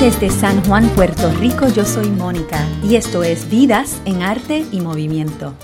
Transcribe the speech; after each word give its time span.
Desde 0.00 0.30
San 0.30 0.64
Juan, 0.64 0.88
Puerto 0.90 1.28
Rico, 1.40 1.66
yo 1.66 1.84
soy 1.84 2.08
Mónica 2.08 2.64
y 2.84 2.94
esto 2.94 3.24
es 3.24 3.50
Vidas 3.50 4.00
en 4.04 4.22
Arte 4.22 4.64
y 4.70 4.80
Movimiento. 4.80 5.54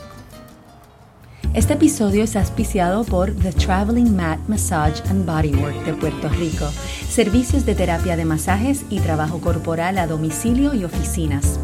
Este 1.54 1.74
episodio 1.74 2.24
es 2.24 2.34
auspiciado 2.34 3.04
por 3.04 3.32
The 3.32 3.52
Traveling 3.52 4.16
Mat 4.16 4.40
Massage 4.48 5.08
and 5.08 5.24
Bodywork 5.24 5.84
de 5.84 5.94
Puerto 5.94 6.28
Rico, 6.30 6.68
servicios 7.08 7.64
de 7.64 7.76
terapia 7.76 8.16
de 8.16 8.24
masajes 8.24 8.84
y 8.90 8.98
trabajo 8.98 9.40
corporal 9.40 9.98
a 9.98 10.08
domicilio 10.08 10.74
y 10.74 10.82
oficinas, 10.82 11.60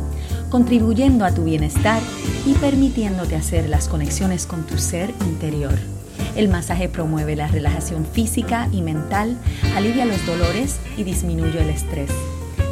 contribuyendo 0.49 1.25
a 1.25 1.35
tu 1.35 1.43
bienestar 1.43 2.01
y 2.47 2.53
permitiéndote 2.53 3.35
hacer 3.35 3.69
las 3.69 3.89
conexiones 3.89 4.47
con 4.47 4.65
tu 4.65 4.79
ser 4.79 5.13
interior. 5.23 5.75
El 6.37 6.49
masaje 6.49 6.89
promueve 6.89 7.35
la 7.35 7.49
relajación 7.49 8.07
física 8.07 8.69
y 8.71 8.83
mental, 8.83 9.37
alivia 9.75 10.05
los 10.05 10.25
dolores 10.25 10.79
y 10.97 11.03
disminuye 11.03 11.61
el 11.61 11.71
estrés. 11.71 12.13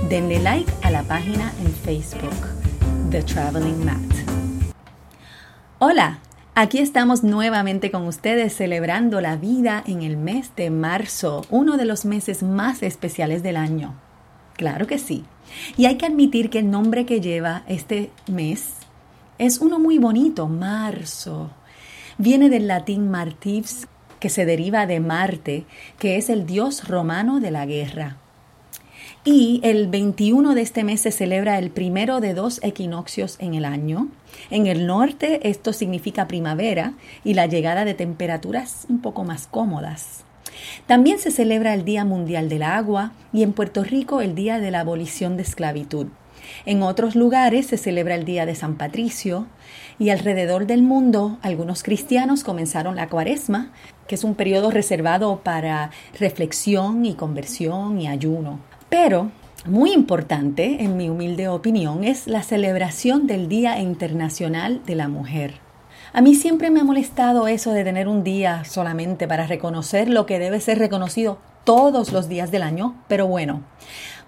Denle 0.06 0.38
like 0.38 0.72
a 0.82 0.90
la 0.90 1.02
página 1.02 1.52
en 1.60 1.70
Facebook, 1.70 2.46
The 3.10 3.22
Traveling 3.22 3.84
Mat. 3.84 3.98
Hola, 5.78 6.20
aquí 6.54 6.78
estamos 6.78 7.22
nuevamente 7.24 7.90
con 7.90 8.06
ustedes 8.06 8.54
celebrando 8.56 9.20
la 9.20 9.36
vida 9.36 9.84
en 9.86 10.00
el 10.00 10.16
mes 10.16 10.52
de 10.56 10.70
marzo, 10.70 11.44
uno 11.50 11.76
de 11.76 11.84
los 11.84 12.06
meses 12.06 12.42
más 12.42 12.82
especiales 12.82 13.42
del 13.42 13.58
año. 13.58 14.00
Claro 14.56 14.86
que 14.86 14.98
sí. 14.98 15.26
Y 15.76 15.84
hay 15.84 15.98
que 15.98 16.06
admitir 16.06 16.48
que 16.48 16.60
el 16.60 16.70
nombre 16.70 17.04
que 17.04 17.20
lleva 17.20 17.64
este 17.66 18.10
mes 18.26 18.76
es 19.36 19.58
uno 19.58 19.78
muy 19.78 19.98
bonito, 19.98 20.46
marzo. 20.48 21.50
Viene 22.16 22.48
del 22.48 22.66
latín 22.66 23.10
martivs, 23.10 23.88
que 24.20 24.30
se 24.30 24.46
deriva 24.46 24.86
de 24.86 25.00
Marte, 25.00 25.66
que 25.98 26.16
es 26.16 26.30
el 26.30 26.46
dios 26.46 26.88
romano 26.88 27.40
de 27.40 27.50
la 27.50 27.66
guerra. 27.66 28.16
Y 29.30 29.60
el 29.62 29.88
21 29.88 30.54
de 30.54 30.62
este 30.62 30.84
mes 30.84 31.02
se 31.02 31.10
celebra 31.10 31.58
el 31.58 31.70
primero 31.70 32.20
de 32.20 32.32
dos 32.32 32.60
equinoccios 32.62 33.36
en 33.40 33.52
el 33.52 33.66
año. 33.66 34.08
En 34.48 34.66
el 34.66 34.86
norte 34.86 35.50
esto 35.50 35.74
significa 35.74 36.26
primavera 36.26 36.94
y 37.24 37.34
la 37.34 37.44
llegada 37.44 37.84
de 37.84 37.92
temperaturas 37.92 38.86
un 38.88 39.02
poco 39.02 39.24
más 39.24 39.46
cómodas. 39.46 40.24
También 40.86 41.18
se 41.18 41.30
celebra 41.30 41.74
el 41.74 41.84
Día 41.84 42.06
Mundial 42.06 42.48
del 42.48 42.62
Agua 42.62 43.12
y 43.30 43.42
en 43.42 43.52
Puerto 43.52 43.84
Rico 43.84 44.22
el 44.22 44.34
Día 44.34 44.60
de 44.60 44.70
la 44.70 44.80
Abolición 44.80 45.36
de 45.36 45.42
Esclavitud. 45.42 46.06
En 46.64 46.82
otros 46.82 47.14
lugares 47.14 47.66
se 47.66 47.76
celebra 47.76 48.14
el 48.14 48.24
Día 48.24 48.46
de 48.46 48.54
San 48.54 48.76
Patricio 48.76 49.46
y 49.98 50.08
alrededor 50.08 50.66
del 50.66 50.82
mundo 50.82 51.36
algunos 51.42 51.82
cristianos 51.82 52.44
comenzaron 52.44 52.96
la 52.96 53.10
cuaresma, 53.10 53.72
que 54.06 54.14
es 54.14 54.24
un 54.24 54.34
periodo 54.34 54.70
reservado 54.70 55.40
para 55.44 55.90
reflexión 56.18 57.04
y 57.04 57.12
conversión 57.12 58.00
y 58.00 58.08
ayuno. 58.08 58.67
Pero 58.88 59.30
muy 59.66 59.92
importante, 59.92 60.82
en 60.82 60.96
mi 60.96 61.10
humilde 61.10 61.48
opinión, 61.48 62.04
es 62.04 62.26
la 62.26 62.42
celebración 62.42 63.26
del 63.26 63.48
Día 63.48 63.80
Internacional 63.80 64.82
de 64.86 64.94
la 64.94 65.08
Mujer. 65.08 65.54
A 66.14 66.22
mí 66.22 66.34
siempre 66.34 66.70
me 66.70 66.80
ha 66.80 66.84
molestado 66.84 67.48
eso 67.48 67.72
de 67.72 67.84
tener 67.84 68.08
un 68.08 68.24
día 68.24 68.64
solamente 68.64 69.28
para 69.28 69.46
reconocer 69.46 70.08
lo 70.08 70.24
que 70.24 70.38
debe 70.38 70.60
ser 70.60 70.78
reconocido 70.78 71.38
todos 71.64 72.12
los 72.12 72.30
días 72.30 72.50
del 72.50 72.62
año, 72.62 72.94
pero 73.08 73.26
bueno, 73.26 73.62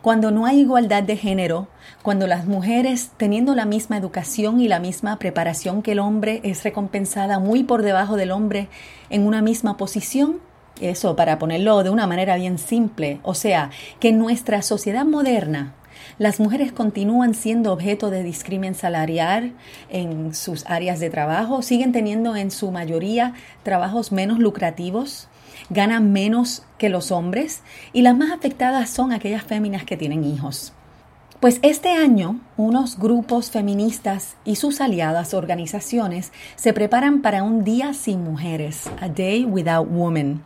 cuando 0.02 0.30
no 0.30 0.44
hay 0.44 0.60
igualdad 0.60 1.02
de 1.02 1.16
género, 1.16 1.68
cuando 2.02 2.26
las 2.26 2.44
mujeres 2.44 3.12
teniendo 3.16 3.54
la 3.54 3.64
misma 3.64 3.96
educación 3.96 4.60
y 4.60 4.68
la 4.68 4.78
misma 4.78 5.18
preparación 5.18 5.80
que 5.80 5.92
el 5.92 6.00
hombre 6.00 6.40
es 6.44 6.64
recompensada 6.64 7.38
muy 7.38 7.64
por 7.64 7.82
debajo 7.82 8.16
del 8.16 8.30
hombre 8.30 8.68
en 9.08 9.26
una 9.26 9.40
misma 9.40 9.78
posición, 9.78 10.38
eso 10.80 11.16
para 11.16 11.38
ponerlo 11.38 11.82
de 11.82 11.90
una 11.90 12.06
manera 12.06 12.36
bien 12.36 12.58
simple, 12.58 13.20
o 13.22 13.34
sea, 13.34 13.70
que 13.98 14.08
en 14.08 14.18
nuestra 14.18 14.62
sociedad 14.62 15.04
moderna 15.04 15.74
las 16.18 16.40
mujeres 16.40 16.72
continúan 16.72 17.34
siendo 17.34 17.72
objeto 17.72 18.10
de 18.10 18.22
discrimen 18.22 18.74
salarial 18.74 19.52
en 19.88 20.34
sus 20.34 20.66
áreas 20.66 21.00
de 21.00 21.10
trabajo, 21.10 21.62
siguen 21.62 21.92
teniendo 21.92 22.36
en 22.36 22.50
su 22.50 22.70
mayoría 22.70 23.34
trabajos 23.62 24.12
menos 24.12 24.38
lucrativos, 24.38 25.28
ganan 25.70 26.12
menos 26.12 26.62
que 26.78 26.88
los 26.88 27.10
hombres 27.10 27.62
y 27.92 28.02
las 28.02 28.16
más 28.16 28.32
afectadas 28.32 28.90
son 28.90 29.12
aquellas 29.12 29.44
féminas 29.44 29.84
que 29.84 29.96
tienen 29.96 30.24
hijos. 30.24 30.72
Pues 31.40 31.58
este 31.62 31.88
año, 31.92 32.38
unos 32.58 32.98
grupos 32.98 33.50
feministas 33.50 34.36
y 34.44 34.56
sus 34.56 34.82
aliadas 34.82 35.32
organizaciones 35.32 36.32
se 36.56 36.74
preparan 36.74 37.22
para 37.22 37.42
un 37.42 37.64
día 37.64 37.94
sin 37.94 38.22
mujeres, 38.22 38.90
A 39.00 39.08
Day 39.08 39.46
Without 39.46 39.88
Women, 39.90 40.42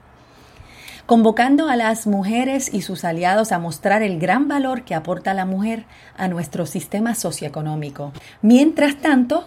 convocando 1.07 1.69
a 1.69 1.77
las 1.77 2.07
mujeres 2.07 2.73
y 2.73 2.83
sus 2.83 3.05
aliados 3.05 3.53
a 3.53 3.59
mostrar 3.59 4.03
el 4.03 4.19
gran 4.19 4.49
valor 4.49 4.83
que 4.83 4.95
aporta 4.95 5.35
la 5.35 5.45
mujer 5.45 5.85
a 6.17 6.29
nuestro 6.29 6.67
sistema 6.67 7.15
socioeconómico. 7.15 8.13
Mientras 8.41 8.97
tanto, 8.97 9.47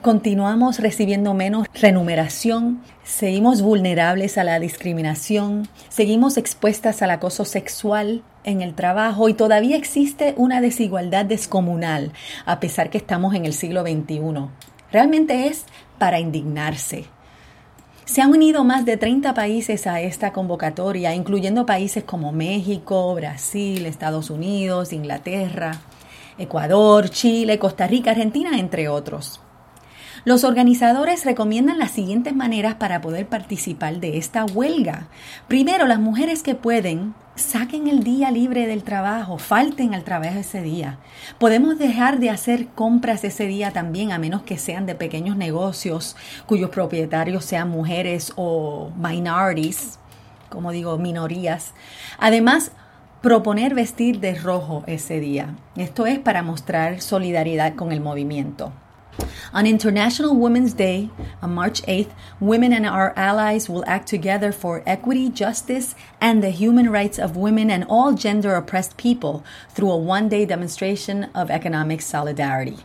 continuamos 0.00 0.78
recibiendo 0.78 1.34
menos 1.34 1.66
remuneración, 1.74 2.82
seguimos 3.04 3.60
vulnerables 3.60 4.38
a 4.38 4.44
la 4.44 4.58
discriminación, 4.58 5.68
seguimos 5.88 6.36
expuestas 6.36 7.02
al 7.02 7.10
acoso 7.10 7.44
sexual 7.44 8.22
en 8.44 8.62
el 8.62 8.74
trabajo 8.74 9.28
y 9.28 9.34
todavía 9.34 9.76
existe 9.76 10.34
una 10.36 10.60
desigualdad 10.60 11.24
descomunal, 11.24 12.12
a 12.46 12.60
pesar 12.60 12.90
que 12.90 12.98
estamos 12.98 13.34
en 13.34 13.44
el 13.44 13.52
siglo 13.52 13.82
XXI. 13.82 14.48
Realmente 14.92 15.48
es 15.48 15.64
para 15.98 16.20
indignarse. 16.20 17.06
Se 18.04 18.20
han 18.20 18.32
unido 18.32 18.64
más 18.64 18.84
de 18.84 18.98
30 18.98 19.32
países 19.32 19.86
a 19.86 20.00
esta 20.02 20.32
convocatoria, 20.32 21.14
incluyendo 21.14 21.64
países 21.64 22.04
como 22.04 22.32
México, 22.32 23.14
Brasil, 23.14 23.86
Estados 23.86 24.28
Unidos, 24.28 24.92
Inglaterra, 24.92 25.80
Ecuador, 26.36 27.08
Chile, 27.08 27.58
Costa 27.58 27.86
Rica, 27.86 28.10
Argentina, 28.10 28.58
entre 28.58 28.88
otros. 28.88 29.40
Los 30.26 30.42
organizadores 30.42 31.26
recomiendan 31.26 31.78
las 31.78 31.90
siguientes 31.90 32.34
maneras 32.34 32.76
para 32.76 33.02
poder 33.02 33.26
participar 33.26 34.00
de 34.00 34.16
esta 34.16 34.46
huelga. 34.46 35.08
Primero, 35.48 35.86
las 35.86 36.00
mujeres 36.00 36.42
que 36.42 36.54
pueden, 36.54 37.14
saquen 37.34 37.88
el 37.88 38.02
día 38.04 38.30
libre 38.30 38.66
del 38.66 38.84
trabajo, 38.84 39.36
falten 39.36 39.92
al 39.92 40.02
trabajo 40.02 40.38
ese 40.38 40.62
día. 40.62 40.98
Podemos 41.38 41.78
dejar 41.78 42.20
de 42.20 42.30
hacer 42.30 42.68
compras 42.68 43.22
ese 43.22 43.46
día 43.46 43.72
también, 43.72 44.12
a 44.12 44.18
menos 44.18 44.40
que 44.44 44.56
sean 44.56 44.86
de 44.86 44.94
pequeños 44.94 45.36
negocios 45.36 46.16
cuyos 46.46 46.70
propietarios 46.70 47.44
sean 47.44 47.68
mujeres 47.68 48.32
o 48.36 48.92
minorities, 48.96 49.98
como 50.48 50.72
digo, 50.72 50.96
minorías. 50.96 51.74
Además, 52.18 52.72
proponer 53.20 53.74
vestir 53.74 54.20
de 54.20 54.34
rojo 54.36 54.84
ese 54.86 55.20
día. 55.20 55.54
Esto 55.76 56.06
es 56.06 56.18
para 56.18 56.42
mostrar 56.42 57.02
solidaridad 57.02 57.74
con 57.74 57.92
el 57.92 58.00
movimiento. 58.00 58.72
On 59.52 59.66
International 59.66 60.34
Women's 60.34 60.72
Day, 60.72 61.10
on 61.40 61.54
March 61.54 61.82
8th, 61.82 62.12
women 62.40 62.72
and 62.72 62.84
our 62.84 63.12
allies 63.16 63.68
will 63.68 63.84
act 63.86 64.08
together 64.08 64.50
for 64.50 64.82
equity, 64.84 65.28
justice, 65.28 65.94
and 66.20 66.42
the 66.42 66.50
human 66.50 66.90
rights 66.90 67.18
of 67.18 67.36
women 67.36 67.70
and 67.70 67.84
all 67.88 68.14
gender 68.14 68.54
oppressed 68.54 68.96
people 68.96 69.44
through 69.70 69.90
a 69.90 69.96
one 69.96 70.28
day 70.28 70.44
demonstration 70.44 71.24
of 71.34 71.50
economic 71.50 72.00
solidarity. 72.00 72.78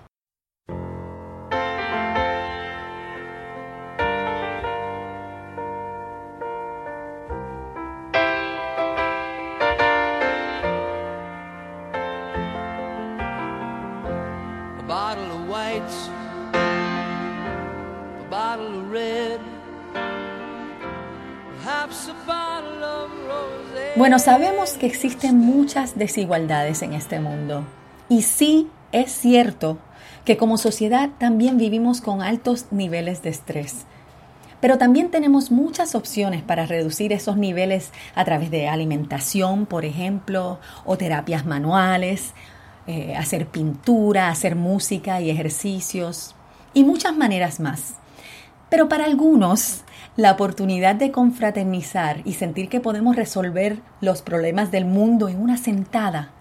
Bueno, 23.99 24.17
sabemos 24.17 24.75
que 24.75 24.85
existen 24.85 25.39
muchas 25.39 25.97
desigualdades 25.97 26.83
en 26.83 26.93
este 26.93 27.19
mundo. 27.19 27.65
Y 28.07 28.21
sí, 28.21 28.69
es 28.93 29.11
cierto 29.11 29.77
que 30.23 30.37
como 30.37 30.57
sociedad 30.57 31.09
también 31.17 31.57
vivimos 31.57 31.99
con 31.99 32.21
altos 32.21 32.67
niveles 32.71 33.23
de 33.23 33.31
estrés. 33.31 33.79
Pero 34.61 34.77
también 34.77 35.11
tenemos 35.11 35.51
muchas 35.51 35.95
opciones 35.95 36.41
para 36.43 36.65
reducir 36.65 37.11
esos 37.11 37.35
niveles 37.35 37.91
a 38.15 38.23
través 38.23 38.49
de 38.51 38.69
alimentación, 38.69 39.65
por 39.65 39.83
ejemplo, 39.83 40.59
o 40.85 40.97
terapias 40.97 41.45
manuales, 41.45 42.33
eh, 42.87 43.17
hacer 43.17 43.47
pintura, 43.47 44.29
hacer 44.29 44.55
música 44.55 45.19
y 45.19 45.29
ejercicios, 45.29 46.35
y 46.73 46.85
muchas 46.85 47.17
maneras 47.17 47.59
más. 47.59 47.98
Pero 48.69 48.87
para 48.87 49.05
algunos, 49.05 49.81
la 50.15 50.31
oportunidad 50.31 50.95
de 50.95 51.11
confraternizar 51.11 52.21
y 52.25 52.33
sentir 52.33 52.69
que 52.69 52.79
podemos 52.79 53.15
resolver 53.15 53.79
los 54.01 54.21
problemas 54.21 54.71
del 54.71 54.85
mundo 54.85 55.27
en 55.27 55.41
una 55.41 55.57
sentada 55.57 56.31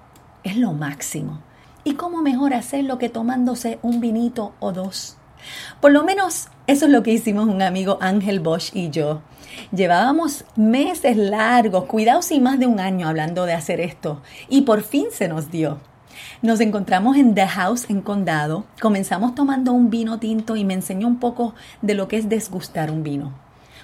es 0.45 0.57
lo 0.57 0.73
máximo. 0.73 1.41
¿Y 1.85 1.95
cómo 1.95 2.23
mejor 2.23 2.55
hacerlo 2.55 2.99
que 2.99 3.09
tomándose 3.09 3.79
un 3.83 4.01
vinito 4.01 4.53
o 4.61 4.73
dos? 4.73 5.17
Por 5.81 5.93
lo 5.93 6.05
menos 6.05 6.49
Eso 6.67 6.85
es 6.85 6.93
lo 6.93 7.03
que 7.03 7.13
hicimos 7.13 7.49
un 7.49 7.63
amigo 7.63 7.97
Ángel 8.03 8.41
Bosch 8.41 8.77
y 8.77 8.91
yo. 8.91 9.23
Llevábamos 9.73 10.45
meses 10.55 11.17
largos, 11.17 11.87
cuidados 11.87 12.31
y 12.31 12.41
más 12.41 12.59
de 12.59 12.67
un 12.67 12.79
año 12.79 13.09
hablando 13.09 13.47
de 13.47 13.55
hacer 13.55 13.81
esto, 13.81 14.21
y 14.51 14.63
por 14.63 14.83
fin 14.83 15.07
se 15.11 15.29
nos 15.29 15.51
dio. 15.51 15.79
Nos 16.41 16.61
encontramos 16.61 17.17
en 17.17 17.35
The 17.35 17.49
House 17.49 17.91
en 17.91 18.01
Condado, 18.01 18.65
comenzamos 18.81 19.35
tomando 19.35 19.73
un 19.73 19.91
vino 19.91 20.21
tinto 20.21 20.55
y 20.55 20.65
me 20.65 20.75
enseñó 20.75 21.09
un 21.09 21.19
poco 21.19 21.57
de 21.83 21.95
lo 21.95 22.07
que 22.07 22.17
es 22.17 22.29
desgustar 22.29 22.93
un 22.93 23.03
vino. 23.03 23.33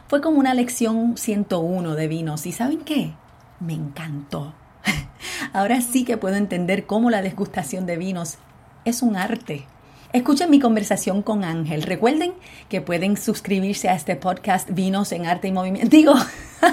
Fue 0.06 0.20
como 0.20 0.38
una 0.38 0.54
lección 0.54 1.16
101 1.16 1.96
de 1.96 2.06
vinos 2.06 2.46
y 2.46 2.52
¿saben 2.52 2.82
qué? 2.82 3.12
Me 3.58 3.72
encantó. 3.72 4.54
Ahora 5.52 5.80
sí 5.80 6.04
que 6.04 6.16
puedo 6.16 6.36
entender 6.36 6.86
cómo 6.86 7.10
la 7.10 7.22
desgustación 7.22 7.86
de 7.86 7.96
vinos 7.96 8.38
es 8.84 9.02
un 9.02 9.16
arte. 9.16 9.66
Escuchen 10.14 10.48
mi 10.48 10.60
conversación 10.60 11.20
con 11.22 11.42
Ángel. 11.42 11.82
Recuerden 11.82 12.34
que 12.68 12.80
pueden 12.80 13.16
suscribirse 13.16 13.88
a 13.88 13.96
este 13.96 14.14
podcast 14.14 14.70
Vinos 14.70 15.10
en 15.10 15.26
Arte 15.26 15.48
y 15.48 15.52
Movimiento. 15.52 15.90
Digo, 15.90 16.14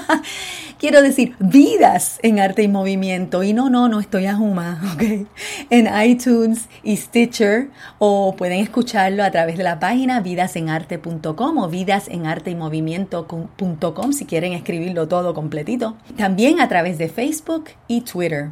quiero 0.77 1.01
decir, 1.01 1.35
vidas 1.39 2.19
en 2.21 2.39
arte 2.39 2.61
y 2.61 2.67
movimiento. 2.67 3.41
Y 3.41 3.53
no, 3.53 3.71
no, 3.71 3.89
no 3.89 3.99
estoy 3.99 4.27
a 4.27 4.35
Juma, 4.35 4.79
¿ok? 4.93 5.25
En 5.71 5.89
iTunes 6.07 6.69
y 6.83 6.97
Stitcher 6.97 7.71
o 7.97 8.35
pueden 8.35 8.59
escucharlo 8.59 9.23
a 9.23 9.31
través 9.31 9.57
de 9.57 9.63
la 9.63 9.79
página 9.79 10.21
vidasenarte.com 10.21 11.57
o 11.57 11.67
vidasenarteymovimiento.com 11.67 14.13
si 14.13 14.27
quieren 14.27 14.53
escribirlo 14.53 15.07
todo 15.07 15.33
completito. 15.33 15.97
También 16.15 16.59
a 16.59 16.69
través 16.69 16.99
de 16.99 17.09
Facebook 17.09 17.71
y 17.87 18.01
Twitter. 18.01 18.51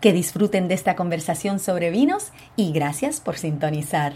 Que 0.00 0.12
disfruten 0.12 0.68
de 0.68 0.74
esta 0.74 0.94
conversación 0.94 1.58
sobre 1.58 1.90
vinos 1.90 2.32
y 2.56 2.72
gracias 2.72 3.20
por 3.20 3.36
sintonizar. 3.36 4.14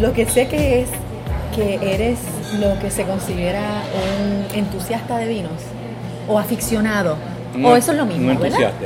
Lo 0.00 0.12
que 0.12 0.26
sé 0.26 0.46
que 0.48 0.82
es 0.82 0.90
que 1.54 1.94
eres 1.94 2.18
lo 2.60 2.78
que 2.78 2.90
se 2.90 3.04
considera 3.04 3.82
un 3.94 4.56
entusiasta 4.56 5.16
de 5.16 5.26
vinos 5.26 5.62
o 6.28 6.38
aficionado. 6.38 7.16
O 7.64 7.76
eso 7.76 7.92
es 7.92 7.98
lo 7.98 8.06
mismo, 8.06 8.26
Un 8.26 8.30
entusiasta. 8.32 8.84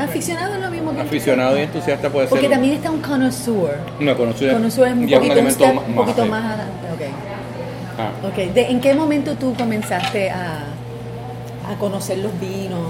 Aficionado 0.00 0.54
es 0.54 0.60
lo 0.60 0.70
mismo 0.70 0.94
que 0.94 1.00
Aficionado 1.00 1.58
y 1.58 1.62
entusiasta. 1.62 2.10
puede 2.10 2.26
Porque 2.28 2.44
ser. 2.46 2.50
también 2.52 2.74
está 2.74 2.90
un 2.90 3.00
connoisseur. 3.00 3.78
No, 4.00 4.16
conocido. 4.16 4.52
Connoisseur 4.52 4.88
es 4.88 4.94
un 4.94 5.00
poquito, 5.00 5.18
un 5.20 5.24
elemento 5.30 5.50
step 5.64 5.74
más- 5.74 5.84
un 5.88 5.94
poquito 5.94 6.26
más 6.26 6.44
adelante. 6.44 6.86
Ok. 6.94 7.10
Ah. 7.98 8.10
Ok, 8.28 8.54
¿De- 8.54 8.70
¿En 8.70 8.80
qué 8.80 8.94
momento 8.94 9.34
tú 9.34 9.54
comenzaste 9.54 10.30
a, 10.30 10.64
a 11.68 11.74
conocer 11.78 12.18
los 12.18 12.38
vinos, 12.40 12.80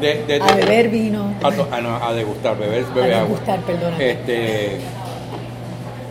De, 0.00 0.22
de- 0.24 0.40
a 0.40 0.54
beber 0.54 0.88
vino? 0.88 1.32
A, 1.42 1.50
to- 1.50 1.68
a 1.72 1.80
no, 1.80 1.96
a 1.96 2.12
degustar, 2.14 2.56
beber, 2.56 2.84
beber 2.94 3.14
agua. 3.14 3.24
degustar, 3.28 3.58
perdóname. 3.60 4.10
Este, 4.10 4.78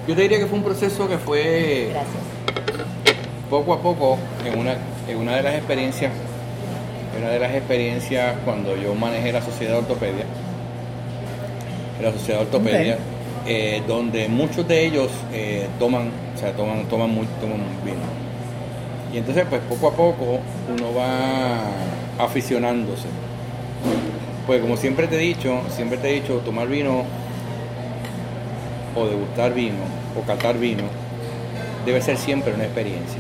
yo 0.07 0.15
te 0.15 0.21
diría 0.21 0.39
que 0.39 0.45
fue 0.47 0.57
un 0.57 0.63
proceso 0.65 1.07
que 1.07 1.17
fue 1.17 1.87
Gracias. 1.91 2.11
poco 3.49 3.73
a 3.73 3.81
poco 3.81 4.17
en 4.45 4.59
una, 4.59 4.75
en 5.07 5.17
una 5.17 5.35
de 5.37 5.43
las 5.43 5.53
experiencias, 5.55 6.11
una 7.17 7.29
de 7.29 7.39
las 7.39 7.53
experiencias 7.53 8.35
cuando 8.45 8.75
yo 8.75 8.93
manejé 8.95 9.31
la 9.31 9.41
sociedad 9.41 9.73
de 9.73 9.79
ortopedia, 9.79 10.25
la 12.01 12.11
sociedad 12.11 12.39
de 12.39 12.45
ortopedia, 12.45 12.97
eh, 13.45 13.81
donde 13.87 14.27
muchos 14.27 14.67
de 14.67 14.85
ellos 14.85 15.09
eh, 15.33 15.67
toman, 15.79 16.11
o 16.35 16.39
sea, 16.39 16.51
toman, 16.53 16.85
toman, 16.85 17.09
muy, 17.09 17.27
toman 17.39 17.61
vino. 17.83 17.97
Y 19.13 19.17
entonces, 19.17 19.45
pues 19.49 19.61
poco 19.69 19.87
a 19.87 19.91
poco 19.91 20.39
uno 20.69 20.93
va 20.93 21.59
aficionándose. 22.23 23.07
Pues 24.45 24.61
como 24.61 24.77
siempre 24.77 25.07
te 25.07 25.15
he 25.15 25.19
dicho, 25.19 25.61
siempre 25.69 25.97
te 25.97 26.09
he 26.09 26.21
dicho, 26.21 26.41
tomar 26.45 26.67
vino 26.67 27.03
o 28.95 29.05
degustar 29.05 29.53
vino 29.53 29.83
o 30.17 30.25
catar 30.25 30.57
vino 30.57 30.83
debe 31.85 32.01
ser 32.01 32.17
siempre 32.17 32.53
una 32.53 32.65
experiencia. 32.65 33.19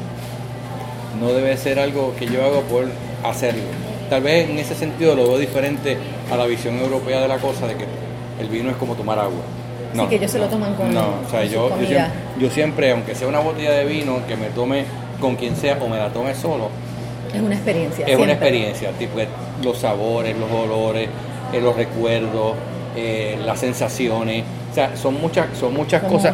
No 1.21 1.31
debe 1.31 1.55
ser 1.57 1.79
algo 1.79 2.13
que 2.19 2.27
yo 2.27 2.45
hago 2.45 2.61
por 2.63 2.85
hacerlo. 3.23 3.86
Tal 4.09 4.21
vez 4.21 4.49
en 4.49 4.57
ese 4.57 4.73
sentido 4.75 5.15
lo 5.15 5.27
veo 5.27 5.37
diferente 5.37 5.97
a 6.31 6.37
la 6.37 6.45
visión 6.45 6.77
europea 6.79 7.19
de 7.21 7.27
la 7.27 7.37
cosa, 7.37 7.67
de 7.67 7.75
que 7.75 7.85
el 8.39 8.47
vino 8.49 8.69
es 8.69 8.77
como 8.77 8.93
tomar 8.95 9.19
agua. 9.19 9.41
Sí, 9.93 10.05
que 10.09 10.15
ellos 10.15 10.31
se 10.31 10.39
lo 10.39 10.47
toman 10.47 10.75
con- 10.75 10.93
No, 10.93 11.07
o 11.25 11.29
sea, 11.31 11.43
yo, 11.45 11.69
yo, 11.69 11.75
siempre, 11.87 12.05
yo 12.39 12.49
siempre, 12.49 12.91
aunque 12.91 13.15
sea 13.15 13.27
una 13.27 13.39
botella 13.39 13.71
de 13.71 13.85
vino, 13.85 14.19
que 14.27 14.35
me 14.35 14.47
tome 14.49 14.85
con 15.19 15.35
quien 15.35 15.55
sea 15.55 15.77
o 15.81 15.87
me 15.87 15.97
la 15.97 16.09
tome 16.09 16.35
solo, 16.35 16.69
Es 17.33 17.41
una 17.41 17.55
experiencia. 17.55 18.05
es 18.05 18.17
una 18.17 18.33
experiencia, 18.33 18.91
tipo 18.91 19.17
los 19.63 19.77
sabores, 19.79 20.35
los 20.37 20.51
olores, 20.51 21.09
eh, 21.53 21.59
los 21.61 21.75
recuerdos, 21.75 22.53
eh, 22.95 23.37
las 23.45 23.59
sensaciones, 23.59 24.43
o 24.71 24.75
sea, 24.75 24.95
son 24.95 25.19
muchas, 25.19 25.47
son 25.59 25.73
muchas 25.73 26.03
cosas, 26.03 26.33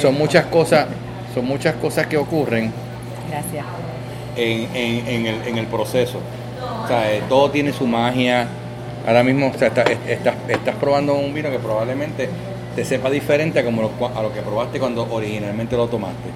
son, 0.00 0.14
muchas 0.18 0.44
cosas, 0.46 0.86
son 1.34 1.46
muchas 1.46 1.74
cosas 1.76 2.06
que 2.06 2.16
ocurren 2.18 2.72
Gracias. 3.30 3.64
en, 4.36 4.68
en- 4.76 5.06
en 5.08 5.26
el, 5.26 5.48
en 5.48 5.58
el 5.58 5.66
proceso. 5.66 6.18
O 6.84 6.88
sea, 6.88 7.12
eh, 7.12 7.22
todo 7.28 7.50
tiene 7.50 7.72
su 7.72 7.86
magia. 7.86 8.46
Ahora 9.06 9.22
mismo 9.22 9.50
o 9.54 9.58
sea, 9.58 9.68
está- 9.68 9.82
estás, 9.82 10.34
estás 10.48 10.74
probando 10.76 11.14
un 11.14 11.32
vino 11.32 11.50
que 11.50 11.58
probablemente 11.58 12.28
te 12.76 12.84
sepa 12.84 13.10
diferente 13.10 13.58
a, 13.58 13.64
como 13.64 13.82
lo, 13.82 13.90
a 14.16 14.22
lo 14.22 14.32
que 14.32 14.40
probaste 14.40 14.78
cuando 14.78 15.06
originalmente 15.10 15.76
lo 15.76 15.86
tomaste. 15.88 16.28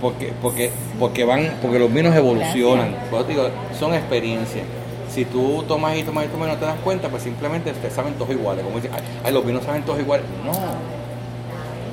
Porque, 0.00 0.32
porque, 0.42 0.70
porque, 0.98 1.24
van, 1.24 1.54
porque 1.62 1.78
los 1.78 1.92
vinos 1.92 2.14
evolucionan. 2.14 2.94
Digo, 3.28 3.48
son 3.78 3.94
experiencias. 3.94 4.64
Si 5.08 5.24
tú 5.24 5.64
tomas 5.68 5.96
y 5.96 6.02
tomas 6.02 6.24
y 6.24 6.28
tomas 6.28 6.48
y 6.48 6.52
no 6.52 6.58
te 6.58 6.64
das 6.66 6.78
cuenta, 6.82 7.08
pues 7.08 7.22
simplemente 7.22 7.72
te 7.72 7.90
saben 7.90 8.14
todos 8.14 8.30
iguales. 8.32 8.64
Como 8.64 8.76
dicen, 8.76 8.90
ay, 8.94 9.00
ay, 9.24 9.32
los 9.32 9.46
vinos 9.46 9.62
saben 9.64 9.82
todos 9.84 10.00
iguales. 10.00 10.26
No, 10.44 10.52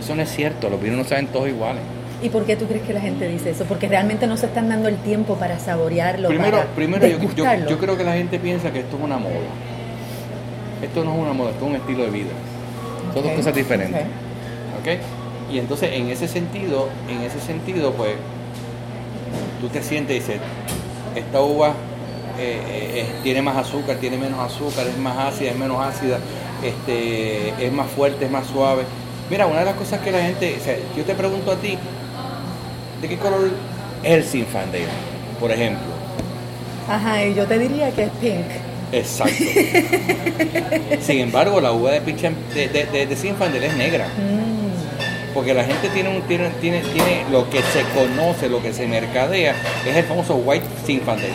eso 0.04 0.16
no 0.16 0.22
es 0.24 0.30
cierto. 0.30 0.70
Los 0.70 0.82
vinos 0.82 0.98
no 0.98 1.04
saben 1.04 1.28
todos 1.28 1.48
iguales. 1.48 1.84
¿Y 2.22 2.30
por 2.30 2.46
qué 2.46 2.56
tú 2.56 2.68
crees 2.68 2.84
que 2.84 2.94
la 2.94 3.02
gente 3.02 3.28
dice 3.28 3.50
eso? 3.52 3.66
Porque 3.66 3.88
realmente 3.88 4.28
no 4.28 4.38
se 4.38 4.46
están 4.46 4.70
dando 4.70 4.90
el 4.90 4.98
tiempo 4.98 5.36
para 5.36 5.60
saborearlo. 5.60 6.28
Primero, 6.28 6.58
para 6.58 6.70
primero 6.70 7.08
yo, 7.08 7.14
yo, 7.14 7.20
degustarlo. 7.20 7.70
yo 7.70 7.80
creo 7.80 7.98
que 7.98 8.04
la 8.04 8.14
gente 8.14 8.40
piensa 8.40 8.72
que 8.72 8.80
esto 8.80 8.98
es 8.98 9.04
una 9.04 9.18
moda. 9.18 9.34
Esto 10.82 11.04
no 11.04 11.14
es 11.14 11.20
una 11.20 11.34
moda, 11.34 11.52
esto 11.52 11.66
es 11.66 11.72
un 11.72 11.76
estilo 11.78 12.04
de 12.04 12.10
vida. 12.12 12.32
Son 13.14 13.24
dos 13.24 13.34
cosas 13.34 13.56
diferentes. 13.56 14.02
ok. 14.02 14.88
¿ok? 14.88 15.02
Y 15.52 15.60
entonces 15.60 15.92
en 15.94 16.10
ese 16.10 16.28
sentido, 16.28 16.88
en 17.10 17.22
ese 17.22 17.40
sentido, 17.42 17.92
pues, 17.94 18.14
tú 19.60 19.68
te 19.68 19.84
sientes 19.84 20.16
y 20.16 20.20
dices, 20.20 20.38
esta 21.16 21.42
uva 21.42 21.74
eh, 22.40 22.60
eh, 22.94 23.06
tiene 23.24 23.42
más 23.42 23.58
azúcar, 23.58 23.98
tiene 23.98 24.18
menos 24.18 24.40
azúcar, 24.40 24.88
es 24.88 24.98
más 24.98 25.18
ácida, 25.18 25.52
es 25.52 25.58
menos 25.58 25.84
ácida, 25.84 26.20
este, 26.64 27.50
es 27.66 27.72
más 27.74 27.90
fuerte, 27.92 28.26
es 28.26 28.32
más 28.32 28.48
suave. 28.48 28.84
Mira, 29.30 29.46
una 29.46 29.60
de 29.60 29.66
las 29.66 29.76
cosas 29.76 30.00
que 30.00 30.12
la 30.12 30.22
gente, 30.22 30.56
o 30.60 30.64
sea, 30.64 30.76
yo 30.96 31.04
te 31.04 31.16
pregunto 31.16 31.52
a 31.52 31.56
ti, 31.56 31.78
¿de 33.02 33.08
qué 33.08 33.18
color 33.18 33.50
es 34.04 34.12
el 34.12 34.24
Zinfandel, 34.24 34.84
por 35.40 35.52
ejemplo? 35.52 35.88
Ajá, 36.90 37.24
y 37.26 37.34
yo 37.36 37.46
te 37.46 37.58
diría 37.60 37.92
que 37.92 38.04
es 38.04 38.10
pink. 38.22 38.46
Exacto. 38.92 39.34
Sin 41.02 41.20
embargo, 41.20 41.62
la 41.62 41.72
uva 41.72 41.92
de, 41.92 42.02
Picham- 42.04 42.36
de, 42.54 42.68
de, 42.68 42.86
de- 42.86 43.06
de 43.08 43.16
Zinfandel 43.16 43.64
es 43.64 43.74
negra. 43.76 44.06
Mm, 44.08 45.34
Porque 45.34 45.54
la 45.54 45.64
gente 45.64 45.88
tiene, 45.90 46.10
un, 46.10 46.22
tiene, 46.24 46.50
tiene, 46.60 46.82
tiene 46.82 47.24
lo 47.32 47.50
que 47.50 47.60
se 47.62 47.84
conoce, 47.96 48.50
lo 48.50 48.62
que 48.62 48.74
se 48.74 48.86
mercadea, 48.88 49.56
es 49.88 49.96
el 49.96 50.04
famoso 50.04 50.36
White 50.36 50.66
Zinfandel. 50.86 51.32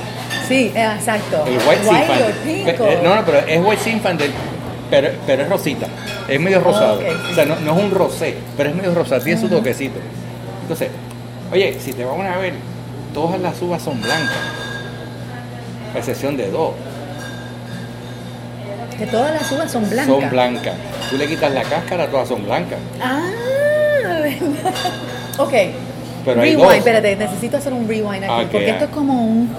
Sí, 0.46 0.70
eh, 0.74 0.88
exacto. 0.96 1.44
El 1.46 1.54
White. 1.66 2.74
Pe- 2.76 2.82
o- 2.82 2.86
eh, 2.88 2.98
No, 3.02 3.14
no, 3.16 3.24
pero 3.24 3.38
es 3.38 3.58
White 3.64 3.82
Zinfandel, 3.82 4.30
pero, 4.90 5.08
pero 5.26 5.42
es 5.44 5.48
rosita. 5.48 5.86
Es 6.28 6.38
medio 6.38 6.60
rosado. 6.60 7.00
O 7.30 7.34
sea, 7.34 7.46
no, 7.46 7.56
no 7.60 7.76
es 7.78 7.84
un 7.84 7.90
rosé, 7.90 8.34
pero 8.56 8.68
es 8.68 8.76
medio 8.76 8.94
rosado, 8.94 9.22
tiene 9.22 9.40
su 9.40 9.48
toquecito. 9.48 9.98
Entonces, 10.62 10.88
oye, 11.52 11.78
si 11.80 11.92
te 11.92 12.04
vamos 12.04 12.26
a 12.26 12.38
ver, 12.38 12.54
todas 13.14 13.40
las 13.40 13.60
uvas 13.62 13.82
son 13.82 14.00
blancas, 14.00 14.36
a 15.94 15.98
excepción 15.98 16.36
de 16.36 16.50
dos. 16.50 16.72
Que 18.98 19.06
todas 19.06 19.32
las 19.32 19.52
uvas 19.52 19.70
son 19.70 19.88
blancas. 19.90 20.06
Son 20.20 20.30
blancas. 20.30 20.74
Tú 21.10 21.16
le 21.18 21.26
quitas 21.26 21.52
la 21.52 21.62
cáscara, 21.62 22.08
todas 22.08 22.28
son 22.28 22.44
blancas. 22.44 22.78
Ah, 23.02 23.20
¿verdad? 24.02 24.30
ok. 25.38 25.52
Pero 26.24 26.40
hay 26.40 26.50
rewind, 26.52 26.66
dos. 26.68 26.74
espérate, 26.74 27.16
necesito 27.16 27.56
hacer 27.58 27.72
un 27.72 27.86
rewind 27.86 28.24
aquí. 28.24 28.46
Porque 28.50 28.70
esto 28.70 28.84
es 28.86 28.90
como 28.90 29.22
un. 29.26 29.50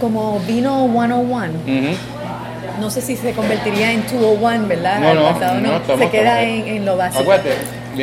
Como 0.00 0.38
vino 0.40 0.88
101. 0.90 1.18
Ujú. 1.26 1.96
No 2.80 2.88
sé 2.90 3.02
si 3.02 3.16
se 3.16 3.32
convertiría 3.32 3.92
en 3.92 4.02
201, 4.04 4.66
¿verdad? 4.66 5.00
No, 5.00 5.12
no, 5.14 5.20
no, 5.60 5.76
estamos- 5.76 6.00
se 6.00 6.08
queda 6.10 6.42
en, 6.42 6.66
en 6.68 6.86
lo 6.86 6.96
básico. 6.96 7.20
Acuérdate, 7.22 7.50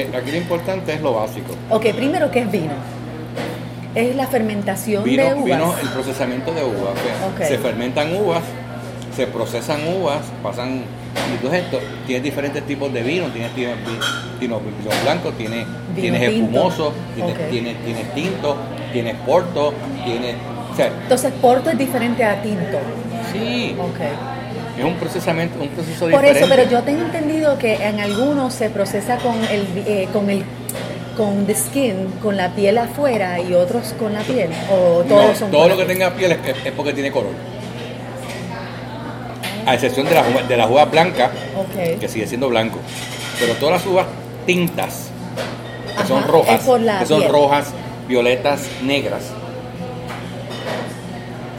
aquí 0.01 0.31
lo 0.31 0.37
importante 0.37 0.93
es 0.93 1.01
lo 1.01 1.13
básico. 1.13 1.53
Ok, 1.69 1.87
primero, 1.95 2.29
¿qué 2.31 2.39
es 2.39 2.51
vino? 2.51 2.73
Es 3.95 4.15
la 4.15 4.27
fermentación 4.27 5.03
Vino, 5.03 5.23
de 5.23 5.33
uvas. 5.33 5.45
vino 5.45 5.73
el 5.81 5.87
procesamiento 5.89 6.53
de 6.53 6.63
uvas. 6.63 6.93
que 7.37 7.43
Ok. 7.43 7.47
Se 7.49 7.57
fermentan 7.57 8.15
uvas, 8.15 8.43
se 9.15 9.25
procesan 9.27 9.79
uvas, 9.99 10.21
pasan. 10.43 10.83
Entonces 11.33 11.63
esto, 11.63 11.79
tienes 12.05 12.23
diferentes 12.23 12.63
tipos 12.67 12.93
de 12.93 13.01
vino. 13.01 13.25
Tienes, 13.27 13.51
tienes 13.53 13.75
vi- 13.77 14.39
vino, 14.39 14.59
vino 14.59 14.91
blanco, 15.03 15.31
tienes, 15.31 15.65
Vino 15.65 16.01
tienes 16.01 16.21
espumoso, 16.21 16.93
tienes, 17.15 17.33
Ok. 17.33 17.49
tienes, 17.49 17.75
tienes 17.83 18.13
tinto, 18.13 18.55
tienes 18.93 19.15
Porto, 19.25 19.73
tienes... 20.05 20.35
O 20.71 20.75
sea, 20.75 20.87
Entonces, 21.01 21.33
Porto 21.41 21.71
es 21.71 21.77
diferente 21.77 22.23
a 22.23 22.39
tinto. 22.43 22.77
sí, 23.33 23.75
Ok. 23.79 23.99
Es 24.77 24.83
un 24.85 24.95
procesamiento, 24.95 25.59
un 25.61 25.69
proceso 25.69 25.99
Por 26.01 26.09
diferente. 26.09 26.39
eso, 26.39 26.47
pero 26.49 26.69
yo 26.69 26.83
tengo 26.83 27.01
entendido 27.01 27.57
que 27.57 27.75
en 27.75 27.99
algunos 27.99 28.53
se 28.53 28.69
procesa 28.69 29.17
con 29.17 29.35
el, 29.45 29.65
eh, 29.87 30.07
con 30.13 30.29
el, 30.29 30.43
con 31.15 31.45
the 31.47 31.55
skin, 31.55 32.11
con 32.21 32.37
la 32.37 32.49
piel 32.53 32.77
afuera 32.77 33.39
y 33.41 33.53
otros 33.53 33.93
con 33.97 34.13
la 34.13 34.21
piel. 34.21 34.49
O 34.71 35.03
todos 35.03 35.25
No, 35.29 35.35
son 35.35 35.51
todo 35.51 35.67
lo 35.67 35.75
la 35.75 35.81
que 35.81 35.93
tenga 35.93 36.11
piel 36.11 36.33
es, 36.33 36.39
es 36.65 36.71
porque 36.73 36.93
tiene 36.93 37.11
color. 37.11 37.31
A 39.65 39.73
excepción 39.73 40.05
de 40.07 40.13
uvas- 40.13 40.47
de 40.47 40.57
las 40.57 40.69
uvas 40.69 40.89
blancas, 40.91 41.31
Ok. 41.57 41.99
que 41.99 42.07
sigue 42.07 42.27
siendo 42.27 42.47
blanco. 42.49 42.77
Pero 43.39 43.53
todas 43.55 43.81
las 43.81 43.85
uvas 43.91 44.05
tintas, 44.45 45.09
que 45.87 45.99
Ajá, 45.99 46.07
son 46.07 46.23
rojas, 46.23 46.61
por 46.61 46.79
la 46.79 46.99
que 46.99 47.05
son 47.05 47.19
piel. 47.19 47.31
rojas, 47.31 47.67
violetas, 48.07 48.61
negras, 48.83 49.23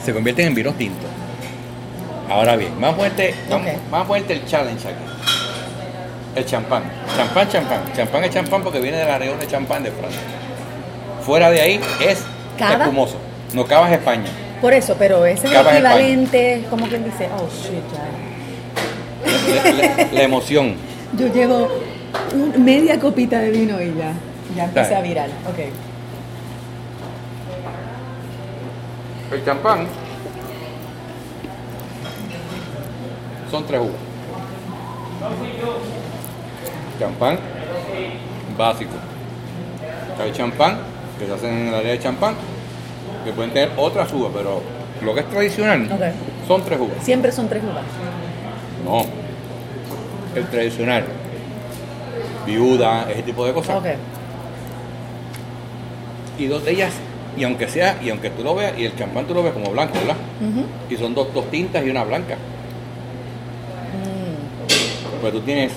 se 0.05 0.15
convierten 0.15 0.47
en 0.47 0.55
vinos 0.55 0.75
tintos. 0.77 1.11
Ahora 2.29 2.57
bien, 2.57 2.73
Ok. 2.75 2.81
vamos 3.91 4.05
a 4.05 4.09
ponerte 4.09 4.33
el 4.35 4.45
challenge 4.47 4.87
aquí. 4.89 5.05
El 6.37 6.45
champán. 6.45 6.83
Champán, 7.17 7.49
champán. 7.49 7.81
Champán 7.97 8.25
es 8.25 8.31
champán 8.31 8.63
porque 8.63 8.81
viene 8.81 8.99
de 8.99 9.05
la 9.07 9.19
región 9.19 9.39
de 9.41 9.47
champán 9.47 9.83
de 9.83 9.91
Francia. 9.91 10.21
Fuera 11.25 11.51
de 11.51 11.61
ahí 11.61 11.81
es 12.01 12.23
Cava. 12.59 12.85
espumoso. 12.85 13.17
No 13.55 13.65
cavas 13.67 13.91
España. 13.93 14.27
Por 14.61 14.73
eso, 14.75 14.95
pero 14.99 15.25
ese 15.25 15.47
es 15.47 15.53
el 15.55 15.67
equivalente, 15.67 16.65
como 16.69 16.87
quien 16.87 17.05
dice, 17.05 17.29
oh 17.37 17.49
shit, 17.49 17.83
ya. 17.93 19.65
La, 19.65 19.73
la- 20.05 20.13
la 20.13 20.23
emoción. 20.23 20.75
Yo 21.17 21.27
llevo 21.29 21.69
un- 22.35 22.65
media 22.65 22.99
copita 23.01 23.39
de 23.41 23.51
vino 23.51 23.81
y 23.81 23.95
ya, 23.97 24.13
ya 24.57 24.65
empecé 24.65 24.91
Dale. 24.91 24.97
a 24.97 25.09
virar. 25.09 25.29
Ok. 25.49 25.59
El 29.33 29.45
champán 29.45 29.87
son 33.51 33.65
tres 33.67 33.81
uvas. 33.81 33.93
Champán 36.99 37.39
básico. 38.57 38.91
Hay 40.21 40.33
champán 40.33 40.79
que 41.19 41.27
se 41.27 41.33
hacen 41.33 41.57
en 41.57 41.69
el 41.69 41.75
área 41.75 41.93
de 41.93 41.99
champán 41.99 42.35
que 43.25 43.33
pueden 43.33 43.53
tener 43.53 43.71
otras 43.77 44.13
uvas, 44.13 44.33
pero 44.35 44.61
lo 45.03 45.15
que 45.15 45.21
es 45.21 45.29
tradicional 45.29 45.89
son 46.47 46.65
tres 46.65 46.81
uvas. 46.81 47.03
Siempre 47.03 47.33
son 47.33 47.49
tres 47.49 47.63
uvas. 47.63 47.85
No. 48.85 49.07
El 50.35 50.47
tradicional. 50.47 51.05
Viuda, 52.47 53.11
ese 53.11 53.23
tipo 53.23 53.45
de 53.47 53.53
cosas. 53.53 53.83
Y 56.39 56.47
dos 56.47 56.65
de 56.65 56.71
ellas, 56.73 56.93
y 57.37 57.45
aunque 57.45 57.69
sea, 57.69 57.99
y 58.03 58.11
aunque 58.11 58.31
tú 58.31 58.43
lo 58.43 58.55
veas, 58.55 58.79
y 58.79 58.85
el 58.85 58.97
champán 58.97 59.27
tú 59.27 59.35
lo 59.35 59.43
ves 59.43 59.53
como 59.53 59.71
blanco, 59.71 59.95
¿verdad? 59.95 60.17
Y 60.89 60.97
son 60.97 61.15
dos, 61.15 61.33
dos 61.35 61.51
tintas 61.51 61.85
y 61.85 61.91
una 61.91 62.05
blanca. 62.05 62.37
Pues 65.31 65.41
tú 65.41 65.45
tienes 65.45 65.73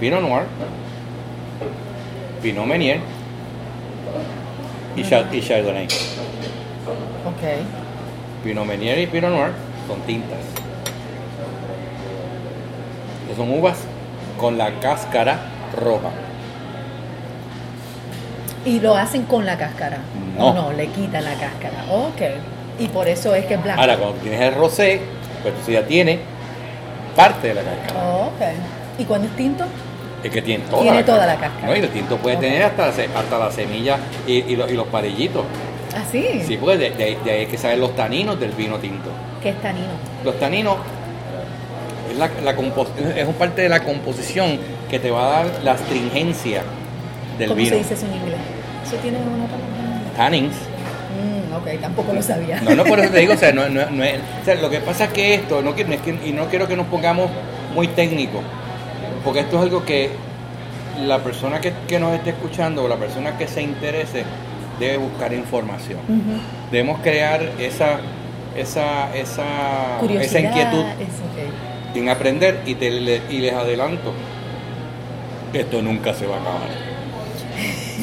Pinot 0.00 0.22
Noir, 0.22 0.44
Pinot 2.42 2.64
Meunier 2.64 3.00
y, 4.96 5.02
Chard- 5.02 5.30
y 5.30 5.42
Chardonnay. 5.42 5.84
Ok. 5.84 7.42
Pinot 8.42 8.64
Meunier 8.64 8.98
y 8.98 9.06
Pinot 9.08 9.30
Noir 9.30 9.50
son 9.86 10.00
tintas. 10.06 10.38
Son 13.36 13.50
uvas 13.50 13.76
con 14.40 14.56
la 14.56 14.70
cáscara 14.80 15.38
roja. 15.78 16.08
Y 18.64 18.80
lo 18.80 18.96
hacen 18.96 19.24
con 19.24 19.44
la 19.44 19.58
cáscara. 19.58 19.98
No. 20.38 20.54
No, 20.54 20.72
le 20.72 20.86
quitan 20.86 21.24
la 21.24 21.34
cáscara. 21.34 21.84
Ok. 21.90 22.22
Y 22.78 22.88
por 22.88 23.06
eso 23.06 23.34
es 23.34 23.44
que 23.44 23.52
es 23.52 23.62
blanco. 23.62 23.82
Ahora, 23.82 23.98
cuando 23.98 24.16
tienes 24.22 24.40
el 24.40 24.54
rosé, 24.54 25.02
pues 25.42 25.52
tú 25.62 25.72
ya 25.72 25.84
tiene 25.86 26.20
parte 27.16 27.48
de 27.48 27.54
la 27.54 27.62
cáscara. 27.62 28.06
Ok. 28.16 28.40
¿Y 28.98 29.04
cuando 29.04 29.26
es 29.28 29.36
tinto? 29.36 29.64
Es 30.22 30.30
que 30.30 30.42
tiene 30.42 30.64
toda, 30.64 30.82
Tiene 30.82 31.00
la, 31.00 31.04
toda 31.06 31.18
cáscara. 31.26 31.40
la 31.40 31.48
cáscara. 31.48 31.66
No, 31.72 31.76
y 31.76 31.80
el 31.80 31.88
tinto 31.90 32.16
puede 32.18 32.36
tener 32.36 32.62
hasta, 32.62 32.86
hasta 32.88 33.38
la 33.38 33.50
semilla 33.50 33.98
y, 34.26 34.32
y 34.52 34.56
los, 34.56 34.70
y 34.70 34.74
los 34.74 34.86
parillitos. 34.86 35.44
¿Ah, 35.96 36.02
sí? 36.10 36.42
Sí, 36.46 36.56
porque 36.56 36.78
de, 36.78 36.90
de 36.90 37.04
ahí- 37.04 37.18
de 37.24 37.30
ahí 37.30 37.40
hay 37.40 37.46
que 37.46 37.58
saber 37.58 37.78
los 37.78 37.94
taninos 37.96 38.38
del 38.40 38.52
vino 38.52 38.76
tinto. 38.78 39.10
¿Qué 39.42 39.50
es 39.50 39.60
tanino? 39.60 39.88
Los 40.24 40.38
taninos 40.38 40.76
es, 42.10 42.18
la, 42.18 42.30
la 42.42 42.50
es 42.52 43.26
un 43.28 43.34
parte 43.34 43.62
de 43.62 43.68
la 43.68 43.82
composición 43.82 44.58
que 44.88 44.98
te 44.98 45.10
va 45.10 45.26
a 45.26 45.30
dar 45.44 45.46
la 45.64 45.72
astringencia 45.72 46.62
del 47.38 47.48
¿Cómo 47.48 47.58
vino. 47.58 47.70
se 47.70 47.76
dice 47.78 47.94
eso 47.94 48.06
en 48.06 48.14
inglés? 48.14 48.38
¿Eso 48.86 48.96
tiene 48.96 49.18
una 49.18 49.44
palabra? 49.46 50.16
Tannins. 50.16 50.54
Mm, 51.22 51.54
ok, 51.54 51.80
tampoco 51.80 52.12
lo 52.12 52.22
sabía. 52.22 52.60
No, 52.62 52.74
no, 52.74 52.84
por 52.84 52.98
eso 53.00 53.10
te 53.10 53.18
digo, 53.20 53.34
o 53.34 53.36
sea, 53.36 53.52
no, 53.52 53.68
no- 53.68 53.90
no 53.90 54.02
es- 54.04 54.18
o 54.42 54.44
sea, 54.44 54.54
lo 54.56 54.68
que 54.70 54.80
pasa 54.80 55.04
es 55.04 55.12
que 55.12 55.34
esto, 55.34 55.62
no, 55.62 55.70
es 55.70 55.76
que- 56.00 56.18
y 56.24 56.32
no 56.32 56.46
quiero 56.46 56.66
que 56.66 56.76
nos 56.76 56.86
pongamos 56.86 57.30
muy 57.74 57.88
técnicos, 57.88 58.42
porque 59.24 59.40
esto 59.40 59.56
es 59.56 59.62
algo 59.62 59.84
que 59.84 60.10
la 61.06 61.18
persona 61.20 61.60
que, 61.60 61.72
que 61.88 61.98
nos 61.98 62.12
esté 62.14 62.30
escuchando 62.30 62.84
o 62.84 62.88
la 62.88 62.96
persona 62.96 63.38
que 63.38 63.46
se 63.48 63.62
interese 63.62 64.24
debe 64.78 64.96
buscar 64.98 65.32
información. 65.32 66.00
Debemos 66.70 67.00
crear 67.00 67.40
esa, 67.58 67.98
esa, 68.56 69.14
esa, 69.14 69.98
esa 70.20 70.38
inquietud 70.40 70.84
en 71.94 72.08
aprender 72.08 72.60
y, 72.66 72.74
te- 72.74 72.88
y 73.30 73.38
les 73.38 73.52
adelanto, 73.54 74.12
esto 75.52 75.82
nunca 75.82 76.14
se 76.14 76.26
va 76.26 76.36
a 76.36 76.40
acabar. 76.40 76.91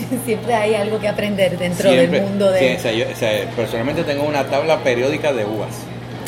Siempre 0.26 0.54
hay 0.54 0.76
algo 0.76 1.00
que 1.00 1.08
aprender 1.08 1.58
dentro 1.58 1.90
Siempre. 1.92 2.20
del 2.20 2.30
mundo 2.30 2.52
de... 2.52 2.60
Sí, 2.60 2.76
o 2.78 2.80
sea, 2.80 2.92
yo- 2.92 3.06
o 3.12 3.16
sea, 3.16 3.50
personalmente 3.56 4.04
tengo 4.04 4.24
una 4.24 4.44
tabla 4.46 4.78
periódica 4.80 5.34
de 5.34 5.46
uvas. 5.46 5.70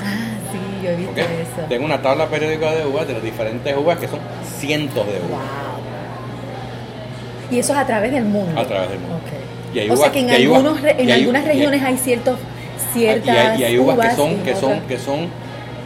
Ah, 0.03 0.37
sí, 0.51 0.85
yo 0.85 0.91
he 0.91 0.95
visto 0.95 1.19
eso. 1.19 1.67
Tengo 1.69 1.85
una 1.85 2.01
tabla 2.01 2.27
periódica 2.27 2.71
de 2.71 2.85
uvas, 2.85 3.07
de 3.07 3.13
las 3.13 3.23
diferentes 3.23 3.75
uvas, 3.75 3.97
que 3.99 4.07
son 4.07 4.19
cientos 4.59 5.05
de 5.05 5.13
uvas 5.13 5.29
Wow. 5.41 5.81
Y 7.51 7.59
eso 7.59 7.73
es 7.73 7.79
a 7.79 7.85
través 7.85 8.11
del 8.11 8.23
mundo. 8.25 8.59
a 8.59 8.65
través 8.65 8.89
del 8.89 8.99
mundo. 8.99 9.17
Y 9.73 9.79
hay 9.79 9.89
o 9.89 9.95
sea 9.95 10.05
uvas- 10.07 10.11
que 10.11 10.19
en, 10.19 10.29
y 10.29 10.31
hay 10.31 10.47
uvas- 10.47 10.57
algunos 10.57 10.81
re- 10.81 10.91
en 11.01 11.07
y 11.07 11.11
hay- 11.11 11.19
algunas 11.21 11.43
y 11.45 11.47
hay- 11.49 11.53
regiones 11.57 11.83
hay 11.83 11.97
ciertos, 11.97 12.39
Y 12.39 12.99
ciertas 12.99 13.37
hay, 13.37 13.61
y 13.61 13.63
hay 13.63 13.77
uvas, 13.79 14.09
que 14.09 14.15
son, 14.15 14.31
y 14.31 14.35
que 14.37 14.55
son, 14.55 14.81
que 14.81 14.97
son 14.99 15.27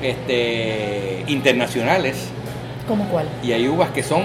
este, 0.01 1.23
internacionales 1.27 2.15
¿Cómo 2.87 3.03
cuál? 3.05 3.25
y 3.43 3.51
hay 3.51 3.67
uvas 3.67 3.89
que 3.91 4.03
son 4.03 4.23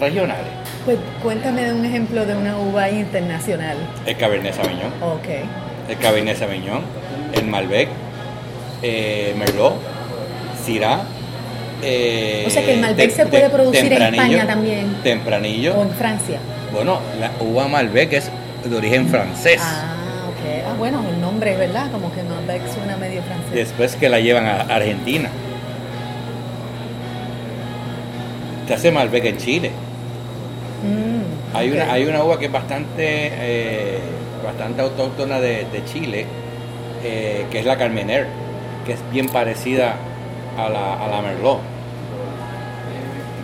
regionales. 0.00 0.46
Pues 0.88 1.00
cuéntame 1.22 1.64
de 1.66 1.74
un 1.74 1.84
ejemplo 1.84 2.24
de 2.24 2.34
una 2.34 2.56
uva 2.56 2.88
internacional. 2.88 3.76
El 4.06 4.16
Cabernet 4.16 4.54
Sauvignon, 4.54 4.90
Ok. 5.02 5.28
el 5.90 5.98
Cabernet 5.98 6.38
Sauvignon, 6.38 6.80
el 7.34 7.44
Malbec, 7.44 7.90
eh, 8.80 9.34
Merlot, 9.38 9.74
Syrah. 10.64 11.02
eh, 11.82 12.44
O 12.46 12.50
sea 12.50 12.64
que 12.64 12.72
el 12.72 12.80
Malbec 12.80 13.10
se 13.10 13.26
puede 13.26 13.50
producir 13.50 13.92
en 13.92 14.02
España 14.14 14.46
también. 14.46 14.96
Tempranillo. 15.02 15.74
O 15.76 15.82
en 15.82 15.90
Francia. 15.90 16.38
Bueno, 16.72 17.00
la 17.20 17.32
uva 17.38 17.68
Malbec 17.68 18.14
es 18.14 18.30
de 18.64 18.74
origen 18.74 19.08
francés. 19.08 19.60
Ah, 19.62 19.94
ok. 20.30 20.62
Ah, 20.70 20.74
bueno, 20.78 21.04
el 21.06 21.20
nombre, 21.20 21.54
¿verdad? 21.54 21.90
Como 21.92 22.10
que 22.14 22.22
Malbec 22.22 22.62
suena 22.72 22.96
medio 22.96 23.20
francés. 23.24 23.52
Después 23.52 23.94
que 23.94 24.08
la 24.08 24.20
llevan 24.20 24.46
a 24.46 24.60
Argentina. 24.62 25.28
Se 28.66 28.72
hace 28.72 28.90
Malbec 28.90 29.26
en 29.26 29.36
Chile. 29.36 29.70
Mm, 30.82 31.56
Hay, 31.56 31.70
una, 31.72 31.92
hay 31.92 32.04
una 32.06 32.22
uva 32.22 32.38
que 32.38 32.46
es 32.46 32.52
bastante, 32.52 32.96
eh, 33.32 33.98
bastante 34.44 34.82
autóctona 34.82 35.40
de, 35.40 35.66
de 35.72 35.84
Chile, 35.86 36.26
eh, 37.04 37.46
que 37.50 37.58
es 37.60 37.64
la 37.66 37.76
Carmener, 37.76 38.26
que 38.86 38.92
es 38.92 39.00
bien 39.12 39.26
parecida 39.28 39.96
a 40.56 40.68
la, 40.68 40.94
a 41.04 41.08
la 41.08 41.20
Merlot. 41.22 41.58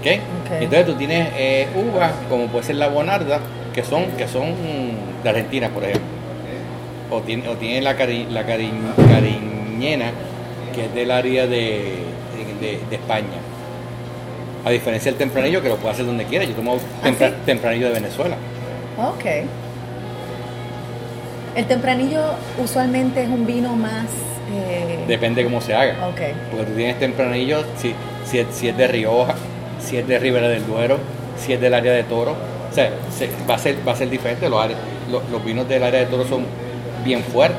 ¿Ok? 0.00 0.06
Ok. 0.06 0.52
Entonces 0.60 0.86
tú 0.86 0.94
tienes 0.94 1.28
eh, 1.36 1.66
uvas, 1.74 2.12
como 2.28 2.46
puede 2.46 2.64
ser 2.64 2.76
la 2.76 2.88
Bonarda, 2.88 3.40
que 3.74 3.82
son, 3.82 4.04
que 4.18 4.28
son 4.28 4.54
de 5.22 5.28
Argentina, 5.28 5.68
por 5.70 5.82
ejemplo. 5.84 6.04
O 7.10 7.20
tiene, 7.20 7.48
o 7.48 7.54
tiene 7.54 7.80
la, 7.82 7.96
cari, 7.96 8.26
la 8.30 8.46
cari- 8.46 8.70
cariñena, 9.08 10.06
que 10.74 10.86
es 10.86 10.94
del 10.94 11.10
área 11.10 11.46
de, 11.46 11.96
de- 12.60 12.80
de 12.88 12.96
España. 12.96 13.40
A 14.64 14.70
diferencia 14.70 15.10
del 15.10 15.18
tempranillo, 15.18 15.62
que 15.62 15.68
lo 15.68 15.76
puede 15.76 15.94
hacer 15.94 16.06
donde 16.06 16.24
quiera. 16.24 16.44
Yo 16.44 16.54
tomo 16.54 16.76
tempra- 17.02 17.28
¿sí? 17.30 17.34
tempranillo 17.44 17.88
de 17.88 17.92
Venezuela. 17.94 18.36
Ok. 18.98 19.24
El 21.56 21.66
tempranillo 21.66 22.20
usualmente 22.62 23.22
es 23.22 23.28
un 23.28 23.46
vino 23.46 23.76
más... 23.76 24.06
eh, 24.52 24.98
Depende 25.06 25.44
cómo 25.44 25.60
se 25.60 25.74
haga. 25.74 25.94
Ok. 26.08 26.20
Porque 26.50 26.66
tú 26.66 26.72
tienes 26.76 26.98
tempranillo, 26.98 27.62
si, 27.76 27.94
si, 28.24 28.38
es, 28.40 28.46
si 28.52 28.68
es 28.68 28.76
de 28.76 28.88
Rioja, 28.88 29.34
si 29.80 29.98
es 29.98 30.08
de 30.08 30.18
Ribera 30.18 30.48
del 30.48 30.66
Duero, 30.66 30.98
si 31.38 31.52
es 31.52 31.60
del 31.60 31.74
área 31.74 31.92
de 31.92 32.02
Toro. 32.04 32.32
O 32.70 32.74
sea, 32.74 32.90
se- 33.16 33.28
va, 33.48 33.54
a 33.54 33.58
ser, 33.58 33.76
va 33.86 33.92
a 33.92 33.96
ser 33.96 34.10
diferente. 34.10 34.48
Los, 34.48 34.60
áreas- 34.64 34.80
los, 35.10 35.28
los 35.30 35.44
vinos 35.44 35.68
del 35.68 35.82
área 35.84 36.00
de 36.00 36.06
Toro 36.06 36.24
son 36.26 36.44
bien 37.04 37.22
fuertes. 37.22 37.58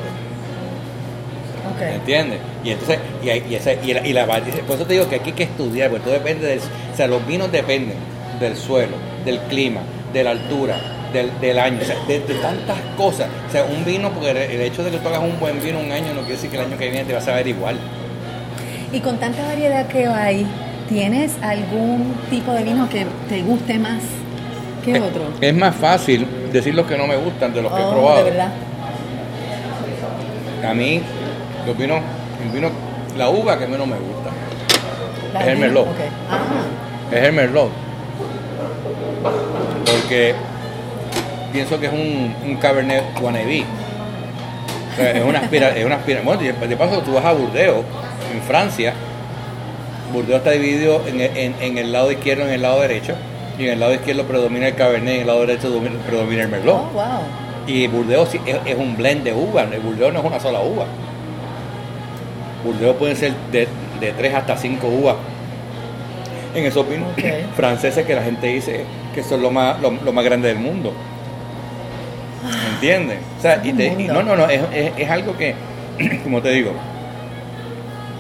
Ok. 1.75 1.81
¿Entiendes? 1.95 2.39
Y 2.63 2.71
entonces, 2.71 2.99
y, 3.23 3.29
y, 3.51 3.55
esa- 3.55 3.73
y 3.73 3.93
la, 3.93 4.07
y 4.07 4.13
la 4.13 4.25
por 4.25 4.75
eso 4.75 4.85
te 4.85 4.93
digo 4.93 5.09
que 5.09 5.15
aquí 5.17 5.29
hay 5.31 5.35
que 5.35 5.43
estudiar, 5.43 5.89
porque 5.89 6.03
todo 6.05 6.13
depende 6.13 6.47
del, 6.47 6.59
o 6.59 6.95
sea, 6.95 7.07
los 7.07 7.25
vinos 7.27 7.51
dependen 7.51 7.97
del 8.39 8.55
suelo, 8.55 8.95
del 9.25 9.39
clima, 9.41 9.81
de 10.13 10.23
la 10.23 10.31
altura, 10.31 10.77
del, 11.11 11.31
del 11.41 11.59
año, 11.59 11.79
o 11.81 11.85
sea, 11.85 11.95
de, 12.07 12.19
de 12.21 12.33
tantas 12.35 12.77
cosas. 12.97 13.27
O 13.47 13.51
sea, 13.51 13.65
un 13.65 13.83
vino, 13.85 14.09
porque 14.11 14.31
el, 14.31 14.37
el 14.37 14.61
hecho 14.61 14.83
de 14.83 14.91
que 14.91 14.97
tú 14.97 15.07
hagas 15.09 15.21
un 15.21 15.39
buen 15.39 15.61
vino 15.61 15.79
un 15.79 15.91
año 15.91 16.07
no 16.13 16.21
quiere 16.21 16.35
decir 16.35 16.49
que 16.49 16.57
el 16.57 16.63
año 16.65 16.77
que 16.77 16.89
viene 16.89 17.05
te 17.05 17.13
vas 17.13 17.27
a 17.27 17.35
ver 17.35 17.47
igual. 17.47 17.77
Y 18.93 18.99
con 18.99 19.17
tanta 19.17 19.43
variedad 19.45 19.85
que 19.87 20.05
hay, 20.07 20.45
¿tienes 20.87 21.31
algún 21.41 22.13
tipo 22.29 22.53
de 22.53 22.63
vino 22.63 22.87
que 22.89 23.05
te 23.27 23.41
guste 23.41 23.77
más 23.79 23.99
que 24.85 24.99
otro? 24.99 25.23
Es 25.41 25.53
más 25.53 25.75
fácil 25.75 26.25
decir 26.53 26.73
los 26.75 26.85
que 26.85 26.97
no 26.97 27.05
me 27.07 27.17
gustan 27.17 27.53
de 27.53 27.61
los 27.61 27.71
que 27.73 27.81
he 27.81 27.83
Oh, 27.83 27.91
probado. 27.91 28.17
de 28.23 28.31
verdad. 28.31 28.49
A 30.67 30.73
mí, 30.73 31.01
los 31.65 31.77
vinos, 31.77 31.99
el 32.43 32.49
vino, 32.51 32.69
la 33.17 33.29
uva 33.29 33.57
que 33.57 33.67
menos 33.67 33.87
me 33.87 33.95
gusta 33.97 34.29
La 35.33 35.41
Es 35.41 35.47
el 35.47 35.55
vino, 35.55 35.67
Merlot. 35.67 35.87
Ah, 36.29 36.39
es 37.11 37.23
el 37.23 37.33
Merlot. 37.33 37.69
Porque 39.85 40.33
pienso 41.53 41.79
que 41.79 41.85
es 41.87 41.93
un, 41.93 42.35
un 42.45 42.55
Cabernet 42.57 43.03
wannabe. 43.21 43.63
O 44.93 44.95
sea, 44.95 45.11
es 45.11 45.23
una 45.23 45.39
aspira, 45.39 45.69
es 45.75 45.85
una 45.85 45.95
aspira. 45.95 46.21
Bueno, 46.23 46.41
de 46.41 46.77
paso 46.77 47.01
tú 47.01 47.13
vas 47.13 47.25
a 47.25 47.33
Burdeos, 47.33 47.83
en 48.33 48.41
Francia. 48.41 48.93
Burdeos 50.13 50.37
está 50.37 50.51
dividido 50.51 51.01
en, 51.07 51.19
en- 51.21 51.55
en 51.59 51.77
el 51.77 51.91
lado 51.91 52.11
izquierdo 52.11 52.43
y 52.43 52.47
en 52.49 52.53
el 52.53 52.61
lado 52.61 52.81
derecho. 52.81 53.13
Y 53.57 53.65
en 53.65 53.73
el 53.73 53.79
lado 53.79 53.93
izquierdo 53.93 54.23
predomina 54.23 54.67
el 54.67 54.75
Cabernet 54.75 55.13
y 55.13 55.15
en 55.15 55.21
el 55.21 55.27
lado 55.27 55.41
derecho 55.45 55.69
domina- 55.69 55.99
predomina 56.05 56.43
el 56.43 56.49
Merlot. 56.49 56.75
oh, 56.75 56.89
wow. 56.93 57.03
Y 57.67 57.87
Burdeos 57.87 58.29
es, 58.45 58.57
es 58.65 58.77
un 58.77 58.95
blend 58.95 59.23
de 59.23 59.33
uva. 59.33 59.63
El 59.63 59.79
Burdeos 59.81 60.13
no 60.13 60.19
es 60.19 60.25
una 60.25 60.39
sola 60.39 60.59
uva. 60.61 60.85
Burdeos 62.65 62.95
pueden 62.97 63.15
ser 63.15 63.33
de, 63.51 63.67
de 63.99 64.11
3 64.11 64.33
hasta 64.33 64.57
5 64.57 64.87
uvas. 64.87 65.15
En 66.53 66.65
esos 66.65 66.87
vinos 66.89 67.09
franceses 67.55 68.05
que 68.05 68.15
la 68.15 68.23
gente 68.23 68.47
dice 68.47 68.83
que 69.13 69.23
son 69.23 69.41
lo 69.41 69.51
más, 69.51 69.79
lo, 69.81 69.91
lo 69.91 70.11
más 70.11 70.25
grande 70.25 70.47
del 70.49 70.57
mundo. 70.59 70.93
¿Me 72.43 72.73
entiendes? 72.75 73.17
O 73.39 73.41
sea, 73.41 73.61
y 73.63 73.73
te- 73.73 73.87
y 73.87 74.03
no, 74.07 74.21
no, 74.23 74.35
no, 74.35 74.47
es, 74.49 74.61
es- 74.73 74.91
es 74.97 75.09
algo 75.09 75.35
que, 75.37 75.55
como 76.23 76.41
te 76.41 76.49
digo, 76.51 76.71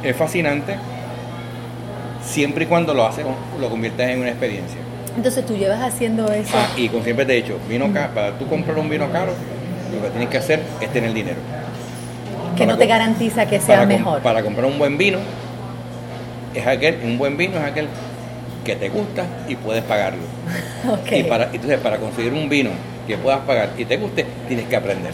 es 0.03 0.15
fascinante 0.15 0.75
siempre 2.23 2.63
y 2.65 2.67
cuando 2.67 2.93
lo 2.93 3.05
haces, 3.05 3.25
lo 3.59 3.69
conviertes 3.69 4.09
en 4.09 4.19
una 4.19 4.29
experiencia. 4.29 4.77
Entonces 5.15 5.45
tú 5.45 5.55
llevas 5.55 5.81
haciendo 5.81 6.29
eso. 6.31 6.51
Ah, 6.55 6.67
y 6.75 6.89
como 6.89 7.03
siempre 7.03 7.25
te 7.25 7.33
he 7.33 7.41
dicho, 7.41 7.57
vino 7.69 7.91
ca- 7.93 8.09
para 8.13 8.31
tú 8.37 8.47
comprar 8.47 8.77
un 8.77 8.89
vino 8.89 9.09
caro, 9.11 9.31
lo 9.93 10.01
que 10.01 10.09
tienes 10.09 10.29
que 10.29 10.37
hacer 10.37 10.59
es 10.81 10.91
tener 10.91 11.13
dinero. 11.13 11.37
Que 12.55 12.65
no 12.65 12.77
te 12.77 12.85
garantiza 12.87 13.45
que 13.47 13.59
sea 13.59 13.75
para, 13.77 13.87
mejor. 13.87 14.21
para 14.21 14.41
comprar 14.43 14.65
un 14.65 14.77
buen 14.77 14.97
vino, 14.97 15.19
es 16.53 16.65
aquel, 16.65 16.99
un 17.03 17.17
buen 17.17 17.37
vino 17.37 17.57
es 17.57 17.63
aquel 17.63 17.87
que 18.63 18.75
te 18.75 18.89
gusta 18.89 19.23
y 19.47 19.55
puedes 19.55 19.83
pagarlo. 19.83 20.23
Y 21.11 21.23
para, 21.23 21.45
entonces, 21.51 21.79
para 21.79 21.97
conseguir 21.97 22.33
un 22.33 22.47
vino 22.49 22.69
que 23.07 23.17
puedas 23.17 23.39
pagar 23.41 23.69
y 23.77 23.85
te 23.85 23.97
guste, 23.97 24.25
tienes 24.47 24.65
que 24.67 24.75
aprender. 24.75 25.11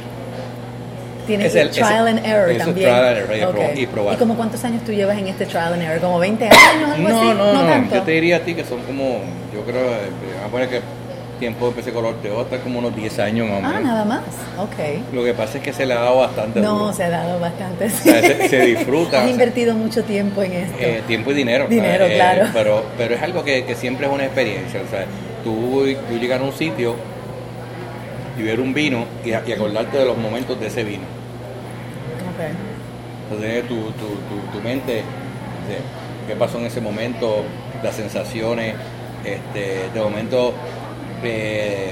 Tienes 1.28 1.48
es 1.48 1.56
el- 1.56 1.70
trial 1.72 2.08
and 2.08 2.26
error 2.26 2.58
también. 2.58 2.90
trial 2.90 3.06
and 3.08 3.18
error 3.18 3.38
y 3.38 3.44
Ok. 3.44 3.56
probar- 3.56 3.78
y 3.78 3.86
probar. 3.88 4.14
¿Y 4.16 4.18
como 4.18 4.36
cuántos 4.36 4.64
años 4.66 4.84
tú 4.84 4.92
llevas 4.92 5.18
en 5.18 5.28
este 5.28 5.46
trial 5.46 5.74
and 5.74 5.84
error? 5.84 6.00
¿Como 6.02 6.20
20 6.20 6.46
años? 6.46 6.90
Algo 6.96 7.10
No, 7.10 7.18
así? 7.20 7.28
no, 7.38 7.54
no, 7.54 7.62
tanto. 7.70 7.96
yo 7.96 8.02
te 8.02 8.12
diría 8.12 8.38
a 8.38 8.40
ti 8.40 8.54
que 8.56 8.64
son 8.66 8.82
como, 8.82 9.20
yo 9.54 9.62
creo, 9.64 9.82
eh, 9.92 10.10
vamos 10.36 10.48
a 10.48 10.52
poner 10.52 10.70
que 10.70 10.82
tiempo 11.42 11.68
empecé 11.68 11.92
con 11.92 12.06
Orteota, 12.06 12.60
como 12.60 12.80
unos 12.80 12.96
10 12.96 13.20
años 13.20 13.50
más 13.50 13.62
o 13.74 13.76
Ah, 13.76 13.80
nada 13.82 14.06
más. 14.06 14.22
Ok. 14.58 15.12
Lo 15.14 15.24
que 15.24 15.34
pasa 15.34 15.58
es 15.58 15.64
que 15.64 15.74
se 15.74 15.86
le 15.86 15.94
ha 15.94 16.00
dado 16.00 16.20
bastante 16.20 16.62
No, 16.62 16.78
duro. 16.80 16.94
se 16.94 17.04
ha 17.04 17.10
dado 17.10 17.40
bastante. 17.40 17.86
O 17.86 17.90
sea, 17.90 18.22
se, 18.22 18.48
se 18.48 18.60
disfruta. 18.62 19.24
Has 19.24 19.30
invertido 19.30 19.74
mucho 19.76 20.04
tiempo 20.04 20.42
en 20.44 20.54
esto. 20.54 20.78
Eh, 20.80 21.02
tiempo 21.08 21.32
y 21.32 21.34
dinero. 21.34 21.66
Dinero, 21.68 22.06
Eh, 22.06 22.14
claro. 22.16 22.46
Pero, 22.54 22.84
pero 22.98 23.16
es 23.16 23.22
algo 23.24 23.44
que, 23.44 23.66
que 23.66 23.76
siempre 23.76 24.06
es 24.06 24.14
una 24.14 24.26
experiencia. 24.26 24.82
O 24.88 24.90
sea, 24.90 25.06
tú, 25.44 25.84
tú 26.08 26.18
llegar 26.20 26.40
a 26.42 26.44
un 26.44 26.54
sitio 26.54 26.96
y 28.38 28.44
ver 28.44 28.60
un 28.62 28.74
vino 28.74 29.06
y, 29.26 29.34
acordarte 29.34 29.98
de 29.98 30.06
los 30.06 30.18
momentos 30.18 30.60
de 30.60 30.68
ese 30.68 30.84
vino. 30.84 31.04
Ok. 32.34 33.34
Entonces 33.34 33.68
tu, 33.68 33.76
tu, 33.76 34.08
tu, 34.30 34.58
tu 34.58 34.64
mente, 34.64 35.02
qué 36.28 36.36
pasó 36.36 36.60
en 36.60 36.66
ese 36.66 36.82
momento, 36.82 37.44
las 37.84 37.96
sensaciones, 37.96 38.76
este, 39.26 39.90
de 39.94 40.00
momento 40.00 40.54
eh, 41.24 41.92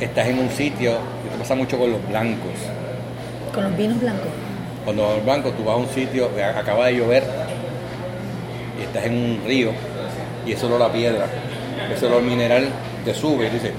estás 0.00 0.26
en 0.28 0.38
un 0.38 0.50
sitio, 0.50 0.92
te 1.32 1.38
pasa 1.38 1.54
mucho 1.54 1.78
con 1.78 1.90
los 1.92 2.08
blancos. 2.08 2.52
Con 3.54 3.64
los 3.64 3.76
vinos 3.76 4.00
blancos. 4.00 4.28
Cuando 4.84 5.02
los 5.16 5.24
blancos 5.24 5.56
tú 5.56 5.64
vas 5.64 5.74
a 5.74 5.78
un 5.78 5.88
sitio, 5.88 6.30
acaba 6.58 6.86
de 6.86 6.96
llover 6.96 7.22
y 8.78 8.82
estás 8.82 9.04
en 9.04 9.14
un 9.14 9.40
río 9.46 9.72
y 10.46 10.52
ese 10.52 10.66
olor 10.66 10.82
a 10.82 10.92
piedra, 10.92 11.26
ese 11.94 12.06
olor 12.06 12.22
mineral 12.22 12.68
te 13.04 13.12
sube 13.14 13.46
y 13.46 13.50
dices, 13.50 13.72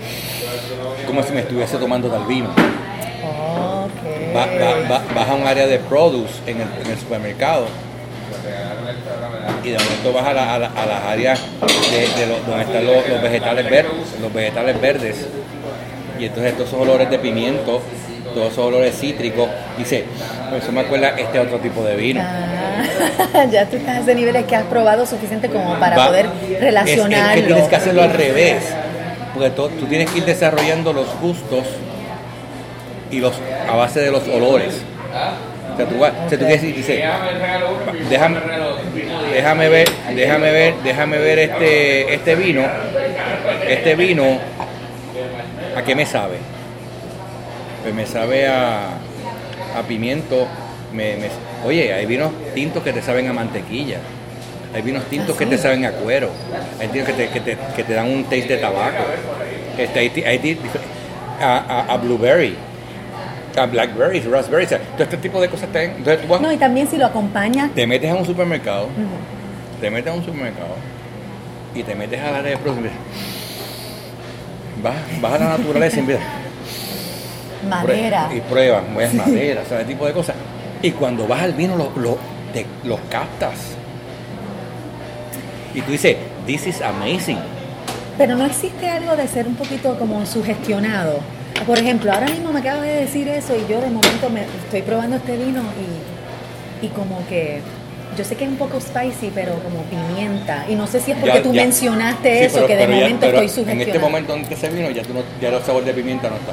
como 1.07 1.23
si 1.23 1.33
me 1.33 1.39
estuviese 1.41 1.77
tomando 1.77 2.07
tal 2.09 2.25
vino. 2.25 2.49
Ok. 2.49 4.35
Va- 4.35 4.45
va- 4.45 4.89
va- 4.89 5.03
vas 5.15 5.29
a 5.29 5.33
un 5.33 5.45
área 5.47 5.65
de 5.67 5.79
produce 5.79 6.33
en 6.45 6.61
el, 6.61 6.67
en 6.85 6.91
el 6.91 6.97
supermercado 6.97 7.65
y 9.63 9.69
de 9.69 9.77
momento 9.77 10.13
vas 10.13 10.25
a, 10.27 10.33
la- 10.33 10.55
a 10.55 10.59
la- 10.59 10.67
a 10.75 10.85
las 10.85 11.03
áreas 11.03 11.39
de, 11.39 12.25
donde 12.47 12.63
están 12.63 12.85
los, 12.85 13.07
los 13.09 13.21
vegetales 13.21 13.69
verdes, 13.69 13.93
los 14.21 14.33
vegetales 14.33 14.81
verdes 14.81 15.27
y 16.19 16.25
entonces 16.25 16.53
todos 16.53 16.69
esos 16.69 16.81
olores 16.81 17.09
de 17.09 17.19
pimiento, 17.19 17.81
todos 18.33 18.51
esos 18.53 18.65
olores 18.65 18.95
cítricos, 18.99 19.49
dice, 19.77 20.05
eso 20.57 20.71
me 20.71 20.81
acuerda 20.81 21.09
este 21.17 21.39
otro 21.39 21.57
tipo 21.59 21.83
de 21.83 21.95
vino. 21.95 22.21
Ah, 22.23 23.45
ya 23.51 23.65
tú 23.65 23.77
estás 23.77 23.97
a 23.97 23.99
ese 24.01 24.15
nivel 24.15 24.43
que 24.45 24.55
has 24.55 24.63
probado 24.65 25.05
suficiente 25.05 25.49
como 25.49 25.75
para 25.79 25.97
Va- 25.97 26.07
poder 26.07 26.27
relacionarlo. 26.59 27.33
Es, 27.35 27.41
que 27.41 27.47
tienes 27.47 27.67
que 27.67 27.75
hacerlo 27.75 28.03
al 28.03 28.13
revés, 28.13 28.63
porque 29.33 29.49
tú, 29.51 29.67
tú 29.69 29.85
tienes 29.87 30.09
que 30.11 30.19
ir 30.19 30.25
desarrollando 30.25 30.93
los 30.93 31.07
gustos 31.21 31.63
y 33.09 33.19
los 33.19 33.33
a 33.69 33.75
base 33.75 33.99
de 34.01 34.11
los 34.11 34.27
olores. 34.27 34.81
O 35.73 35.77
sea, 35.77 35.85
tú, 35.87 35.97
vas- 35.99 36.13
o 36.25 36.29
sea, 36.29 36.37
tú 36.37 36.45
quieres 36.45 36.61
decir, 36.61 36.75
dice, 36.75 37.03
déjame, 38.09 38.37
déjame 39.33 39.69
ver, 39.69 39.87
déjame 40.15 40.51
ver, 40.51 40.73
déjame 40.83 41.17
ver 41.17 41.39
este, 41.39 42.13
este 42.13 42.35
vino, 42.35 42.63
este 43.67 43.95
vino, 43.95 44.23
¿a 45.75 45.81
qué 45.83 45.95
me 45.95 46.05
sabe? 46.05 46.35
Pues 47.83 47.93
me 47.95 48.05
sabe 48.05 48.47
a, 48.47 48.89
a 49.77 49.81
pimiento, 49.87 50.47
me- 50.93 51.15
me- 51.17 51.29
oye, 51.65 51.93
hay 51.93 52.05
vinos 52.05 52.31
tintos 52.53 52.83
que 52.83 52.93
te 52.93 53.01
saben 53.01 53.27
a 53.27 53.33
mantequilla, 53.33 53.97
hay 54.75 54.81
vinos 54.81 55.03
tintos 55.05 55.35
¿Ah, 55.35 55.39
que 55.39 55.45
te 55.45 55.57
saben 55.57 55.85
a 55.85 55.91
cuero, 55.91 56.29
hay 56.79 56.87
vinos 56.89 57.07
que 57.07 57.13
te, 57.13 57.29
que 57.29 57.39
te, 57.39 57.57
que 57.75 57.83
te 57.83 57.93
dan 57.93 58.07
un 58.07 58.23
taste 58.25 58.47
de 58.47 58.57
tabaco, 58.57 59.03
este, 59.77 59.99
hay, 59.99 60.11
hay 60.25 60.59
a, 61.41 61.57
a- 61.57 61.93
a 61.93 61.97
blueberry, 61.97 62.55
blackberries, 63.71 64.25
raspberries, 64.25 64.69
todo 64.69 65.03
este 65.03 65.17
tipo 65.17 65.39
de 65.41 65.49
cosas 65.49 65.69
te, 65.71 65.85
entonces 65.85 66.21
tú 66.21 66.27
vas- 66.27 66.41
No, 66.41 66.51
y 66.51 66.57
también 66.57 66.87
si 66.87 66.97
lo 66.97 67.05
acompañas. 67.05 67.71
te 67.73 67.85
metes 67.87 68.11
a 68.11 68.15
un 68.15 68.25
supermercado, 68.25 68.87
te 69.79 69.89
metes 69.91 70.11
a 70.11 70.15
un 70.15 70.23
supermercado 70.25 70.75
y 71.75 71.83
te 71.83 71.95
metes 71.95 72.19
al 72.21 72.35
área 72.35 72.51
de 72.57 72.71
mira, 72.81 72.93
Vas, 74.83 74.95
vas 75.21 75.33
a 75.33 75.37
la 75.37 75.57
naturaleza 75.57 75.99
y 75.99 76.03
mira, 76.03 76.19
Madera. 77.69 78.29
y 78.35 78.39
pruebas, 78.41 78.83
ves 78.95 79.13
madera, 79.13 79.61
o 79.65 79.69
sea, 79.69 79.79
ese 79.81 79.87
tipo 79.89 80.05
de 80.07 80.13
cosas. 80.13 80.35
Y 80.81 80.91
cuando 80.91 81.27
vas 81.27 81.41
al 81.43 81.53
vino, 81.53 81.75
lo- 81.75 81.91
lo- 81.95 82.17
te- 82.53 82.65
los 82.83 82.99
captas. 83.09 83.53
Y 85.75 85.81
tú 85.81 85.91
dices, 85.91 86.17
this 86.47 86.65
is 86.67 86.81
amazing. 86.81 87.37
Pero 88.17 88.35
no 88.35 88.45
existe 88.45 88.89
algo 88.89 89.15
de 89.15 89.27
ser 89.27 89.47
un 89.47 89.55
poquito 89.55 89.97
como 89.99 90.25
sugestionado. 90.25 91.19
Por 91.65 91.77
ejemplo, 91.77 92.11
ahora 92.11 92.27
mismo 92.27 92.51
me 92.51 92.59
acabas 92.59 92.81
de 92.83 92.93
decir 93.01 93.27
eso 93.27 93.55
y 93.55 93.71
yo 93.71 93.79
de 93.81 93.87
momento 93.89 94.29
me 94.29 94.41
estoy 94.43 94.81
probando 94.81 95.17
este 95.17 95.37
vino 95.37 95.61
y, 96.81 96.85
y 96.85 96.89
como 96.89 97.25
que 97.27 97.61
yo 98.17 98.25
sé 98.25 98.35
que 98.35 98.43
es 98.45 98.49
un 98.49 98.57
poco 98.57 98.79
spicy, 98.81 99.31
pero 99.33 99.53
como 99.63 99.83
pimienta. 99.83 100.65
Y 100.67 100.75
no 100.75 100.87
sé 100.87 100.99
si 100.99 101.11
es 101.11 101.17
porque 101.17 101.37
Ya- 101.37 101.43
tú 101.43 101.53
ya. 101.53 101.61
mencionaste 101.63 102.39
Sí, 102.39 102.45
eso, 102.45 102.55
pero- 102.55 102.67
que 102.67 102.75
de 102.75 102.81
ya- 102.87 102.89
momento 102.89 103.19
pero 103.21 103.31
estoy 103.41 103.47
sugestionada. 103.49 103.81
En 103.83 103.87
este 103.89 103.99
momento 103.99 104.35
en 104.35 104.45
que 104.45 104.55
se 104.55 104.69
vino, 104.69 104.89
ya, 104.89 105.03
tú 105.03 105.13
no, 105.13 105.21
ya 105.39 105.49
el 105.49 105.63
sabor 105.63 105.85
de 105.85 105.93
pimienta 105.93 106.29
no 106.29 106.35
está. 106.35 106.51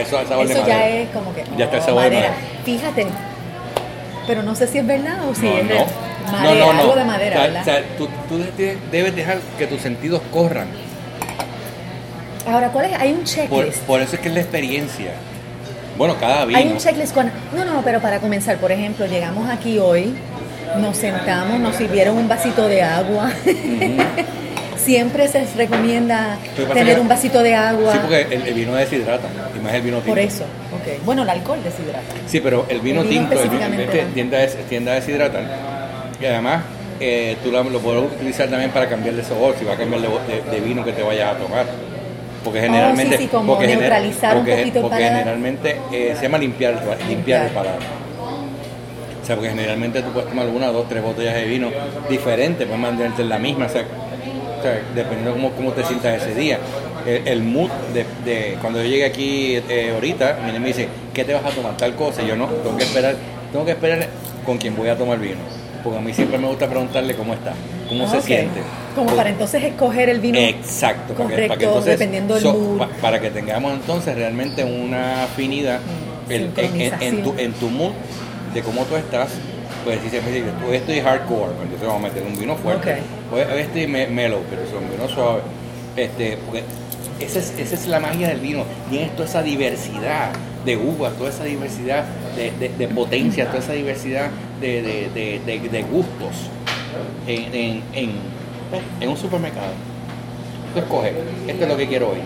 Eso, 0.00 0.26
sabor 0.26 0.48
de 0.48 0.54
ya 0.54 0.60
madera. 0.62 0.86
es 0.88 1.08
como 1.10 1.34
que 1.34 1.44
Ya 1.58 1.64
está 1.66 1.76
el 1.76 1.82
oh, 1.82 1.86
sabor 1.86 2.02
de 2.04 2.10
madera. 2.10 2.28
madera. 2.30 2.34
Fíjate, 2.64 3.06
pero 4.26 4.42
no 4.42 4.54
sé 4.54 4.66
si 4.66 4.78
es 4.78 4.86
verdad 4.86 5.18
o 5.28 5.34
si 5.34 5.42
no, 5.46 5.58
es 5.58 5.64
no. 5.64 6.32
madera, 6.32 6.54
no, 6.54 6.54
no, 6.54 6.72
no. 6.72 6.80
algo 6.80 6.96
de 6.96 7.04
madera, 7.04 7.36
O 7.36 7.38
sea, 7.38 7.46
¿verdad? 7.46 7.62
o 7.62 7.64
sea, 7.64 7.82
tú, 7.98 8.08
tú 8.28 8.38
de- 8.56 8.78
debes 8.90 9.14
dejar 9.14 9.38
que 9.58 9.66
tus 9.66 9.80
sentidos 9.82 10.22
corran. 10.32 10.68
Ahora, 12.46 12.68
¿cuál 12.68 12.86
es? 12.86 12.92
Hay 12.98 13.12
un 13.12 13.24
checklist. 13.24 13.78
por 13.86 14.00
eso 14.00 14.16
es 14.16 14.20
que 14.20 14.28
es 14.28 14.34
la 14.34 14.40
experiencia. 14.40 15.12
Bueno, 15.96 16.16
cada 16.18 16.44
vino. 16.46 16.58
Hay 16.58 16.68
un 16.68 16.78
checklist 16.78 17.12
con... 17.14 17.30
No, 17.54 17.64
no, 17.64 17.74
no, 17.74 17.82
pero 17.82 18.00
para 18.00 18.18
comenzar, 18.20 18.56
por 18.56 18.72
ejemplo, 18.72 19.06
llegamos 19.06 19.48
aquí 19.50 19.78
hoy, 19.78 20.14
nos 20.78 20.96
sentamos, 20.96 21.60
nos 21.60 21.76
sirvieron 21.76 22.16
un 22.16 22.26
vasito 22.28 22.66
de 22.68 22.82
agua. 22.82 23.30
Siempre 24.76 25.28
se 25.28 25.44
recomienda 25.56 26.38
tener 26.72 26.94
que- 26.94 27.00
un 27.00 27.06
vasito 27.08 27.42
de 27.42 27.54
agua. 27.54 27.92
Sí, 27.92 27.98
porque 28.00 28.22
el, 28.34 28.42
el 28.46 28.54
vino 28.54 28.74
deshidrata, 28.74 29.28
y 29.54 29.62
más 29.62 29.74
el 29.74 29.82
vino 29.82 29.96
tinto. 29.98 30.08
Por 30.08 30.18
eso, 30.18 30.44
ok. 30.44 31.04
Bueno, 31.04 31.22
el 31.22 31.28
alcohol 31.30 31.58
deshidrata. 31.62 32.00
Sí, 32.26 32.40
pero 32.40 32.64
el 32.68 32.80
vino 32.80 33.02
El 33.02 33.08
vino 33.08 33.20
tinto 33.28 33.42
el 33.42 33.48
vino, 33.50 33.62
este 33.66 34.00
a, 34.36 34.40
des- 34.40 34.56
tiende 34.68 34.90
a 34.90 34.94
deshidratar. 34.94 35.42
Y 36.20 36.24
además, 36.24 36.62
eh, 36.98 37.36
tú 37.44 37.52
lo, 37.52 37.62
lo 37.64 37.78
puedes 37.80 38.04
utilizar 38.10 38.48
también 38.48 38.70
para 38.70 38.88
cambiar 38.88 39.14
de 39.14 39.22
sabor, 39.22 39.54
si 39.58 39.66
va 39.66 39.74
a 39.74 39.76
cambiar 39.76 40.00
de, 40.00 40.08
de- 40.08 40.50
de 40.50 40.60
vino 40.60 40.82
que 40.82 40.92
te 40.92 41.02
vayas 41.02 41.34
a 41.34 41.38
tomar. 41.38 41.66
Porque 42.44 42.60
generalmente 42.60 43.14
Oh, 43.16 43.18
sí, 43.18 43.24
sí, 43.24 43.28
como 43.30 43.52
porque 43.54 43.66
neutralizar 43.68 44.36
un 44.36 44.40
porque- 44.42 44.56
poquito 44.56 44.78
el 44.78 44.82
porque 44.82 45.04
generalmente 45.04 45.76
eh, 45.92 46.14
se 46.16 46.22
llama 46.22 46.38
limpiar, 46.38 46.74
limpiar, 46.74 46.98
Limpiar. 47.08 47.46
el 47.46 47.52
paladar. 47.52 47.78
O 49.22 49.26
sea, 49.26 49.36
porque 49.36 49.50
generalmente 49.50 50.02
tú 50.02 50.10
puedes 50.12 50.28
tomar 50.28 50.46
una, 50.48 50.68
dos, 50.68 50.88
tres 50.88 51.02
botellas 51.02 51.34
de 51.34 51.44
vino 51.44 51.70
diferentes, 52.08 52.66
puedes 52.66 52.80
mantenerte 52.80 53.22
en 53.22 53.28
la 53.28 53.38
misma, 53.38 53.66
o 53.66 53.68
sea, 53.68 53.82
o 53.82 54.62
sea, 54.62 54.72
dependiendo 54.94 55.30
de 55.30 55.36
cómo, 55.36 55.50
cómo 55.52 55.72
te 55.72 55.84
sientas 55.84 56.22
ese 56.22 56.34
día. 56.34 56.58
El, 57.06 57.28
el 57.28 57.42
mood 57.42 57.70
de, 57.94 58.04
de- 58.24 58.58
cuando 58.60 58.82
yo 58.82 58.88
llegué 58.88 59.04
aquí 59.04 59.56
eh, 59.68 59.92
ahorita, 59.94 60.38
mi 60.44 60.58
me 60.58 60.66
dice, 60.68 60.88
¿qué 61.14 61.24
te 61.24 61.32
vas 61.34 61.44
a 61.44 61.50
tomar? 61.50 61.76
Tal 61.76 61.94
cosa, 61.94 62.22
y 62.22 62.26
yo 62.26 62.36
no, 62.36 62.46
tengo 62.46 62.76
que 62.76 62.84
esperar, 62.84 63.14
tengo 63.52 63.64
que 63.64 63.70
esperar 63.72 64.06
con 64.44 64.58
quien 64.58 64.74
voy 64.76 64.88
a 64.88 64.96
tomar 64.96 65.18
vino. 65.18 65.36
Porque 65.82 65.98
a 65.98 66.00
mí 66.02 66.12
siempre 66.12 66.38
me 66.38 66.46
gusta 66.48 66.68
preguntarle 66.68 67.14
cómo 67.14 67.32
está, 67.34 67.52
cómo 67.88 68.08
se 68.10 68.18
Ok. 68.18 68.24
siente. 68.24 68.60
Como 68.94 69.14
para 69.16 69.30
entonces 69.30 69.62
escoger 69.64 70.08
el 70.08 70.20
vino. 70.20 70.38
Exacto, 70.38 71.14
para 71.14 71.28
que- 71.28 71.34
para 71.34 71.36
que 71.36 71.48
correcto, 71.48 71.64
entonces 71.66 71.98
dependiendo 71.98 72.34
del 72.34 72.42
so- 72.42 72.52
mood. 72.52 72.78
pa- 72.78 72.88
para 73.00 73.20
que 73.20 73.30
tengamos 73.30 73.72
entonces 73.74 74.14
realmente 74.14 74.64
una 74.64 75.24
afinidad 75.24 75.78
Mm, 75.80 76.32
el- 76.32 76.42
en, 76.42 76.50
en- 76.56 76.56
en 76.56 76.56
tu, 76.56 76.60
sincronización. 76.60 77.38
en 77.40 77.52
tu 77.54 77.68
mood 77.70 77.92
de 78.54 78.62
cómo 78.62 78.82
tú 78.84 78.96
estás. 78.96 79.30
Pues 79.84 79.98
si 80.02 80.10
siempre 80.10 80.32
dices, 80.32 80.50
hoy 80.68 80.76
estoy 80.76 81.00
hardcore, 81.00 81.52
pues 81.52 81.62
entonces 81.62 81.86
vamos 81.88 82.04
a 82.04 82.08
meter 82.08 82.22
un 82.22 82.38
vino 82.38 82.54
fuerte. 82.56 82.96
Hoy, 83.32 83.40
hoy 83.40 83.60
estoy 83.62 83.86
me- 83.86 84.06
mellow, 84.08 84.40
pero 84.50 84.62
es 84.62 84.68
un 84.72 84.90
vino 84.90 85.08
suave. 85.08 85.40
Este, 85.96 86.36
porque 86.44 86.64
esa 87.20 87.38
es, 87.38 87.54
esa 87.58 87.74
es 87.76 87.86
la 87.86 87.98
magia 88.00 88.28
del 88.28 88.40
vino. 88.40 88.64
Tienes 88.90 89.12
toda 89.16 89.26
esa 89.26 89.42
diversidad 89.42 90.32
de 90.66 90.76
uvas, 90.76 91.14
toda 91.14 91.30
esa 91.30 91.44
diversidad 91.44 92.04
de, 92.36 92.50
de, 92.52 92.68
de 92.76 92.88
potencia, 92.88 93.46
toda 93.46 93.60
esa 93.60 93.72
diversidad 93.72 94.28
de, 94.60 94.82
de, 94.82 95.40
de, 95.44 95.68
de- 95.68 95.82
gustos 95.82 96.48
en, 97.26 97.54
en, 97.54 97.82
en, 97.94 98.10
en 99.00 99.08
un 99.08 99.16
supermercado. 99.16 99.72
Tú 100.74 100.80
escoges, 100.80 101.12
esto 101.48 101.62
es 101.64 101.68
lo 101.68 101.76
que 101.76 101.86
quiero 101.88 102.10
hoy. 102.10 102.18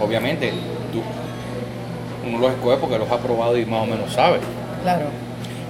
Obviamente, 0.00 0.50
tú 0.92 1.02
uno 2.28 2.38
los 2.38 2.52
escoge 2.52 2.76
porque 2.78 2.98
los 2.98 3.10
ha 3.10 3.18
probado 3.18 3.56
y 3.58 3.64
más 3.66 3.82
o 3.82 3.86
menos 3.86 4.12
sabe. 4.12 4.38
Claro. 4.82 5.06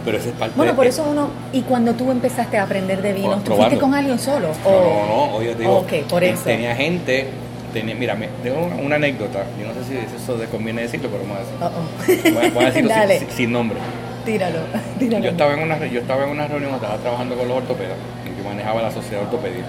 Pero 0.05 0.19
ese 0.19 0.29
es 0.29 0.35
parte 0.35 0.53
Bueno, 0.57 0.75
por 0.77 0.87
eso 0.87 1.03
uno. 1.11 1.29
¿Y 1.53 1.63
cuando 1.63 1.95
tú 1.95 2.11
empezaste 2.11 2.59
a 2.59 2.65
aprender 2.65 3.01
de 3.01 3.13
vinos, 3.15 3.43
tú 3.43 3.55
fuiste 3.57 3.79
con 3.79 3.95
alguien 3.95 4.19
solo? 4.19 4.49
No, 4.65 4.71
o- 4.71 5.07
no, 5.07 5.07
no, 5.31 5.35
oye, 5.37 5.55
te 5.55 5.63
digo, 5.63 5.87
por 6.11 6.23
eso. 6.25 6.43
tenía 6.45 6.77
gente, 6.77 7.29
tenía, 7.73 7.95
mira, 7.95 8.15
me, 8.15 8.29
tengo 8.43 8.65
una, 8.67 8.77
una 8.77 8.97
anécdota, 8.97 9.45
yo 9.59 9.67
no 9.67 9.73
sé 9.73 9.81
si 9.89 10.23
eso 10.23 10.35
te 10.35 10.47
conviene 10.47 10.83
decirlo, 10.83 11.09
pero 11.09 11.23
vamos 11.23 11.39
a. 11.61 11.67
Uh-oh. 11.67 12.33
Voy 12.35 12.47
a, 12.47 12.51
voy 12.51 12.65
a 12.65 12.71
decirlo 12.71 12.91
sin 13.35 13.53
nombre. 13.53 13.79
Tíralo, 14.25 14.59
tíralo. 14.99 15.25
Yo 15.25 15.31
estaba, 15.31 15.55
en 15.55 15.61
una, 15.61 15.87
yo 15.87 16.01
estaba 16.01 16.25
en 16.25 16.31
una 16.31 16.47
reunión, 16.47 16.75
estaba 16.75 16.97
trabajando 16.97 17.35
con 17.37 17.49
los 17.49 17.57
ortopedas, 17.59 17.97
yo 18.39 18.45
manejaba 18.49 18.83
la 18.83 18.91
sociedad 18.91 19.21
de 19.21 19.27
ortopedia. 19.27 19.65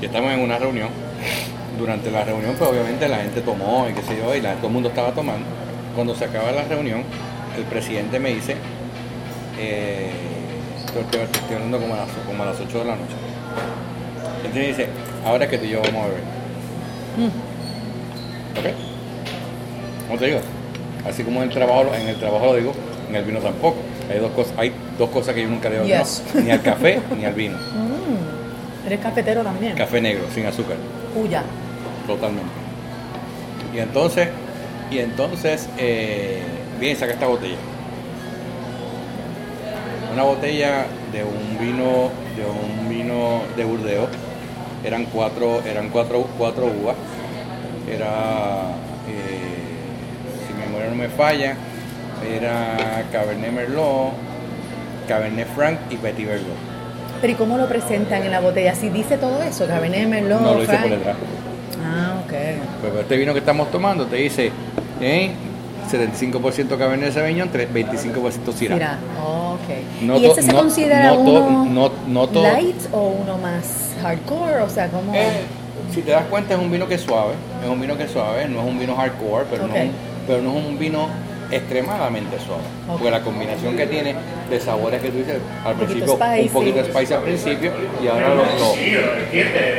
Y 0.00 0.06
estábamos 0.06 0.34
en 0.34 0.40
una 0.40 0.58
reunión. 0.58 0.88
Durante 1.78 2.08
la 2.10 2.22
reunión, 2.24 2.54
pues 2.56 2.70
obviamente 2.70 3.08
la 3.08 3.16
gente 3.16 3.40
tomó 3.40 3.88
y 3.90 3.94
qué 3.94 4.02
sé 4.02 4.16
yo, 4.16 4.32
y 4.34 4.40
la- 4.40 4.54
todo 4.54 4.68
el 4.68 4.72
mundo 4.74 4.90
estaba 4.90 5.10
tomando. 5.10 5.44
Cuando 5.96 6.14
se 6.14 6.24
acaba 6.26 6.52
la 6.52 6.62
reunión, 6.64 7.02
el 7.56 7.64
presidente 7.64 8.20
me 8.20 8.32
dice, 8.32 8.54
eh, 9.58 10.10
estoy, 10.84 11.02
estoy- 11.02 11.20
estoy 11.22 11.54
hablando 11.56 11.78
como 11.80 11.94
a, 11.94 11.98
las, 11.98 12.08
como 12.26 12.42
a 12.42 12.46
las 12.46 12.60
8 12.60 12.78
de 12.78 12.84
la 12.84 12.92
noche. 12.96 13.14
Entonces 14.36 14.54
me 14.62 14.66
dice, 14.68 14.86
ahora 15.26 15.44
es 15.44 15.50
que 15.50 15.58
tú 15.58 15.64
y 15.64 15.70
yo 15.70 15.80
vamos 15.82 16.04
a 16.04 16.06
beber. 16.06 16.22
Mm. 17.18 18.58
¿Ok? 18.58 18.74
¿Cómo 20.08 20.18
te 20.20 20.26
digo? 20.26 20.40
Así 21.08 21.22
como 21.24 21.42
en 21.42 21.48
el 21.48 21.54
trabajo, 21.54 21.86
en 21.94 22.06
el 22.08 22.16
trabajo 22.16 22.46
lo 22.46 22.54
digo, 22.54 22.72
en 23.14 23.20
el 23.20 23.24
vino 23.24 23.40
tampoco. 23.40 23.76
Hay 24.10 24.18
dos 24.18 24.32
cosas, 24.32 24.54
hay 24.58 24.72
dos 24.98 25.10
cosas 25.10 25.34
que 25.34 25.42
yo 25.42 25.48
nunca 25.48 25.68
le 25.70 25.78
que 25.82 25.86
Yes. 25.86 26.22
no, 26.34 26.40
ni 26.42 26.50
al 26.50 26.62
café 26.62 27.00
ni 27.16 27.24
al 27.24 27.34
vino. 27.34 27.56
Mm. 27.56 28.86
Eres 28.86 29.00
cafetero 29.00 29.42
también. 29.42 29.74
Café 29.76 30.00
negro, 30.00 30.24
sin 30.34 30.44
azúcar, 30.46 30.76
Uya. 31.16 31.42
totalmente. 32.06 32.50
Y 33.74 33.78
entonces, 33.78 34.28
y 34.90 34.98
entonces, 34.98 35.68
eh, 35.78 36.42
bien, 36.78 36.96
saca 36.96 37.12
esta 37.14 37.26
botella. 37.26 37.56
Una 40.12 40.22
botella 40.24 40.86
de 41.12 41.24
un 41.24 41.58
vino, 41.58 42.10
de 42.36 42.44
un 42.44 42.88
vino 42.88 43.42
de 43.56 43.64
Burdeos. 43.64 44.08
Eran 44.84 45.06
cuatro, 45.06 45.62
eran 45.64 45.88
cuatro, 45.88 46.26
cuatro 46.38 46.66
uvas. 46.66 46.94
Era, 47.90 48.74
eh, 49.08 50.46
si 50.46 50.52
mi 50.54 50.60
memoria 50.66 50.88
no 50.90 50.94
me 50.96 51.08
falla, 51.08 51.56
era 52.22 53.04
Cabernet 53.12 53.52
Merlot, 53.52 54.12
Cabernet 55.08 55.46
Franc 55.54 55.78
y 55.90 55.96
Petit 55.96 56.26
Verdot. 56.26 56.46
Pero 57.20 57.32
¿y 57.32 57.36
cómo 57.36 57.56
lo 57.56 57.66
presentan 57.66 58.22
en 58.22 58.30
la 58.30 58.40
botella? 58.40 58.74
Si 58.74 58.88
dice 58.90 59.16
todo 59.18 59.42
eso, 59.42 59.66
Cabernet 59.66 60.08
Merlot, 60.08 60.40
No 60.40 60.54
lo 60.54 60.62
hice 60.62 60.76
por 60.76 60.90
detrás. 60.90 61.16
Ah, 61.84 62.14
ok. 62.24 62.32
Pues 62.80 62.94
este 63.02 63.16
vino 63.16 63.32
que 63.32 63.38
estamos 63.40 63.70
tomando 63.70 64.06
te 64.06 64.16
dice 64.16 64.50
eh, 65.00 65.30
75% 65.90 66.78
Cabernet 66.78 67.12
Sauvignon, 67.12 67.50
tre- 67.50 67.68
25% 67.72 68.52
Syrah. 68.52 68.74
Syrah. 68.76 68.98
Oh, 69.22 69.52
ok. 69.54 70.02
No 70.02 70.16
¿Y 70.18 70.26
ese 70.26 70.42
se 70.42 70.52
no- 70.52 70.58
considera 70.60 71.12
no 71.12 71.20
uno 71.20 71.90
no- 72.06 72.26
light 72.42 72.76
o 72.92 73.08
uno 73.22 73.38
más 73.38 73.94
hardcore? 74.02 74.60
O 74.62 74.68
sea, 74.68 74.88
como... 74.88 75.14
Eh, 75.14 75.42
si 75.92 76.02
te 76.02 76.10
das 76.10 76.24
cuenta 76.24 76.54
es 76.54 76.60
un 76.60 76.70
vino 76.70 76.88
que 76.88 76.94
es 76.94 77.02
suave, 77.02 77.34
es 77.62 77.68
un 77.70 77.80
vino 77.80 77.96
que 77.96 78.04
es 78.04 78.10
suave, 78.10 78.48
no 78.48 78.60
es 78.60 78.66
un 78.66 78.78
vino 78.78 78.96
hardcore, 78.96 79.44
pero, 79.50 79.66
no, 79.68 79.74
pero 80.26 80.42
no 80.42 80.58
es 80.58 80.66
un 80.66 80.78
vino 80.78 81.08
extremadamente 81.56 82.36
suave. 82.38 82.62
Ok. 82.88 82.92
Porque 82.98 83.10
la 83.10 83.20
combinación 83.20 83.76
que 83.76 83.86
tiene 83.86 84.14
de 84.50 84.60
sabores 84.60 85.00
que 85.00 85.08
tú 85.10 85.18
dices 85.18 85.36
al 85.64 85.74
principio, 85.74 86.12
un 86.14 86.48
poquito 86.48 86.82
de 86.82 86.84
spicy 86.92 87.12
al 87.14 87.22
principio 87.22 87.72
y 88.02 88.06
ahora 88.08 88.34
los, 88.34 88.46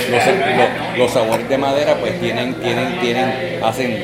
los, 0.10 0.98
los, 0.98 1.12
sabores 1.12 1.48
de 1.50 1.58
madera 1.58 1.96
pues 2.00 2.20
tienen, 2.20 2.54
tienen, 2.56 3.00
tienen, 3.00 3.64
hacen, 3.64 3.96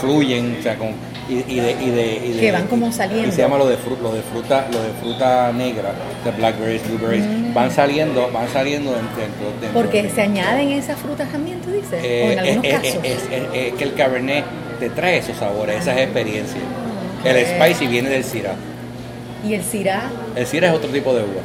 fluyen, 0.00 0.56
o 0.58 0.62
sea, 0.62 0.76
con, 0.76 0.88
y, 1.28 1.38
y 1.48 1.60
de, 1.60 1.72
y 1.72 1.90
de, 1.90 2.20
y 2.26 2.32
de- 2.34 2.40
Que 2.40 2.52
van 2.52 2.66
como 2.68 2.92
saliendo. 2.92 3.28
Y 3.28 3.32
se 3.32 3.42
llama 3.42 3.58
lo 3.58 3.66
de, 3.66 3.76
fru- 3.76 3.98
lo 4.00 4.12
de 4.12 4.22
fruta, 4.22 4.66
lo 4.70 4.80
de 4.80 4.90
fruta 5.00 5.52
negra, 5.52 5.92
de 6.24 6.30
blackberries, 6.30 6.82
blueberries, 6.88 7.24
van 7.54 7.70
saliendo, 7.70 8.30
van 8.32 8.48
saliendo 8.48 8.92
dentro, 8.92 9.16
dentro, 9.60 9.70
Mm. 9.70 9.74
Porque 9.74 10.08
se 10.10 10.22
añaden 10.22 10.70
esas 10.72 10.98
frutas 10.98 11.28
también, 11.30 11.60
tú 11.60 11.72
dices. 11.72 12.00
o 12.00 12.04
eh, 12.06 12.32
en 12.32 12.38
algunos 12.38 12.64
es, 12.64 12.72
es- 12.74 12.78
casos. 12.80 13.00
es- 13.04 13.22
es- 13.30 13.48
es 13.54 13.72
que 13.74 13.84
el 13.84 13.94
Cabernet 13.94 14.44
te 14.78 14.90
trae 14.90 15.18
esos 15.18 15.36
sabores, 15.36 15.80
esas 15.82 15.98
experiencias. 15.98 16.62
El 17.24 17.44
spicy 17.44 17.86
viene 17.88 18.08
del 18.10 18.24
Syrah. 18.24 18.54
y 19.46 19.54
el 19.54 19.62
Syrah. 19.62 20.02
El 20.34 20.46
Syrah 20.46 20.68
es 20.68 20.74
otro 20.74 20.90
tipo 20.90 21.12
de 21.14 21.22
uva. 21.22 21.40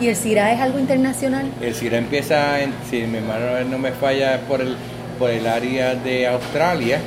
¿Y 0.00 0.08
el 0.08 0.16
Syrah 0.16 0.52
es 0.52 0.60
algo 0.60 0.78
internacional? 0.78 1.46
El 1.60 1.74
Syrah 1.74 1.98
empieza, 1.98 2.60
en, 2.60 2.72
si 2.90 3.02
mi 3.02 3.18
hermano 3.18 3.64
no 3.70 3.78
me 3.78 3.92
falla, 3.92 4.40
por 4.48 4.60
el, 4.60 4.76
por 5.18 5.30
el 5.30 5.46
área 5.46 5.94
de 5.94 6.26
Australia. 6.26 6.98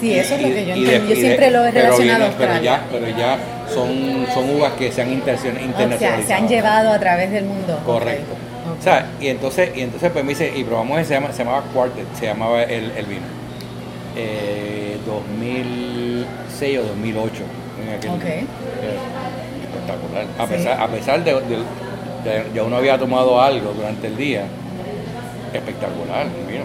Sí, 0.00 0.14
eso 0.14 0.34
es 0.36 0.42
lo 0.42 0.48
que 0.48 0.66
yo 0.66 0.74
entiendo. 0.74 1.08
Yo 1.08 1.16
siempre 1.16 1.50
lo 1.50 1.66
he 1.66 1.72
pero 1.72 1.84
relacionado 1.96 2.24
a 2.24 2.28
viene- 2.28 2.34
pero 2.38 2.52
Australia. 2.52 2.70
ya, 2.70 2.84
pero 2.90 3.18
ya 3.18 3.38
son, 3.74 4.26
son 4.32 4.50
uvas 4.56 4.72
que 4.74 4.90
se 4.92 5.02
han 5.02 5.08
intercion- 5.10 5.54
o 5.54 5.58
sea, 5.58 5.64
internacionalizado. 5.64 6.26
se 6.26 6.34
han 6.34 6.48
llevado 6.48 6.90
a 6.92 6.98
través 7.00 7.30
del 7.32 7.44
mundo. 7.44 7.78
Correcto. 7.84 8.34
O 8.78 8.82
sea, 8.82 9.06
y 9.20 9.26
entonces, 9.28 9.70
y 9.76 9.80
entonces 9.82 10.10
pues 10.12 10.24
me 10.24 10.30
dice, 10.30 10.52
y 10.56 10.64
probamos 10.64 10.98
ese, 11.00 11.08
se, 11.08 11.14
llama- 11.14 11.32
se 11.32 11.44
llamaba 11.44 11.62
Quartet, 11.74 12.06
se 12.18 12.26
llamaba 12.26 12.62
el, 12.62 12.92
el 12.96 13.06
vino. 13.06 13.22
Eh, 14.16 14.98
2006 15.06 16.78
o 16.78 16.82
2008. 16.82 17.42
en 17.80 17.94
aquel- 17.94 18.10
eh, 18.26 18.44
espectacular. 19.64 20.24
A 20.38 20.46
Sí. 20.46 20.52
pesar, 20.54 20.80
a 20.82 20.88
pesar 20.88 21.24
de, 21.24 21.32
de, 21.32 21.56
de- 22.30 22.44
ya 22.54 22.62
uno 22.62 22.76
había 22.76 22.98
tomado 22.98 23.40
algo 23.40 23.72
durante 23.72 24.06
el 24.08 24.16
día, 24.16 24.42
espectacular, 25.54 26.26
vino. 26.48 26.64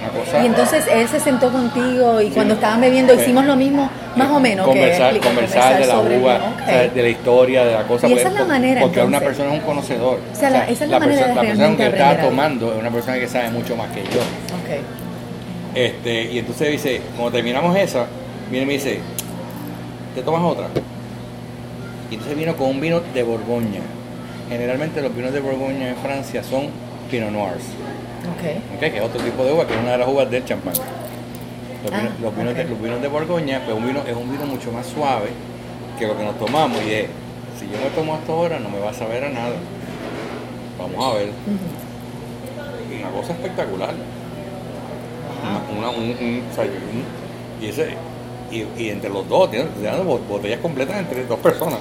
Una 0.00 0.24
cosa. 0.24 0.42
Y 0.42 0.46
entonces 0.46 0.84
él 0.90 1.08
se 1.08 1.18
sentó 1.20 1.50
contigo 1.50 2.20
y 2.20 2.30
cuando 2.30 2.54
estaban 2.54 2.80
bebiendo 2.80 3.14
Sí. 3.14 3.22
hicimos 3.22 3.44
lo 3.44 3.56
mismo, 3.56 3.90
más 4.14 4.30
o 4.30 4.38
menos. 4.40 4.64
que 4.66 4.72
conversar, 4.72 5.18
conversar 5.20 5.78
de 5.80 5.86
la 5.86 5.94
sobre- 5.94 6.18
uva, 6.18 6.34
ok. 6.36 6.62
o 6.62 6.64
sea, 6.66 6.88
de 6.88 7.02
la 7.02 7.08
historia, 7.08 7.64
de 7.64 7.72
la 7.74 7.82
cosa. 7.82 8.06
Y 8.08 8.12
esa 8.12 8.22
porque- 8.22 8.34
es 8.34 8.40
la 8.40 8.46
manera, 8.54 8.80
Porque 8.82 8.98
una 9.00 9.04
entonces. 9.18 9.28
persona 9.28 9.54
es 9.54 9.60
un 9.60 9.66
conocedor. 9.66 10.18
O 10.32 10.36
sea, 10.36 10.50
la- 10.50 10.68
esa 10.68 10.84
es 10.84 10.90
la 10.90 10.98
manera 11.00 11.22
persona, 11.26 11.40
de 11.42 11.48
la 11.48 11.54
persona 11.54 11.76
que 11.76 11.86
está 11.88 12.20
tomando 12.22 12.72
es 12.72 12.78
una 12.80 12.90
persona 12.90 13.18
que 13.18 13.28
sabe 13.28 13.50
mucho 13.50 13.76
más 13.76 13.88
que 13.90 14.02
yo. 14.04 14.20
Ok. 14.20 14.80
Este, 15.76 16.32
y 16.32 16.38
entonces 16.38 16.70
dice, 16.72 17.02
cuando 17.16 17.32
terminamos 17.32 17.76
esa, 17.76 18.06
viene 18.50 18.64
y 18.64 18.66
me 18.66 18.72
dice, 18.72 18.98
¿te 20.14 20.22
tomas 20.22 20.42
otra? 20.42 20.68
Y 22.10 22.14
entonces 22.14 22.36
vino 22.38 22.56
con 22.56 22.70
un 22.70 22.80
vino 22.80 23.00
de 23.00 23.22
Borgoña. 23.22 23.80
Generalmente 24.48 25.02
los 25.02 25.14
vinos 25.14 25.32
de 25.34 25.40
Borgoña 25.40 25.88
en 25.90 25.96
Francia 25.96 26.42
son 26.42 26.68
Pinot 27.10 27.30
Noirs, 27.30 27.64
Ok. 28.32 28.74
¿ok? 28.76 28.80
que 28.80 28.96
es 28.96 29.02
otro 29.02 29.20
tipo 29.20 29.44
de 29.44 29.52
uva, 29.52 29.66
que 29.66 29.74
es 29.74 29.80
una 29.80 29.92
de 29.92 29.98
las 29.98 30.08
uvas 30.08 30.30
del 30.30 30.44
champán. 30.44 30.72
Los, 30.74 31.92
Ah, 31.92 31.98
vinos, 32.00 32.20
los 32.20 32.36
vinos 32.36 32.54
de, 32.56 32.64
los 32.64 32.80
vinos 32.82 33.02
de 33.02 33.08
Borgoña, 33.08 33.60
pues 33.64 33.76
un 33.76 33.86
vino, 33.86 34.00
es 34.06 34.16
un 34.16 34.30
vino 34.32 34.46
mucho 34.46 34.72
más 34.72 34.86
suave 34.86 35.28
que 35.98 36.06
lo 36.06 36.16
que 36.16 36.24
nos 36.24 36.38
tomamos. 36.38 36.78
Y 36.84 36.92
es, 36.92 37.06
si 37.60 37.66
yo 37.66 37.78
me 37.84 37.90
tomo 37.94 38.14
esto 38.16 38.32
ahora, 38.32 38.58
no 38.60 38.70
me 38.70 38.78
va 38.78 38.90
a 38.90 38.94
saber 38.94 39.24
a 39.24 39.28
nada. 39.30 39.56
Vamos 40.78 41.04
a 41.04 41.18
ver. 41.18 41.28
Una 43.00 43.10
cosa 43.10 43.32
espectacular. 43.32 43.94
Una, 45.42 45.88
una- 45.90 45.90
un- 45.96 46.10
un- 46.10 46.42
y, 47.60 47.66
ese, 47.68 47.88
y, 48.50 48.64
y 48.82 48.90
entre 48.90 49.10
los 49.10 49.28
dos, 49.28 49.50
tienen, 49.50 49.68
tienen 49.80 50.06
bot- 50.06 50.26
botellas 50.28 50.60
completas 50.60 50.98
entre 50.98 51.24
dos 51.24 51.38
personas. 51.38 51.78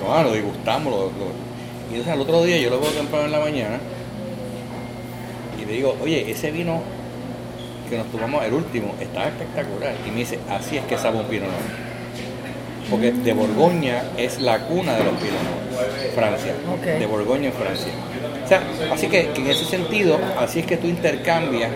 Lo 0.00 0.04
tomamos, 0.06 0.26
lo 0.30 0.32
disgustamos. 0.34 0.92
Lo, 0.92 0.98
lo- 1.06 1.52
y 1.90 1.96
entonces 1.96 2.12
al 2.12 2.20
otro 2.20 2.42
día 2.44 2.58
yo 2.58 2.70
lo 2.70 2.80
veo 2.80 2.90
temprano 2.90 3.26
en 3.26 3.32
la 3.32 3.40
mañana 3.40 3.78
y 5.60 5.64
le 5.66 5.72
digo, 5.74 5.94
oye, 6.02 6.30
ese 6.30 6.50
vino 6.50 6.80
que 7.90 7.98
nos 7.98 8.06
tomamos, 8.06 8.42
el 8.44 8.54
último, 8.54 8.94
estaba 9.00 9.26
espectacular. 9.26 9.94
Y 10.06 10.10
me 10.10 10.18
dice, 10.20 10.38
así 10.50 10.78
es 10.78 10.84
que 10.84 10.96
sabe 10.96 11.18
un 11.18 11.26
Pinot 11.26 11.48
Noir. 11.48 11.92
Porque 12.90 13.12
de 13.12 13.32
Borgoña 13.32 14.02
es 14.16 14.40
la 14.40 14.58
cuna 14.60 14.94
de 14.94 15.04
los 15.04 15.12
Noir, 15.14 16.12
Francia. 16.14 16.54
De 16.98 17.06
Borgoña 17.06 17.46
en 17.48 17.52
Francia. 17.52 17.92
Así 18.92 19.06
que, 19.08 19.28
que 19.28 19.40
en 19.40 19.46
ese 19.48 19.64
sentido, 19.64 20.18
así 20.38 20.60
es 20.60 20.66
que 20.66 20.76
tú 20.76 20.86
intercambias 20.86 21.70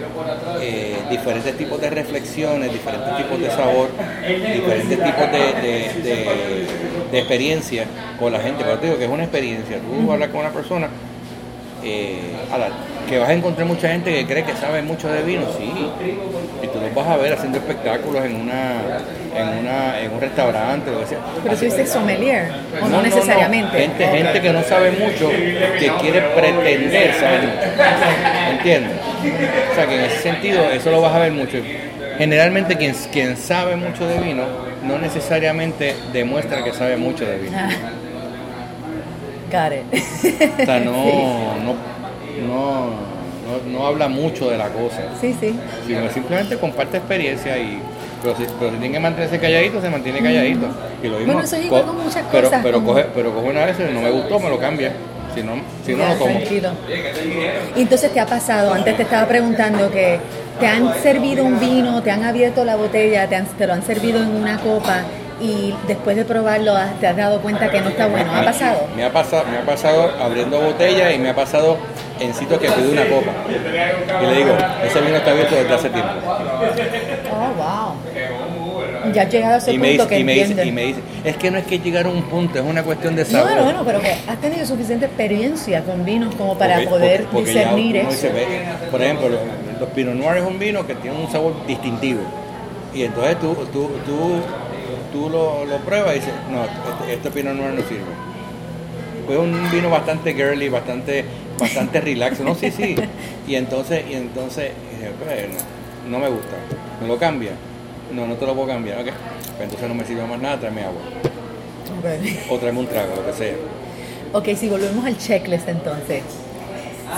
eh, 0.60 0.96
diferentes 1.10 1.56
tipos 1.56 1.80
de 1.80 1.90
reflexiones, 1.90 2.72
diferentes 2.72 3.16
tipos 3.16 3.40
de 3.40 3.50
sabor, 3.50 3.88
diferentes 4.54 4.98
tipos 5.04 5.32
de, 5.32 5.38
de, 5.62 6.02
de- 6.02 6.66
de 7.12 7.18
experiencia 7.18 7.84
con 8.18 8.32
la 8.32 8.40
gente. 8.40 8.64
Pero 8.64 8.78
te 8.78 8.86
digo 8.86 8.98
que 8.98 9.04
es 9.04 9.10
una 9.10 9.22
experiencia. 9.24 9.78
Tú 9.78 10.10
hablas 10.12 10.28
con 10.30 10.40
una 10.40 10.50
persona 10.50 10.88
eh, 11.86 12.18
que 13.08 13.18
vas 13.18 13.28
a 13.28 13.32
encontrar 13.32 13.66
mucha 13.66 13.88
gente 13.88 14.12
que 14.12 14.26
cree 14.26 14.44
que 14.44 14.54
sabe 14.54 14.82
mucho 14.82 15.08
de 15.08 15.22
vino, 15.22 15.42
sí. 15.56 15.70
Y 16.62 16.66
tú 16.66 16.80
los 16.80 16.94
vas 16.94 17.06
a 17.06 17.16
ver 17.16 17.32
haciendo 17.32 17.58
espectáculos 17.58 18.24
en 18.24 18.34
una, 18.34 18.80
en 19.34 19.58
una, 19.58 20.00
en 20.00 20.12
un 20.12 20.20
restaurante, 20.20 20.90
que 20.90 21.06
sea. 21.06 21.18
Pero 21.42 21.56
tú 21.56 21.64
dices 21.64 21.88
sommelier, 21.88 22.50
o 22.82 22.88
no, 22.88 23.02
necesariamente. 23.02 23.78
Gente, 23.78 24.06
gente 24.06 24.40
que 24.40 24.52
no 24.52 24.62
sabe 24.64 24.90
mucho, 24.90 25.30
que 25.30 25.92
quiere 26.00 26.20
pretender 26.20 27.14
saber 27.14 27.40
mucho. 27.42 27.66
¿Entiendes? 28.50 28.92
O 29.70 29.74
sea 29.74 29.86
que 29.86 29.94
en 29.94 30.00
ese 30.02 30.18
sentido 30.18 30.70
eso 30.70 30.90
lo 30.90 31.00
vas 31.00 31.14
a 31.14 31.20
ver 31.20 31.32
mucho. 31.32 31.58
Generalmente 32.18 32.76
quien, 32.76 32.94
quien 33.12 33.36
sabe 33.36 33.76
mucho 33.76 34.06
de 34.06 34.18
vino 34.18 34.44
no 34.82 34.98
necesariamente 34.98 35.94
demuestra 36.12 36.64
que 36.64 36.72
sabe 36.72 36.96
mucho 36.96 37.24
de 37.24 37.38
vino. 37.38 37.58
It. 39.50 40.60
O 40.60 40.64
sea, 40.64 40.80
no, 40.80 40.92
no, 41.64 41.74
no, 42.46 42.86
no, 43.46 43.72
no 43.78 43.86
habla 43.86 44.08
mucho 44.08 44.50
de 44.50 44.58
la 44.58 44.68
cosa, 44.68 45.02
Sí, 45.20 45.34
sí. 45.40 45.58
sino 45.86 46.10
simplemente 46.10 46.58
comparte 46.58 46.96
experiencia 46.98 47.56
y 47.58 47.80
pero 48.22 48.34
si, 48.36 48.44
pero 48.58 48.70
si 48.72 48.78
tiene 48.78 48.92
que 48.94 49.00
mantenerse 49.00 49.38
calladito, 49.38 49.80
se 49.80 49.90
mantiene 49.90 50.20
calladito. 50.20 50.66
Y 51.02 51.06
lo 51.08 51.18
mismo, 51.18 51.32
Bueno, 51.34 51.40
eso 51.46 51.56
es 51.56 51.66
igual 51.66 51.82
co- 51.82 51.88
con 51.94 52.04
muchas 52.04 52.24
pero, 52.32 52.48
cosas, 52.48 52.60
Pero 52.62 52.78
como- 52.78 52.92
coge, 52.94 53.06
pero 53.14 53.34
coge 53.34 53.48
una 53.50 53.64
vez, 53.66 53.78
no 53.78 54.00
me 54.00 54.10
gustó, 54.10 54.40
me 54.40 54.48
lo 54.48 54.58
cambia. 54.58 54.92
Si 55.34 55.42
no, 55.42 55.52
si 55.84 55.92
no, 55.92 55.98
Ya, 55.98 56.08
no 56.08 56.14
tomo. 56.14 56.30
tranquilo. 56.30 56.70
Y 57.76 57.82
entonces 57.82 58.10
te 58.12 58.18
ha 58.20 58.26
pasado, 58.26 58.72
antes 58.72 58.96
te 58.96 59.02
estaba 59.02 59.28
preguntando 59.28 59.90
que 59.90 60.18
te 60.58 60.66
han 60.66 60.94
servido 61.02 61.44
un 61.44 61.60
vino, 61.60 62.02
te 62.02 62.10
han 62.10 62.24
abierto 62.24 62.64
la 62.64 62.74
botella, 62.76 63.28
te, 63.28 63.36
han- 63.36 63.44
te 63.46 63.66
lo 63.66 63.74
han 63.74 63.82
servido 63.84 64.20
en 64.22 64.30
una 64.34 64.58
copa 64.58 65.02
y 65.40 65.74
después 65.86 66.16
de 66.16 66.24
probarlo 66.24 66.74
has- 66.74 66.98
te 66.98 67.06
has 67.06 67.16
dado 67.16 67.40
cuenta 67.40 67.70
que 67.70 67.80
no 67.80 67.88
está 67.90 68.06
bueno. 68.06 68.30
¿Ha 68.34 68.42
pasado? 68.44 68.86
Me 68.96 69.04
ha 69.04 69.12
pasado, 69.12 69.44
me 69.50 69.58
ha 69.58 69.62
pasado 69.66 70.10
abriendo 70.22 70.60
botellas 70.60 71.14
y 71.14 71.18
me 71.18 71.30
ha 71.30 71.34
pasado 71.34 71.76
en 72.20 72.32
sitios 72.34 72.58
que 72.60 72.68
pido 72.70 72.92
una 72.92 73.04
copa. 73.06 73.32
Y 74.22 74.26
le 74.26 74.36
digo, 74.36 74.56
ese 74.84 75.00
vino 75.02 75.16
está 75.16 75.30
abierto 75.32 75.54
desde 75.54 75.74
hace 75.74 75.90
tiempo. 75.90 76.10
Oh, 77.32 77.52
wow. 77.56 79.12
Ya 79.12 79.22
has 79.22 79.30
llegado 79.32 79.54
a 79.54 79.58
ese 79.58 79.72
Y 79.72 79.78
me, 79.78 79.88
punto 79.90 80.02
dice, 80.04 80.14
que 80.14 80.20
y, 80.20 80.24
me 80.24 80.32
dice, 80.34 80.66
y 80.66 80.72
me 80.72 80.82
dice, 80.86 81.00
es 81.24 81.36
que 81.36 81.50
no 81.50 81.58
es 81.58 81.66
que 81.66 81.78
llegar 81.78 82.06
a 82.06 82.08
un 82.08 82.22
punto, 82.22 82.58
es 82.58 82.64
una 82.64 82.82
cuestión 82.82 83.14
de 83.14 83.24
sabor. 83.24 83.50
no, 83.56 83.62
bueno, 83.64 83.82
pero 83.86 84.00
que 84.00 84.12
has 84.26 84.40
tenido 84.40 84.66
suficiente 84.66 85.06
experiencia 85.06 85.84
con 85.84 86.04
vinos 86.04 86.34
como 86.34 86.56
para 86.58 86.76
Porque- 86.76 86.88
poder 86.90 87.20
porque- 87.24 87.32
porque 87.36 87.50
discernir 87.52 87.96
eso. 87.98 88.08
dice, 88.10 88.32
por 88.90 89.00
ejemplo, 89.02 89.28
los, 89.28 89.40
los 89.80 89.88
Pinot 89.90 90.14
Noir 90.14 90.38
es 90.38 90.44
un 90.44 90.58
vino 90.58 90.84
que 90.86 90.94
tiene 90.96 91.16
un 91.16 91.30
sabor 91.30 91.54
distintivo. 91.66 92.20
Y 92.94 93.04
entonces 93.04 93.38
tú, 93.38 93.54
tú, 93.72 93.90
tú, 94.06 94.32
tú 95.16 95.30
lo, 95.30 95.64
lo 95.64 95.78
pruebas 95.78 96.12
y 96.12 96.18
dices, 96.20 96.34
no, 96.50 96.64
este, 96.64 97.14
este 97.14 97.30
Pinot 97.30 97.54
Noir 97.54 97.72
no 97.72 97.80
sirve. 97.88 98.04
Fue 99.26 99.38
un 99.38 99.70
vino 99.70 99.90
bastante 99.90 100.34
girly, 100.34 100.68
bastante, 100.68 101.24
bastante 101.58 102.00
relax, 102.00 102.40
no, 102.40 102.54
sí, 102.54 102.70
sí. 102.70 102.94
Y 103.48 103.54
entonces, 103.54 104.04
y 104.10 104.14
entonces, 104.14 104.72
dije, 104.90 105.12
pues, 105.24 105.48
no, 106.04 106.10
no 106.10 106.18
me 106.18 106.28
gusta. 106.28 106.56
¿Me 107.00 107.08
lo 107.08 107.16
cambia? 107.16 107.52
No, 108.12 108.26
no 108.26 108.34
te 108.34 108.44
lo 108.44 108.54
puedo 108.54 108.68
cambiar, 108.68 108.98
ok. 109.00 109.06
Pues 109.06 109.60
entonces 109.60 109.88
no 109.88 109.94
me 109.94 110.04
sirve 110.04 110.26
más 110.26 110.40
nada, 110.40 110.58
tráeme 110.58 110.82
agua. 110.82 111.00
Ok. 111.98 112.50
O 112.50 112.58
tráeme 112.58 112.80
un 112.80 112.86
trago, 112.86 113.16
lo 113.16 113.26
que 113.26 113.32
sea. 113.32 113.54
Ok, 114.32 114.48
si 114.56 114.68
volvemos 114.68 115.04
al 115.04 115.16
checklist 115.16 115.68
entonces. 115.68 116.22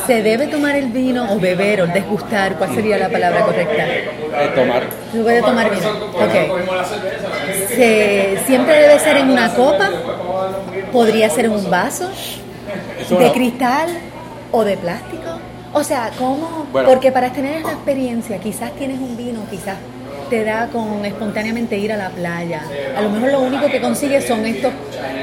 ¿Se 0.06 0.22
debe 0.22 0.46
tomar 0.46 0.76
el 0.76 0.86
vino 0.90 1.32
o 1.32 1.38
beber 1.38 1.82
o 1.82 1.86
degustar? 1.86 2.54
¿Cuál 2.56 2.74
sería 2.74 2.98
la 2.98 3.08
palabra 3.08 3.40
correcta? 3.44 3.86
Eh, 3.86 4.08
tomar. 4.54 4.82
Se 5.12 5.20
puede 5.20 5.40
tomar 5.42 5.70
vino. 5.70 5.88
Ok. 6.14 7.68
Se- 7.68 8.38
¿Siempre 8.46 8.74
debe 8.80 8.98
ser 8.98 9.16
en 9.18 9.30
una 9.30 9.54
copa? 9.54 9.90
¿Podría 10.92 11.28
ser 11.30 11.46
en 11.46 11.52
un 11.52 11.70
vaso? 11.70 12.08
¿De 13.18 13.32
cristal 13.32 13.88
o 14.52 14.64
de 14.64 14.76
plástico? 14.76 15.22
O 15.72 15.82
sea, 15.84 16.10
¿cómo? 16.18 16.66
Bueno. 16.72 16.88
Porque 16.88 17.12
para 17.12 17.30
tener 17.32 17.58
esa 17.58 17.72
experiencia, 17.72 18.38
quizás 18.38 18.72
tienes 18.72 18.98
un 18.98 19.16
vino, 19.16 19.40
quizás 19.50 19.76
te 20.30 20.44
da 20.44 20.68
con 20.68 21.04
espontáneamente 21.04 21.76
ir 21.78 21.92
a 21.92 21.96
la 21.96 22.10
playa. 22.10 22.62
A 22.96 23.00
lo 23.00 23.10
mejor 23.10 23.32
lo 23.32 23.40
único 23.40 23.66
que 23.66 23.80
consigues 23.80 24.26
son 24.26 24.44
estos, 24.46 24.72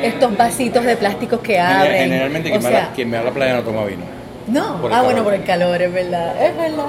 estos 0.04 0.36
vasitos 0.38 0.84
de 0.84 0.96
plásticos 0.98 1.40
que 1.42 1.60
abren. 1.60 1.98
Generalmente 2.10 2.50
O 2.50 2.52
quien, 2.54 2.64
me 2.64 2.70
sea, 2.70 2.78
va 2.80 2.86
a 2.86 2.90
la- 2.90 2.96
quien 2.96 3.14
va 3.14 3.20
a 3.20 3.24
la 3.24 3.32
playa 3.32 3.54
no 3.56 3.62
toma 3.64 3.86
vino. 3.86 4.04
No, 4.48 4.80
ah, 4.92 5.02
bueno, 5.04 5.24
por 5.24 5.34
el 5.34 5.44
calor, 5.44 5.82
es 5.82 5.92
verdad, 5.94 6.36
es 6.46 6.56
verdad. 6.58 6.86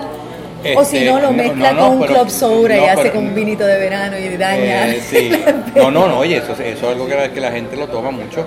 o 0.77 0.85
si 0.85 0.97
Este, 0.99 1.11
no, 1.11 1.21
lo 1.21 1.33
mezcla 1.33 1.73
no, 1.73 1.77
no, 1.81 1.83
con 1.88 1.92
un 1.97 2.01
pero- 2.07 2.14
club 2.14 2.31
soda 2.31 2.77
y 2.77 2.85
hace 2.85 3.03
pero- 3.03 3.14
con 3.14 3.27
un 3.27 3.35
vinito 3.35 3.64
de 3.66 3.79
verano 3.79 4.19
y 4.19 4.37
daña. 4.37 4.88
Eh, 4.88 5.01
sí. 5.09 5.31
No, 5.75 5.90
no, 5.90 6.09
no, 6.09 6.19
oye, 6.19 6.37
eso, 6.38 6.53
eso 6.53 6.62
es 6.62 6.83
algo 6.83 7.07
que 7.07 7.14
la, 7.14 7.29
que 7.31 7.40
la 7.40 7.53
gente 7.53 7.77
lo 7.77 7.87
toma 7.88 8.11
mucho. 8.11 8.45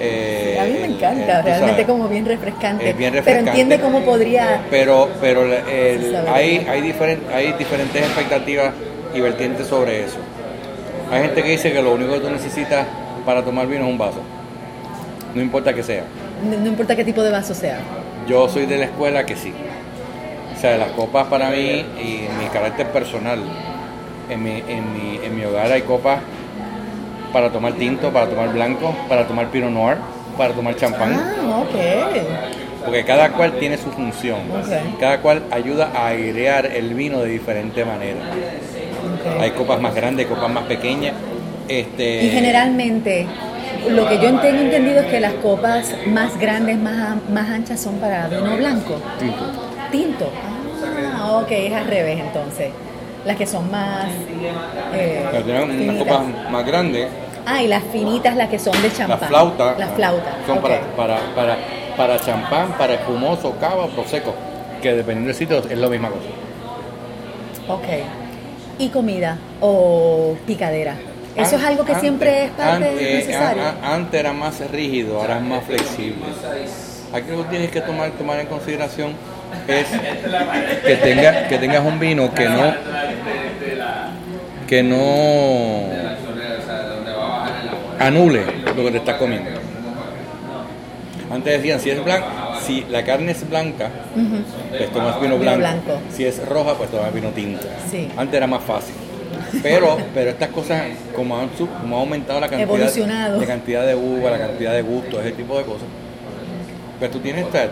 Eh, 0.00 0.56
A 0.60 0.64
mí 0.64 0.70
me 0.72 0.84
el- 0.84 0.92
encanta, 0.94 1.38
el- 1.38 1.40
tú 1.42 1.46
realmente 1.48 1.70
sabes. 1.82 1.86
como 1.86 2.08
bien 2.08 2.24
refrescante. 2.24 2.90
Es 2.90 2.96
bien 2.96 3.10
Pero 3.12 3.24
refrescante. 3.24 3.50
entiende 3.50 3.80
cómo 3.80 4.00
podría... 4.02 4.60
Pero, 4.70 5.08
pero 5.20 5.42
el- 5.44 6.16
hay, 6.32 6.66
hay, 6.70 6.80
diferen- 6.82 7.20
hay 7.34 7.52
diferentes 7.52 8.00
expectativas 8.02 8.72
y 9.14 9.20
vertientes 9.20 9.66
sobre 9.66 10.04
eso. 10.04 10.18
Hay 11.10 11.22
gente 11.22 11.42
que 11.42 11.50
dice 11.50 11.72
que 11.72 11.82
lo 11.82 11.94
único 11.94 12.12
que 12.14 12.20
tú 12.20 12.30
necesitas 12.30 12.86
para 13.26 13.42
tomar 13.44 13.66
vino 13.66 13.84
es 13.84 13.90
un 13.90 13.98
vaso. 13.98 14.20
No 15.34 15.42
importa 15.42 15.74
que 15.74 15.82
sea. 15.82 16.02
No, 16.48 16.56
no 16.58 16.66
importa 16.68 16.94
qué 16.94 17.04
tipo 17.04 17.22
de 17.22 17.30
vaso 17.30 17.52
sea. 17.54 17.78
Yo 18.28 18.48
soy 18.48 18.66
de 18.66 18.76
la 18.78 18.84
escuela 18.84 19.24
que 19.24 19.36
sí. 19.36 19.52
O 20.54 20.60
sea, 20.60 20.76
las 20.76 20.90
copas 20.90 21.26
para 21.28 21.50
mí 21.50 21.84
y 22.00 22.26
mi 22.38 22.48
carácter 22.52 22.88
personal. 22.88 23.38
En 24.28 24.42
mi, 24.42 24.62
en 24.68 24.92
mi, 24.92 25.24
en 25.24 25.34
mi 25.34 25.44
hogar 25.44 25.72
hay 25.72 25.82
copas 25.82 26.20
para 27.32 27.50
tomar 27.50 27.72
tinto, 27.74 28.12
para 28.12 28.26
tomar 28.26 28.52
blanco, 28.52 28.94
para 29.08 29.26
tomar 29.26 29.48
pinot 29.48 29.70
noir, 29.70 29.96
para 30.36 30.52
tomar 30.52 30.76
champán. 30.76 31.14
Ah, 31.14 31.62
ok. 31.62 32.84
Porque 32.84 33.04
cada 33.04 33.30
cual 33.32 33.52
tiene 33.58 33.78
su 33.78 33.90
función. 33.90 34.40
Cada 35.00 35.20
cual 35.20 35.42
ayuda 35.50 35.90
a 35.94 36.08
airear 36.08 36.66
el 36.66 36.94
vino 36.94 37.20
de 37.20 37.30
diferente 37.30 37.84
manera. 37.84 38.20
Hay 39.40 39.52
copas 39.52 39.80
más 39.80 39.94
grandes, 39.94 40.26
copas 40.26 40.50
más 40.50 40.64
pequeñas. 40.64 41.14
Este, 41.68 42.24
Y 42.24 42.30
generalmente, 42.30 43.26
lo 43.88 44.08
que 44.08 44.16
yo 44.16 44.38
tengo 44.40 44.62
entendido 44.62 45.00
es 45.00 45.06
que 45.06 45.20
las 45.20 45.34
copas 45.34 45.94
más 46.06 46.38
grandes, 46.38 46.78
más, 46.78 47.16
más 47.30 47.48
anchas 47.50 47.80
son 47.80 47.94
para 47.96 48.28
vino 48.28 48.56
blanco. 48.56 48.96
tinto. 49.18 49.44
Tinto. 49.90 50.30
Ah, 51.16 51.38
ok, 51.38 51.50
es 51.50 51.72
al 51.72 51.86
revés 51.86 52.20
entonces. 52.20 52.70
Las 53.24 53.36
que 53.36 53.46
son 53.46 53.70
más... 53.70 54.06
eh, 54.94 55.24
finitas. 55.68 55.96
copas 55.98 56.50
más 56.50 56.66
grandes. 56.66 57.08
Ah, 57.46 57.62
y 57.62 57.66
las 57.66 57.82
finitas, 57.84 58.36
las 58.36 58.48
que 58.48 58.58
son 58.58 58.80
de 58.82 58.92
champán. 58.92 59.18
Las 59.20 59.28
flautas. 59.28 59.78
Las 59.78 59.90
flautas. 59.90 60.34
Son 60.46 60.58
para, 60.58 60.80
para, 60.96 61.18
para, 61.34 61.56
para 61.96 62.20
champán, 62.20 62.72
para 62.76 62.94
espumoso, 62.94 63.54
cava 63.58 63.84
o 63.84 63.88
prosecco. 63.88 64.34
Que 64.82 64.94
dependiendo 64.94 65.28
del 65.28 65.36
sitio 65.36 65.58
es 65.58 65.78
la 65.78 65.88
misma 65.88 66.08
cosa. 66.08 66.28
Ok. 67.68 67.86
¿Y 68.78 68.88
comida 68.90 69.38
o 69.60 70.36
picadera? 70.46 70.94
¿Eso 71.36 71.56
es 71.56 71.62
algo 71.64 71.84
que 71.84 71.92
Antes- 71.92 72.00
siempre 72.00 72.44
es 72.44 72.50
parte 72.50 72.86
antes- 72.88 73.02
necesario? 73.26 73.62
a- 73.62 73.76
a- 73.86 73.94
antes 73.94 74.18
era 74.20 74.32
más 74.32 74.58
rígido, 74.70 75.20
ahora 75.20 75.36
es 75.38 75.42
más 75.44 75.64
flexible. 75.64 76.24
Aquí 77.12 77.30
lo 77.30 77.44
que 77.44 77.48
tienes 77.50 77.70
que 77.70 77.80
tomar, 77.80 78.10
tomar 78.12 78.40
en 78.40 78.46
consideración 78.48 79.12
es 79.66 79.86
que, 80.84 80.96
tenga, 80.96 81.48
que 81.48 81.58
tengas 81.58 81.84
un 81.84 81.98
vino 81.98 82.32
que 82.34 82.48
no 82.48 82.74
que 84.66 84.82
no 84.82 84.96
anule 87.98 88.42
lo 88.76 88.84
que 88.84 88.90
te 88.90 88.98
estás 88.98 89.16
comiendo. 89.16 89.50
Antes 91.30 91.52
decían, 91.58 91.80
si 91.80 91.90
es 91.90 92.02
blanca, 92.04 92.26
si 92.60 92.84
la 92.90 93.04
carne 93.04 93.32
es 93.32 93.48
blanca, 93.48 93.90
pues 94.70 94.90
tomas 94.92 95.20
vino 95.20 95.38
Vino 95.38 95.56
blanco. 95.56 95.58
blanco. 95.84 96.00
Si 96.14 96.24
es 96.24 96.46
roja, 96.46 96.74
pues 96.74 96.90
tomas 96.90 97.12
vino 97.12 97.28
tinto. 97.30 97.66
Sí. 97.90 98.10
Antes 98.16 98.34
era 98.36 98.46
más 98.46 98.62
fácil. 98.62 98.94
Pero, 99.62 99.96
pero 100.14 100.30
estas 100.30 100.48
cosas, 100.50 100.82
como 101.14 101.38
han, 101.38 101.48
sub- 101.56 101.70
como 101.80 101.96
ha 101.96 102.00
aumentado 102.00 102.40
la 102.40 102.48
cantidad, 102.50 102.88
la 103.40 103.46
cantidad 103.46 103.86
de 103.86 103.94
uva, 103.94 104.30
la 104.30 104.38
cantidad 104.38 104.72
de 104.72 104.82
gusto, 104.82 105.20
ese 105.20 105.32
tipo 105.32 105.56
de 105.58 105.64
cosas, 105.64 105.86
pues 106.98 107.10
tú 107.10 107.18
tienes 107.20 107.46
esta, 107.46 107.64
eh, 107.64 107.68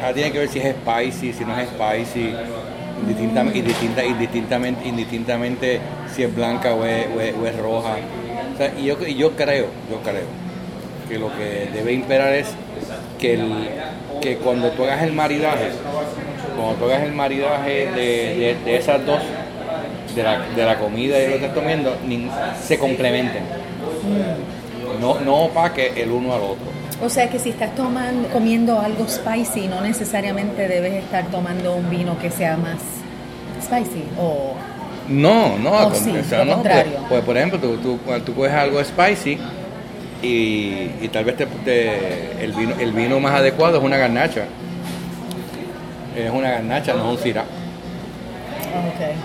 ahora 0.00 0.14
tiene 0.14 0.32
que 0.32 0.38
ver 0.38 0.48
si 0.48 0.58
es 0.60 0.74
spicy, 0.74 1.32
si 1.32 1.44
no 1.44 1.58
es 1.58 1.68
spicy, 1.68 2.34
indistintamente, 3.02 3.58
indistinta, 3.58 4.04
indistintamente, 4.04 4.88
indistintamente 4.88 5.80
si 6.14 6.22
es 6.22 6.34
blanca 6.34 6.74
o 6.74 6.84
es, 6.84 7.06
o 7.16 7.20
es- 7.20 7.34
o 7.42 7.46
es 7.46 7.56
roja. 7.56 7.96
O 8.54 8.56
sea, 8.58 8.72
y, 8.78 8.84
yo, 8.84 8.96
y 9.06 9.14
yo 9.14 9.32
creo, 9.32 9.66
yo 9.90 9.98
creo 10.04 10.22
que 11.08 11.18
lo 11.18 11.28
que 11.36 11.68
debe 11.74 11.92
imperar 11.92 12.32
es 12.34 12.48
que, 13.18 13.34
el, 13.34 13.68
que 14.20 14.36
cuando 14.36 14.68
tú 14.70 14.84
hagas 14.84 15.02
el 15.02 15.12
maridaje, 15.12 15.70
cuando 16.56 16.74
tú 16.76 16.84
hagas 16.84 17.02
el 17.04 17.12
maridaje 17.12 17.86
de, 17.86 17.94
de- 17.94 18.56
de 18.64 18.76
esas 18.76 19.04
dos, 19.06 19.20
de 20.14 20.22
la, 20.22 20.40
de 20.40 20.64
la 20.64 20.78
comida 20.78 21.18
y 21.18 21.24
lo 21.26 21.38
que 21.38 21.46
estás 21.46 21.52
comiendo, 21.58 21.96
nin- 22.06 22.30
se 22.62 22.78
complementen. 22.78 23.42
No, 25.00 25.20
no 25.20 25.34
opaque 25.44 25.92
el 26.02 26.10
uno 26.10 26.34
al 26.34 26.40
otro. 26.42 26.72
O 27.04 27.08
sea 27.08 27.28
que 27.28 27.38
si 27.38 27.50
estás 27.50 27.74
tomando, 27.74 28.28
comiendo 28.28 28.78
algo 28.80 29.06
spicy, 29.08 29.66
no 29.66 29.80
necesariamente 29.80 30.68
debes 30.68 30.92
estar 30.94 31.24
tomando 31.26 31.74
un 31.74 31.90
vino 31.90 32.16
que 32.18 32.30
sea 32.30 32.56
más 32.56 32.78
spicy. 33.64 34.04
O 34.20 34.54
No, 35.08 35.58
no, 35.58 35.76
al 35.78 35.94
sí, 35.96 36.10
o 36.16 36.22
sea, 36.24 36.44
no, 36.44 36.54
contrario. 36.54 36.92
Pues, 36.92 37.08
pues, 37.08 37.22
por 37.24 37.36
ejemplo, 37.36 37.58
tú, 37.58 37.76
tú, 37.78 37.98
cuando 38.04 38.24
tú 38.24 38.34
coges 38.34 38.52
algo 38.52 38.82
spicy 38.84 39.38
y, 40.22 40.90
y 41.00 41.08
tal 41.12 41.24
vez 41.24 41.36
te, 41.36 41.46
te- 41.46 42.44
el, 42.44 42.52
vino, 42.52 42.74
el 42.78 42.92
vino 42.92 43.18
más 43.18 43.34
adecuado 43.34 43.78
es 43.78 43.82
una 43.84 43.96
garnacha. 43.96 44.44
Es 46.16 46.30
una 46.30 46.50
garnacha, 46.50 46.92
no 46.94 47.10
es 47.12 47.18
un 47.18 47.24
syrah. 47.24 47.42
ok. 47.42 49.16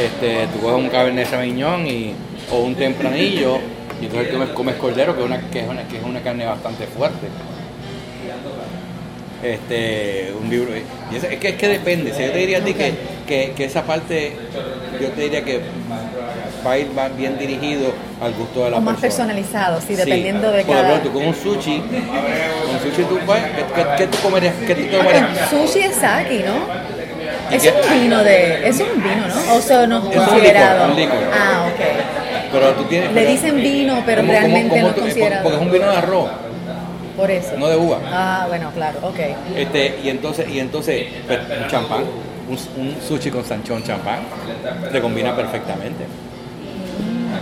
Este, 0.00 0.46
tú 0.52 0.60
coges 0.60 0.76
un 0.78 0.88
cabernet 0.88 1.28
sauvignon 1.28 1.86
y, 1.86 2.14
o 2.50 2.58
un 2.60 2.74
tempranillo 2.74 3.58
y 4.00 4.06
entonces 4.06 4.30
tú 4.30 4.36
comes, 4.38 4.48
comes 4.50 4.74
cordero, 4.76 5.14
que 5.14 5.20
es, 5.22 5.26
una, 5.26 5.40
que, 5.50 5.60
es 5.60 5.68
una, 5.68 5.82
que 5.86 5.96
es 5.98 6.02
una 6.02 6.20
carne 6.20 6.46
bastante 6.46 6.86
fuerte. 6.86 7.28
Este, 9.42 10.32
un 10.40 10.48
libro. 10.48 10.70
Y 11.10 11.16
es, 11.16 11.24
es 11.24 11.38
que, 11.38 11.48
es 11.50 11.54
que 11.56 11.68
depende. 11.68 12.12
Si 12.14 12.22
yo 12.22 12.30
te 12.30 12.38
diría 12.38 12.58
a 12.58 12.60
ti 12.62 12.74
que, 12.74 12.94
que, 13.26 13.52
que 13.56 13.64
esa 13.64 13.82
parte, 13.82 14.36
yo 15.00 15.08
te 15.08 15.20
diría 15.22 15.44
que 15.44 15.60
va 16.64 16.72
a 16.72 16.78
ir 16.78 16.96
va 16.96 17.08
bien 17.08 17.36
dirigido 17.38 17.92
al 18.20 18.32
gusto 18.34 18.64
de 18.64 18.70
la 18.70 18.76
O 18.76 18.80
más 18.80 19.00
persona. 19.00 19.32
personalizado, 19.34 19.80
sí, 19.80 19.96
dependiendo 19.96 20.50
de 20.52 20.62
Por 20.64 20.76
cada. 20.76 20.88
ejemplo, 20.90 21.10
tú 21.10 21.18
con 21.18 21.26
un 21.28 21.34
sushi, 21.34 21.78
con 21.80 22.90
sushi 22.90 23.02
tú 23.08 23.18
vas, 23.26 23.40
¿qué, 23.42 23.64
qué, 23.74 23.86
qué 23.98 24.06
tú 24.06 24.18
comerías? 24.22 24.54
¿Qué 24.64 24.74
tú? 24.76 24.96
Sushi 25.56 25.80
es 25.86 25.96
sake, 25.96 26.44
¿no? 26.44 26.81
¿Y 27.52 27.56
Es 27.56 27.64
un 27.66 28.00
vino 28.02 28.24
de. 28.24 28.68
Es 28.68 28.80
un 28.80 29.02
vino, 29.02 29.26
¿no? 29.28 29.54
O 29.56 29.60
sea, 29.60 29.86
no 29.86 29.98
es 29.98 30.04
un 30.04 30.10
considerado. 30.12 30.88
licor, 30.88 30.90
un 30.90 30.96
licor. 30.96 31.30
Ah, 31.32 31.66
ok. 31.72 31.80
Pero 32.52 32.70
tú 32.74 32.84
tienes. 32.84 33.12
Le 33.12 33.26
dicen 33.26 33.56
vino, 33.56 34.02
pero 34.06 34.22
¿cómo- 34.22 34.32
cómo- 34.32 34.40
realmente 34.40 34.68
cómo 34.70 34.82
no 34.82 34.88
es 34.88 34.94
considerado. 34.94 35.42
Porque 35.42 35.56
es 35.56 35.62
un 35.62 35.72
vino 35.72 35.90
de 35.90 35.96
arroz, 35.96 36.30
Por 37.16 37.30
eso. 37.30 37.52
no 37.58 37.68
de 37.68 37.76
uva. 37.76 37.98
Ah, 38.10 38.44
bueno, 38.48 38.70
claro, 38.74 38.98
ok. 39.02 39.18
Este, 39.56 39.98
y 40.02 40.08
entonces, 40.10 40.48
y 40.48 40.58
entonces 40.60 41.06
pues, 41.26 41.38
un 41.62 41.68
champán, 41.68 42.04
un, 42.48 42.58
un 42.82 42.96
sushi 43.06 43.30
con 43.30 43.44
sanchón 43.44 43.82
champán, 43.84 44.20
te 44.90 45.00
combina 45.00 45.34
perfectamente. 45.36 46.04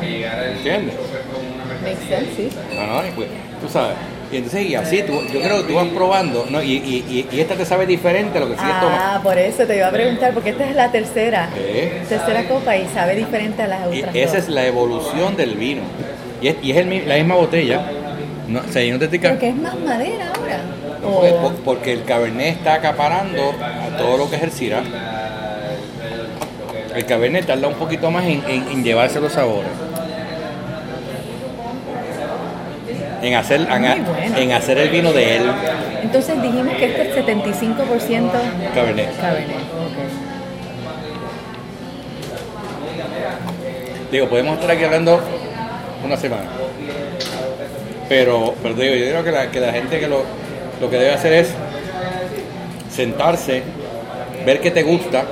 ¿Entiendes? 0.02 0.94
Makes 1.82 2.08
sense, 2.08 2.36
sí. 2.36 2.50
No, 2.76 2.86
no, 2.86 3.06
y 3.06 3.10
pues, 3.12 3.28
tú 3.60 3.68
sabes. 3.68 3.96
Y 4.32 4.36
entonces, 4.36 4.66
y 4.66 4.74
así, 4.76 5.02
tú, 5.02 5.20
yo 5.32 5.40
creo 5.40 5.56
que 5.62 5.64
tú 5.72 5.74
vas 5.74 5.88
probando, 5.88 6.46
¿no? 6.50 6.62
y, 6.62 6.74
y, 6.74 7.04
y, 7.32 7.36
y 7.36 7.40
esta 7.40 7.56
te 7.56 7.64
sabe 7.64 7.84
diferente 7.84 8.38
a 8.38 8.42
lo 8.42 8.48
que 8.48 8.56
sigues 8.56 8.80
tomando. 8.80 9.02
Ah, 9.04 9.20
por 9.22 9.36
eso 9.36 9.64
te 9.66 9.76
iba 9.76 9.88
a 9.88 9.90
preguntar, 9.90 10.32
porque 10.32 10.50
esta 10.50 10.68
es 10.70 10.76
la 10.76 10.92
tercera. 10.92 11.48
¿Eh? 11.56 12.02
Tercera 12.08 12.46
copa 12.46 12.76
y 12.76 12.86
sabe 12.94 13.16
diferente 13.16 13.62
a 13.62 13.66
las 13.66 13.92
Y 13.92 13.98
otras 14.00 14.14
esa 14.14 14.34
dos. 14.36 14.42
es 14.44 14.48
la 14.50 14.66
evolución 14.66 15.36
del 15.36 15.54
vino. 15.56 15.82
Y 16.40 16.46
es, 16.48 16.56
y 16.62 16.70
es 16.70 16.76
el 16.76 17.08
la 17.08 17.16
misma 17.16 17.34
botella. 17.34 17.82
No, 18.46 18.60
o 18.60 18.72
sea, 18.72 18.88
no 18.92 18.98
te 19.00 19.08
Porque 19.18 19.48
es 19.48 19.56
más 19.56 19.78
madera 19.80 20.32
ahora. 20.36 20.58
No, 21.02 21.08
O- 21.08 21.20
porque, 21.20 21.32
por- 21.32 21.54
porque 21.64 21.92
el 21.92 22.04
Cabernet 22.04 22.56
está 22.58 22.74
acaparando 22.74 23.52
a 23.60 23.96
todo 23.96 24.16
lo 24.16 24.30
que 24.30 24.36
es 24.36 24.42
el 24.42 24.52
Syrah. 24.52 24.82
El 26.94 27.04
Cabernet 27.04 27.46
tarda 27.46 27.68
un 27.68 27.74
poquito 27.74 28.10
más 28.10 28.24
en, 28.24 28.42
en- 28.48 28.68
en 28.68 28.84
llevarse 28.84 29.20
los 29.20 29.32
sabores. 29.32 29.70
En 33.22 33.34
hacer, 33.34 33.60
en, 33.60 33.82
Muy 33.82 34.00
bueno. 34.00 34.36
en 34.38 34.52
hacer 34.52 34.78
el 34.78 34.88
vino 34.88 35.12
de 35.12 35.36
él, 35.36 35.42
Entonces 36.02 36.40
dijimos 36.40 36.74
que 36.74 36.86
este 36.86 37.10
es 37.10 37.16
75% 37.16 38.30
Cabernet. 38.74 39.20
Cabernet. 39.20 39.56
Digo, 44.10 44.28
podemos 44.28 44.54
estar 44.54 44.70
aquí 44.70 44.84
hablando 44.84 45.20
una 46.04 46.16
semana. 46.16 46.44
Pero, 48.08 48.54
pero 48.62 48.74
digo, 48.74 48.94
yo 48.94 49.06
creo 49.10 49.24
que 49.24 49.32
la, 49.32 49.50
que 49.50 49.60
la 49.60 49.72
gente 49.72 50.00
que 50.00 50.08
lo, 50.08 50.24
lo 50.80 50.90
que 50.90 50.96
debe 50.96 51.12
hacer 51.12 51.32
es 51.34 51.54
sentarse, 52.90 53.62
ver 54.44 54.60
qué 54.60 54.70
te 54.70 54.82
gusta, 54.82 55.24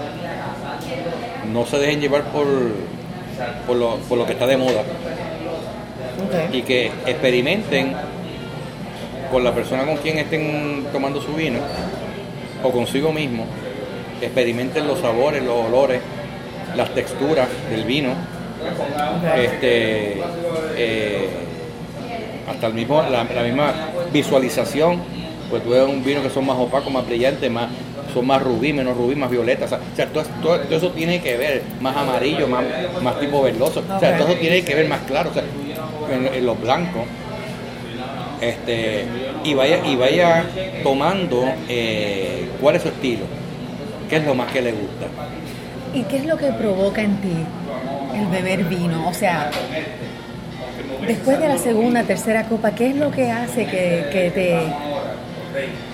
no 1.52 1.66
se 1.66 1.78
dejen 1.78 2.00
llevar 2.00 2.24
por, 2.24 2.46
por, 3.66 3.76
lo, 3.76 3.96
por 3.96 4.18
lo 4.18 4.26
que 4.26 4.34
está 4.34 4.46
de 4.46 4.58
moda 4.58 4.82
Y 6.52 6.62
que 6.62 6.86
experimenten 7.06 7.94
con 9.30 9.44
la 9.44 9.52
persona 9.54 9.84
con 9.84 9.96
quien 9.98 10.18
estén 10.18 10.86
tomando 10.92 11.20
su 11.20 11.34
vino 11.34 11.58
o 12.62 12.70
consigo 12.70 13.12
mismo, 13.12 13.44
experimenten 14.20 14.86
los 14.86 14.98
sabores, 15.00 15.42
los 15.42 15.66
olores, 15.66 16.00
las 16.76 16.90
texturas 16.94 17.48
del 17.70 17.84
vino 17.84 18.10
este 19.36 20.20
eh, 20.76 21.28
hasta 22.50 22.66
el 22.66 22.74
mismo 22.74 23.02
la, 23.02 23.24
la 23.24 23.42
misma 23.42 23.72
visualización 24.12 25.00
pues 25.50 25.62
tú 25.62 25.70
ves 25.70 25.86
un 25.86 26.02
vino 26.04 26.22
que 26.22 26.30
son 26.30 26.44
más 26.46 26.56
opacos 26.58 26.92
más 26.92 27.06
brillantes 27.06 27.50
más 27.50 27.68
son 28.12 28.26
más 28.26 28.42
rubí 28.42 28.72
menos 28.72 28.96
rubí 28.96 29.14
más 29.14 29.30
violeta 29.30 29.66
o 29.66 29.68
sea, 29.68 29.78
o 29.78 29.96
sea, 29.96 30.06
todo, 30.06 30.24
todo- 30.42 30.58
todo 30.60 30.76
eso 30.76 30.90
tiene 30.90 31.20
que 31.20 31.36
ver 31.36 31.62
más 31.80 31.96
amarillo 31.96 32.48
más, 32.48 32.64
más 33.02 33.18
tipo 33.20 33.42
verdoso 33.42 33.82
o 33.96 34.00
sea 34.00 34.16
todo 34.18 34.28
eso 34.28 34.38
tiene 34.38 34.62
que 34.62 34.74
ver 34.74 34.88
más 34.88 35.00
claro 35.02 35.30
o 35.30 35.34
sea, 35.34 35.44
en, 36.10 36.26
en 36.34 36.46
los 36.46 36.60
blancos 36.60 37.04
este 38.40 39.06
y 39.44 39.54
vaya 39.54 39.84
y 39.84 39.96
vaya 39.96 40.44
tomando 40.82 41.44
eh, 41.68 42.48
cuál 42.60 42.76
es 42.76 42.82
su 42.82 42.88
estilo 42.88 43.24
qué 44.08 44.16
es 44.16 44.24
lo 44.24 44.34
más 44.34 44.50
que 44.52 44.62
le 44.62 44.72
gusta 44.72 45.06
¿Y 45.94 46.02
qué 46.02 46.18
es 46.18 46.26
lo 46.26 46.36
que 46.36 46.52
provoca 46.52 47.00
en 47.00 47.16
ti 47.16 47.32
el 48.14 48.26
beber 48.26 48.64
vino? 48.64 49.08
O 49.08 49.14
sea, 49.14 49.50
después 51.06 51.40
de 51.40 51.48
la 51.48 51.58
segunda, 51.58 52.02
tercera 52.02 52.44
copa, 52.44 52.72
¿qué 52.72 52.90
es 52.90 52.96
lo 52.96 53.10
que 53.10 53.30
hace 53.30 53.66
que, 53.66 54.06
que 54.12 54.30
te 54.30 54.58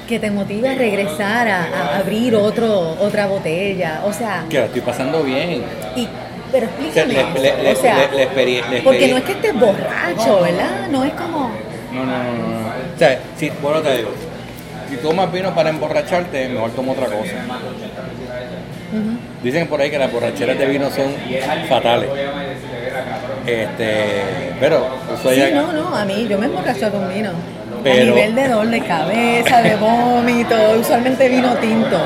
que 0.09 0.19
te 0.19 0.31
motive 0.31 0.69
a 0.69 0.75
regresar 0.75 1.49
a, 1.49 1.63
a 1.63 1.99
abrir 1.99 2.35
otro 2.35 2.97
otra 3.01 3.27
botella? 3.27 4.03
O 4.05 4.13
sea, 4.13 4.45
que 4.51 4.59
la 4.59 4.67
estoy 4.67 4.81
pasando 4.81 5.23
bien 5.23 5.63
y, 5.97 6.09
pero 6.55 6.67
explícame. 6.67 7.15
le- 7.15 7.41
le- 7.41 7.63
le- 7.65 7.73
o 7.73 7.77
sea, 7.77 7.97
porque 8.85 9.09
no 9.09 9.17
es 9.17 9.25
que 9.25 9.33
estés 9.33 9.55
borracho, 9.59 10.41
¿verdad? 10.41 10.89
No 10.89 11.03
es 11.03 11.13
como 11.15 11.51
No, 11.93 12.05
no, 12.05 12.07
no, 12.07 12.33
no. 12.33 12.69
O 12.95 12.99
sea, 12.99 13.19
si, 13.37 13.51
bueno, 13.61 13.81
te 13.81 13.97
digo, 13.97 14.11
si 14.89 14.97
tomas 14.99 15.33
vino 15.33 15.53
para 15.53 15.71
emborracharte, 15.71 16.49
mejor 16.49 16.71
toma 16.71 16.93
otra 16.93 17.07
cosa. 17.07 17.33
Dicen 19.43 19.67
por 19.67 19.81
ahí 19.81 19.91
que 19.91 19.99
las 19.99 20.13
borracheras 20.13 20.57
de 20.57 20.67
vino 20.67 20.89
son 20.91 21.13
fatales. 21.69 22.09
Este, 23.47 24.13
pero 24.61 24.87
eso 25.13 25.31
Sí, 25.31 25.43
no, 25.53 25.73
no, 25.73 25.95
a 25.97 26.05
mí 26.05 26.27
yo 26.29 26.39
me 26.39 26.47
emborracho 26.47 26.91
con 26.93 27.13
vino. 27.13 27.31
Pero- 27.83 28.13
A 28.13 28.15
nivel 28.17 28.35
de 28.35 28.49
dolor 28.49 28.69
de 28.69 28.81
cabeza, 28.81 29.61
de 29.61 29.77
vómito, 29.77 30.55
usualmente 30.81 31.29
vino 31.29 31.55
tinto. 31.57 31.99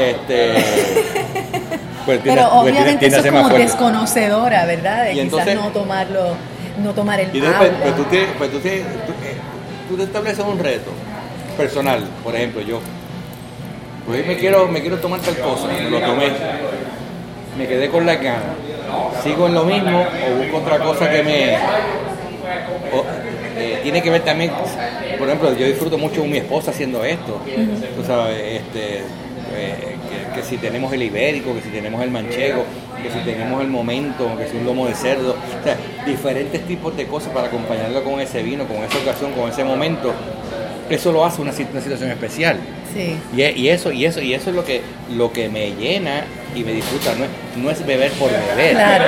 este, 0.00 0.54
pues 2.04 2.20
Pero 2.22 2.42
pues 2.42 2.52
obviamente 2.62 3.06
eso 3.06 3.18
es 3.18 3.26
como 3.32 3.48
desconocedora, 3.50 4.66
¿verdad? 4.66 5.04
De 5.04 5.10
Y 5.10 5.14
quizás 5.14 5.24
entonces- 5.24 5.54
no 5.56 5.68
tomarlo, 5.68 6.34
no 6.82 6.92
tomar 6.94 7.20
el 7.20 7.34
Y 7.34 7.38
entonces, 7.38 7.54
agua. 7.56 7.68
pues, 7.68 7.80
pues 7.82 7.96
tú, 7.96 8.04
tienes- 8.10 8.28
pues 8.38 8.50
tú, 8.50 8.58
tienes- 8.60 8.82
tú, 9.06 9.12
eh, 9.12 9.34
tú 9.88 9.96
te 9.96 10.02
estableces 10.04 10.44
un 10.44 10.58
reto 10.58 10.90
personal, 11.56 12.02
por 12.24 12.34
ejemplo, 12.34 12.62
yo. 12.62 12.80
Pues 14.06 14.20
hoy 14.20 14.26
me 14.26 14.36
quiero, 14.36 14.66
me 14.68 14.80
quiero 14.80 14.98
tomar 14.98 15.20
tal 15.20 15.36
cosa, 15.38 15.68
lo 15.90 16.00
tomé, 16.00 16.26
me 17.56 17.66
quedé 17.68 17.88
con 17.88 18.04
las 18.04 18.20
ganas, 18.20 18.42
sigo 19.22 19.46
en 19.46 19.54
lo 19.54 19.64
mismo 19.64 20.00
o 20.00 20.36
busco 20.42 20.56
otra 20.58 20.78
cosa 20.78 21.08
que 21.10 21.22
me... 21.22 21.56
o, 22.92 23.04
eh, 23.56 23.80
tiene 23.84 24.02
que 24.02 24.10
ver 24.10 24.22
también, 24.22 24.50
por 25.18 25.28
ejemplo, 25.28 25.54
yo 25.54 25.66
disfruto 25.66 25.98
mucho 25.98 26.20
con 26.22 26.30
mi 26.30 26.38
esposa 26.38 26.72
haciendo 26.72 27.04
esto, 27.04 27.38
tú 27.96 28.04
sabes, 28.04 28.60
este, 28.62 29.02
eh, 29.56 29.96
que, 30.34 30.40
que 30.40 30.46
si 30.46 30.56
tenemos 30.56 30.92
el 30.92 31.02
ibérico, 31.02 31.54
que 31.54 31.60
si 31.62 31.68
tenemos 31.68 32.02
el 32.02 32.10
manchego, 32.10 32.64
que 33.02 33.10
si 33.10 33.18
tenemos 33.24 33.60
el 33.62 33.68
momento, 33.68 34.36
que 34.38 34.48
si 34.48 34.56
un 34.56 34.64
lomo 34.66 34.86
de 34.86 34.94
cerdo, 34.94 35.32
o 35.32 35.64
sea, 35.64 35.76
diferentes 36.06 36.60
tipos 36.66 36.96
de 36.96 37.06
cosas 37.06 37.32
para 37.32 37.48
acompañarlo 37.48 38.02
con 38.04 38.20
ese 38.20 38.42
vino, 38.42 38.66
con 38.66 38.76
esa 38.78 38.98
ocasión, 38.98 39.32
con 39.32 39.50
ese 39.50 39.64
momento, 39.64 40.12
eso 40.90 41.12
lo 41.12 41.24
hace 41.24 41.40
una, 41.42 41.52
una 41.52 41.80
situación 41.80 42.10
especial. 42.10 42.56
Sí. 42.94 43.16
Y, 43.34 43.40
e- 43.42 43.56
y 43.56 43.68
eso, 43.70 43.90
y 43.90 44.04
eso, 44.04 44.20
y 44.20 44.34
eso 44.34 44.50
es 44.50 44.56
lo 44.56 44.64
que, 44.64 44.82
lo 45.16 45.32
que 45.32 45.48
me 45.48 45.70
llena 45.72 46.24
y 46.54 46.62
me 46.62 46.72
disfruta, 46.72 47.14
no 47.14 47.24
es, 47.24 47.30
no 47.56 47.70
es 47.70 47.86
beber 47.86 48.12
por 48.12 48.30
beber. 48.30 48.72
Claro. 48.72 49.04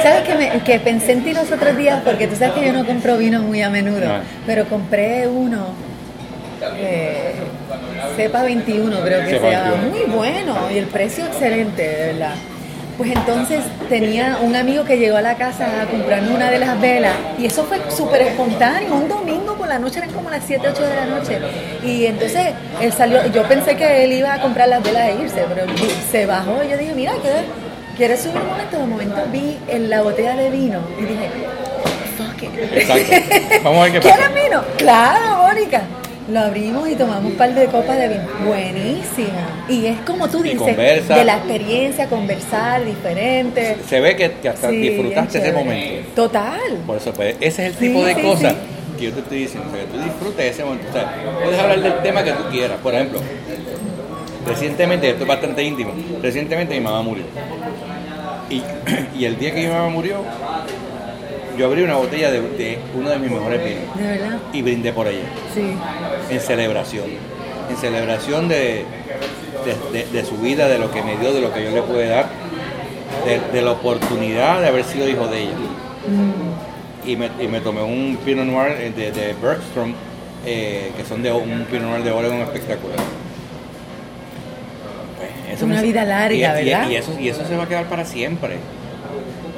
¿Sabes 0.00 0.22
que, 0.22 0.34
me, 0.36 0.60
que 0.62 0.78
pensé 0.78 1.12
en 1.12 1.24
ti 1.24 1.32
los 1.32 1.50
otros 1.50 1.76
días? 1.76 2.00
Porque 2.04 2.28
tú 2.28 2.36
sabes 2.36 2.54
que 2.54 2.64
yo 2.66 2.72
no 2.72 2.86
compro 2.86 3.18
vino 3.18 3.42
muy 3.42 3.60
a 3.62 3.70
menudo, 3.70 4.06
pero 4.46 4.66
compré 4.66 5.26
uno, 5.26 5.66
eh, 6.76 7.34
Cepa 8.16 8.42
21 8.42 9.00
creo 9.00 9.20
que 9.24 9.30
Cepa 9.30 9.46
se 9.46 9.52
llama, 9.52 9.70
21. 9.72 9.90
muy 9.90 10.14
bueno 10.16 10.56
y 10.72 10.78
el 10.78 10.86
precio 10.86 11.24
excelente, 11.26 11.82
de 11.82 12.12
verdad. 12.12 12.34
Pues 12.96 13.10
entonces 13.10 13.58
tenía 13.88 14.38
un 14.40 14.54
amigo 14.54 14.84
que 14.84 14.96
llegó 14.96 15.16
a 15.16 15.22
la 15.22 15.34
casa 15.34 15.82
a 15.82 15.86
comprarme 15.86 16.32
una 16.32 16.48
de 16.48 16.60
las 16.60 16.80
velas 16.80 17.12
y 17.36 17.46
eso 17.46 17.64
fue 17.64 17.80
súper 17.90 18.22
espontáneo, 18.22 18.94
un 18.94 19.08
domingo 19.08 19.56
por 19.56 19.66
la 19.66 19.80
noche, 19.80 19.98
eran 19.98 20.12
como 20.12 20.30
las 20.30 20.44
7, 20.46 20.64
8 20.72 20.82
de 20.82 20.94
la 20.94 21.06
noche. 21.06 21.38
Y 21.82 22.06
entonces 22.06 22.52
él 22.80 22.92
salió, 22.92 23.26
yo 23.32 23.42
pensé 23.48 23.76
que 23.76 24.04
él 24.04 24.12
iba 24.12 24.32
a 24.34 24.40
comprar 24.40 24.68
las 24.68 24.80
velas 24.84 25.08
e 25.08 25.22
irse, 25.24 25.44
pero 25.52 25.66
se 26.10 26.24
bajó 26.26 26.62
y 26.64 26.70
yo 26.70 26.76
dije, 26.76 26.92
mira, 26.94 27.14
¿quieres, 27.20 27.42
¿quieres 27.96 28.20
subir 28.20 28.36
un 28.36 28.46
momento? 28.46 28.78
De 28.78 28.86
momento 28.86 29.16
vi 29.32 29.58
en 29.66 29.90
la 29.90 30.02
botella 30.02 30.36
de 30.36 30.50
vino 30.50 30.78
y 30.96 31.02
dije, 31.02 31.30
fuck 32.16 32.42
it. 32.44 32.50
Exacto. 32.74 33.60
Vamos 33.64 33.80
a 33.80 33.82
ver 33.82 33.92
qué 33.94 34.00
¿Quieres 34.08 34.28
pasa. 34.28 34.40
vino? 34.40 34.64
Claro, 34.78 35.36
Mónica. 35.42 35.82
Lo 36.30 36.40
abrimos 36.40 36.88
y 36.88 36.94
tomamos 36.94 37.32
un 37.32 37.36
par 37.36 37.54
de 37.54 37.66
copas 37.66 37.98
de 37.98 38.08
vino. 38.08 38.22
Buenísima. 38.46 39.64
Y 39.68 39.86
es 39.86 39.98
como 40.06 40.26
tú 40.28 40.42
dices, 40.42 40.58
conversa. 40.58 41.16
de 41.18 41.24
la 41.24 41.36
experiencia, 41.36 42.06
conversar 42.08 42.84
diferente. 42.84 43.76
Se 43.86 44.00
ve 44.00 44.16
que, 44.16 44.32
que 44.32 44.48
hasta 44.48 44.70
Sí, 44.70 44.76
disfrutaste 44.78 45.38
ese 45.38 45.52
momento. 45.52 46.10
Total. 46.14 46.60
Por 46.86 46.96
eso, 46.96 47.12
pues, 47.12 47.36
ese 47.40 47.66
es 47.66 47.74
el 47.74 47.78
Sí, 47.78 47.88
tipo 47.88 48.04
de 48.04 48.14
sí, 48.14 48.22
cosas 48.22 48.54
que 48.98 49.04
yo 49.04 49.12
te 49.12 49.20
estoy 49.20 49.38
diciendo. 49.38 49.68
O 49.70 49.74
sea, 49.76 49.84
que 49.84 49.90
tú 49.92 50.02
disfrutes 50.02 50.50
ese 50.50 50.64
momento. 50.64 50.86
O 50.88 50.92
sea, 50.92 51.14
puedes 51.42 51.60
hablar 51.60 51.80
del 51.82 52.02
tema 52.02 52.24
que 52.24 52.32
tú 52.32 52.42
quieras. 52.50 52.78
Por 52.82 52.94
ejemplo, 52.94 53.20
recientemente, 54.46 55.10
esto 55.10 55.22
es 55.24 55.28
bastante 55.28 55.62
íntimo, 55.62 55.92
recientemente 56.22 56.74
mi 56.74 56.80
mamá 56.80 57.02
murió. 57.02 57.24
Y, 58.48 58.62
y 59.18 59.24
el 59.26 59.38
día 59.38 59.54
que 59.54 59.62
mi 59.62 59.68
mamá 59.72 59.88
murió, 59.88 60.22
yo 61.58 61.66
abrí 61.66 61.82
una 61.82 61.96
botella 61.96 62.30
de, 62.30 62.40
de 62.40 62.78
uno 62.94 63.10
de 63.10 63.18
mis 63.18 63.30
mejores 63.30 63.62
vinos 63.64 63.96
De 63.96 64.02
verdad. 64.06 64.38
y 64.52 64.62
brindé 64.62 64.92
por 64.92 65.06
ella, 65.08 65.24
Sí. 65.54 65.74
en 66.30 66.40
celebración. 66.40 67.04
En 67.70 67.76
celebración 67.76 68.48
de, 68.48 68.84
de, 69.64 69.98
de- 69.98 70.06
de 70.06 70.24
su 70.24 70.36
vida, 70.38 70.68
de 70.68 70.78
lo 70.78 70.90
que 70.90 71.02
me 71.02 71.16
dio, 71.16 71.32
de 71.32 71.40
lo 71.40 71.52
que 71.52 71.64
yo 71.64 71.70
le 71.70 71.82
pude 71.82 72.06
dar, 72.08 72.26
de, 73.52 73.62
la 73.62 73.70
oportunidad 73.72 74.60
de 74.60 74.68
haber 74.68 74.84
sido 74.84 75.08
hijo 75.08 75.26
de 75.28 75.42
ella. 75.42 75.52
Y, 77.06 77.16
me, 77.16 77.30
y 77.40 77.48
me 77.48 77.60
tomé 77.60 77.82
un 77.82 78.18
Pinot 78.24 78.44
Noir 78.46 78.72
eh, 78.78 78.92
de, 78.94 79.12
de 79.12 79.34
Bergstrom, 79.34 79.94
eh, 80.46 80.90
que 80.96 81.04
son 81.04 81.22
de 81.22 81.32
un 81.32 81.66
Pinot 81.70 81.88
Noir 81.88 82.02
de 82.02 82.10
Oregon 82.10 82.38
espectacular. 82.40 82.98
Pues, 85.48 85.62
Una 85.62 85.76
me- 85.76 85.82
vida 85.82 86.04
larga, 86.04 86.34
y- 86.34 86.38
y- 86.38 86.64
¿verdad? 86.70 86.88
Y, 86.90 86.96
eso, 86.96 87.12
y 87.18 87.28
eso 87.28 87.44
se 87.46 87.56
va 87.56 87.64
a 87.64 87.68
quedar 87.68 87.84
para 87.86 88.04
siempre. 88.04 88.56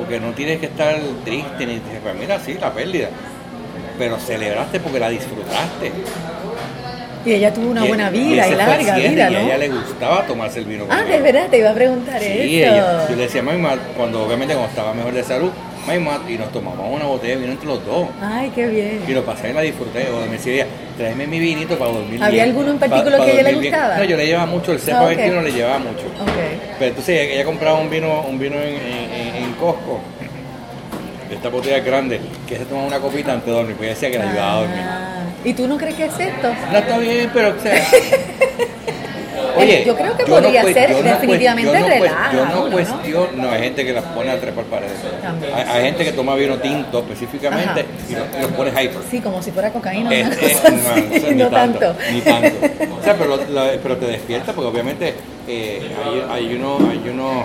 Porque 0.07 0.21
no 0.21 0.33
tienes 0.35 0.61
que 0.61 0.67
estar 0.67 0.97
triste 1.25 1.67
ni 1.67 1.81
pues 1.81 2.15
mira, 2.15 2.39
sí, 2.39 2.57
la 2.61 2.73
pérdida. 2.73 3.09
Pero 3.99 4.19
celebraste 4.21 4.79
porque 4.79 5.01
la 5.01 5.09
disfrutaste. 5.09 5.91
Y 7.25 7.33
ella 7.33 7.53
tuvo 7.53 7.71
una 7.73 7.85
Y- 7.85 7.89
buena 7.89 8.09
vida 8.11 8.47
y, 8.47 8.55
larga 8.55 8.95
cierre, 8.95 9.09
vida, 9.09 9.31
Y 9.33 9.35
a 9.35 9.41
ella 9.43 9.59
le 9.59 9.69
gustaba 9.69 10.25
tomarse 10.27 10.61
el 10.61 10.67
vino 10.67 10.85
Ah, 10.89 11.03
de 11.03 11.21
verdad, 11.21 11.49
te 11.51 11.59
iba 11.59 11.71
a 11.71 11.75
preguntar 11.75 12.21
Sí, 12.21 12.27
eso. 12.29 12.73
ella, 12.73 13.09
yo 13.09 13.17
le 13.17 13.23
decía 13.25 13.41
a 13.41 13.45
mi 13.45 13.59
mamá, 13.59 13.77
cuando 13.97 14.23
obviamente 14.25 14.55
cuando 14.55 14.71
estaba 14.71 14.95
mejor 14.95 15.13
de 15.13 15.25
salud, 15.25 15.51
mamá, 15.87 16.21
y 16.29 16.33
nos 16.37 16.51
tomamos 16.53 16.91
una 16.91 17.05
botella 17.07 17.35
de 17.35 17.41
vino 17.41 17.53
entre 17.53 17.67
los 17.69 17.85
dos. 17.87 18.09
Ay, 18.21 18.51
qué 18.55 18.67
bien. 18.67 19.03
Y 19.07 19.13
lo 19.13 19.25
pasé 19.25 19.51
y 19.51 19.53
la 19.53 19.61
disfruté. 19.63 20.09
O 20.11 20.21
me 20.27 20.33
decía, 20.33 20.67
tráeme 20.99 21.27
mi 21.27 21.39
vinito 21.39 21.79
para 21.79 21.93
dormir 21.93 22.23
¿Había 22.23 22.45
bien". 22.45 22.57
alguno 22.57 22.71
en 22.73 22.79
Pa- 22.79 22.87
particular 22.89 23.19
pa 23.21 23.25
que 23.25 23.31
a 23.31 23.35
ella 23.35 23.43
le 23.45 23.51
bien. 23.59 23.73
gustaba? 23.73 23.97
No, 23.99 24.05
yo 24.05 24.17
le 24.17 24.27
llevaba 24.27 24.47
mucho, 24.47 24.73
el 24.73 24.79
cepa 24.81 24.99
Ah, 24.99 25.03
ok. 25.05 25.09
21 25.17 25.43
le 25.43 25.53
llevaba 25.53 25.79
mucho. 25.79 26.07
Ok. 26.21 26.37
Pero 26.79 26.89
entonces 26.89 27.21
ella, 27.21 27.35
ella 27.35 27.45
compraba 27.45 27.79
un 27.79 27.89
vino, 27.91 28.21
un 28.23 28.39
vino 28.39 28.57
en, 28.57 28.75
en, 28.75 29.37
en- 29.45 29.53
Costco, 29.61 30.01
de 31.31 31.35
esta 31.35 31.49
botella 31.49 31.79
grande, 31.81 32.21
que 32.47 32.57
se 32.59 32.65
tomaba 32.67 32.87
una 32.87 32.99
copita 33.01 33.33
antes 33.33 33.47
de 33.47 33.53
dormir, 33.53 33.75
pues 33.77 33.87
ella 33.89 33.95
decía 33.95 34.11
que 34.11 34.19
la 34.19 34.31
ayudaba 34.31 34.53
a 34.53 34.61
dormir. 34.61 34.79
Ah, 34.83 35.23
¿Y 35.45 35.53
tú 35.55 35.67
no 35.67 35.77
crees 35.79 35.95
que 35.95 36.05
es 36.05 36.19
esto? 36.21 36.53
No 36.71 36.79
está 36.79 36.99
bien, 36.99 37.31
pero 37.33 37.55
o 37.57 37.61
sea, 37.61 37.75
Oye, 39.57 39.85
yo 39.85 39.97
creo 39.97 40.17
que 40.17 40.25
podría 40.25 40.63
ser 40.63 41.03
definitivamente 41.03 41.81
no 41.81 41.87
relaja 41.87 42.33
Yo 42.33 42.47
no 42.47 42.71
cuestiono, 42.71 43.29
no, 43.37 43.51
hay 43.51 43.63
gente 43.63 43.85
que 43.85 43.93
las 43.93 44.05
pone 44.05 44.31
a 44.31 44.41
trepar 44.41 44.65
paredes. 44.65 44.99
También, 45.23 45.55
Hay, 45.55 45.65
hay 45.69 45.85
gente 45.85 46.05
que 46.05 46.13
toma 46.13 46.35
vino 46.35 46.57
tinto 46.59 46.99
específicamente 47.01 47.81
Ajá. 47.81 47.85
y 48.09 48.13
lo, 48.13 48.39
y 48.39 48.43
lo 48.43 48.49
pone 48.57 48.71
hyper. 48.71 49.03
Sí, 49.11 49.21
como 49.21 49.43
si 49.43 49.51
fuera 49.51 49.71
cocaína. 49.71 50.11
No, 50.11 51.33
ni 51.33 51.45
tanto. 51.51 51.95
Ni 52.13 52.21
tanto. 52.21 52.67
O 52.99 53.03
sea, 53.03 53.15
pero, 53.15 53.39
pero 53.83 53.97
te 53.97 54.07
despierta 54.07 54.53
porque 54.53 54.69
obviamente 54.69 55.15
eh, 55.49 55.81
hay, 56.05 56.25
hay 56.31 56.55
uno, 56.55 56.79
hay 56.91 57.09
uno, 57.09 57.45